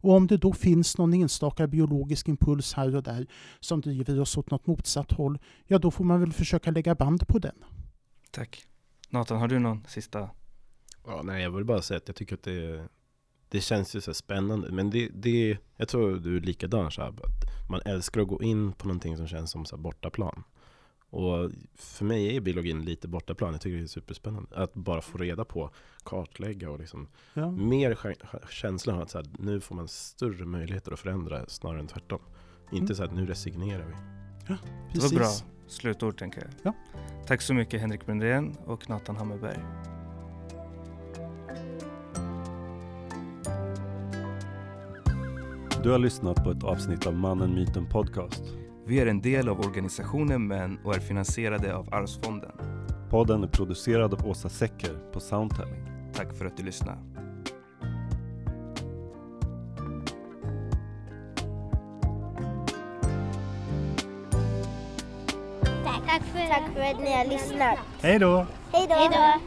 Och 0.00 0.12
om 0.12 0.26
det 0.26 0.36
då 0.36 0.52
finns 0.52 0.98
någon 0.98 1.14
enstaka 1.14 1.66
biologisk 1.66 2.28
impuls 2.28 2.72
här 2.72 2.96
och 2.96 3.02
där 3.02 3.26
som 3.60 3.80
driver 3.80 4.20
oss 4.20 4.36
åt 4.36 4.50
något 4.50 4.66
motsatt 4.66 5.12
håll, 5.12 5.38
ja 5.66 5.78
då 5.78 5.90
får 5.90 6.04
man 6.04 6.20
väl 6.20 6.32
försöka 6.32 6.70
lägga 6.70 6.94
band 6.94 7.28
på 7.28 7.38
den. 7.38 7.64
Tack. 8.30 8.62
Nathan, 9.10 9.38
har 9.38 9.48
du 9.48 9.58
någon 9.58 9.84
sista? 9.88 10.30
Ja, 11.06 11.22
nej, 11.24 11.42
jag 11.42 11.50
vill 11.50 11.64
bara 11.64 11.82
säga 11.82 11.98
att 11.98 12.08
jag 12.08 12.16
tycker 12.16 12.34
att 12.34 12.42
det, 12.42 12.88
det 13.48 13.60
känns 13.60 13.96
ju 13.96 14.00
så 14.00 14.14
spännande. 14.14 14.72
Men 14.72 14.90
det, 14.90 15.08
det, 15.14 15.58
jag 15.76 15.88
tror 15.88 16.16
du 16.16 16.36
är 16.36 16.40
likadan 16.40 16.90
Shab. 16.90 17.20
Att 17.24 17.70
man 17.70 17.80
älskar 17.84 18.20
att 18.20 18.28
gå 18.28 18.42
in 18.42 18.72
på 18.72 18.88
någonting 18.88 19.16
som 19.16 19.26
känns 19.28 19.50
som 19.50 19.64
så 19.64 19.76
här 19.76 19.82
bortaplan. 19.82 20.42
Och 21.10 21.50
för 21.76 22.04
mig 22.04 22.36
är 22.36 22.40
biologin 22.40 22.84
lite 22.84 23.08
bortaplan. 23.08 23.52
Jag 23.52 23.60
tycker 23.60 23.76
det 23.76 23.82
är 23.82 23.86
superspännande 23.86 24.48
att 24.56 24.74
bara 24.74 25.00
få 25.00 25.18
reda 25.18 25.44
på, 25.44 25.70
kartlägga 26.04 26.70
och 26.70 26.78
liksom 26.78 27.08
Ja. 27.34 27.50
mer 27.50 27.94
kä- 27.94 28.48
känslan 28.50 28.96
av 28.96 29.02
att 29.02 29.10
så 29.10 29.18
här, 29.18 29.26
nu 29.38 29.60
får 29.60 29.74
man 29.74 29.88
större 29.88 30.44
möjligheter 30.44 30.92
att 30.92 30.98
förändra 31.00 31.46
snarare 31.46 31.80
än 31.80 31.86
tvärtom. 31.86 32.20
Inte 32.72 32.84
Mm. 32.84 32.94
så 32.96 33.04
att 33.04 33.14
nu 33.14 33.26
resignerar 33.26 33.86
vi. 33.86 33.94
Det 34.94 35.00
var 35.02 35.14
bra 35.14 35.28
slutord 35.66 36.18
tänker 36.18 36.40
jag. 36.40 36.50
Ja. 36.62 36.74
Tack 37.26 37.42
så 37.42 37.54
mycket 37.54 37.80
Henrik 37.80 38.06
Brundén 38.06 38.56
och 38.66 38.88
Nathan 38.90 39.16
Hammerberg. 39.16 39.58
Du 45.82 45.90
har 45.90 45.98
lyssnat 45.98 46.44
på 46.44 46.50
ett 46.50 46.64
avsnitt 46.64 47.06
av 47.06 47.14
Mannen, 47.14 47.54
Myten 47.54 47.86
Podcast. 47.86 48.42
Vi 48.86 49.00
är 49.00 49.06
en 49.06 49.20
del 49.20 49.48
av 49.48 49.60
organisationen 49.60 50.46
MÄN 50.46 50.78
och 50.84 50.94
är 50.94 51.00
finansierade 51.00 51.74
av 51.74 51.94
Arvsfonden. 51.94 52.52
Podden 53.10 53.44
är 53.44 53.48
producerad 53.48 54.14
av 54.14 54.26
Åsa 54.26 54.48
Secker 54.48 55.12
på 55.12 55.20
Soundtelling. 55.20 55.86
Tack 56.14 56.36
för 56.36 56.46
att 56.46 56.56
du 56.56 56.62
lyssnade. 56.62 56.98
Tack 65.84 66.22
för, 66.22 66.48
Tack 66.48 66.72
för 66.74 66.80
att 66.80 67.00
ni 67.00 67.12
har 67.12 67.24
lyssnat. 67.24 67.78
Hej 68.02 68.18
då! 68.18 68.46
Hej 68.72 68.88
då! 68.88 69.40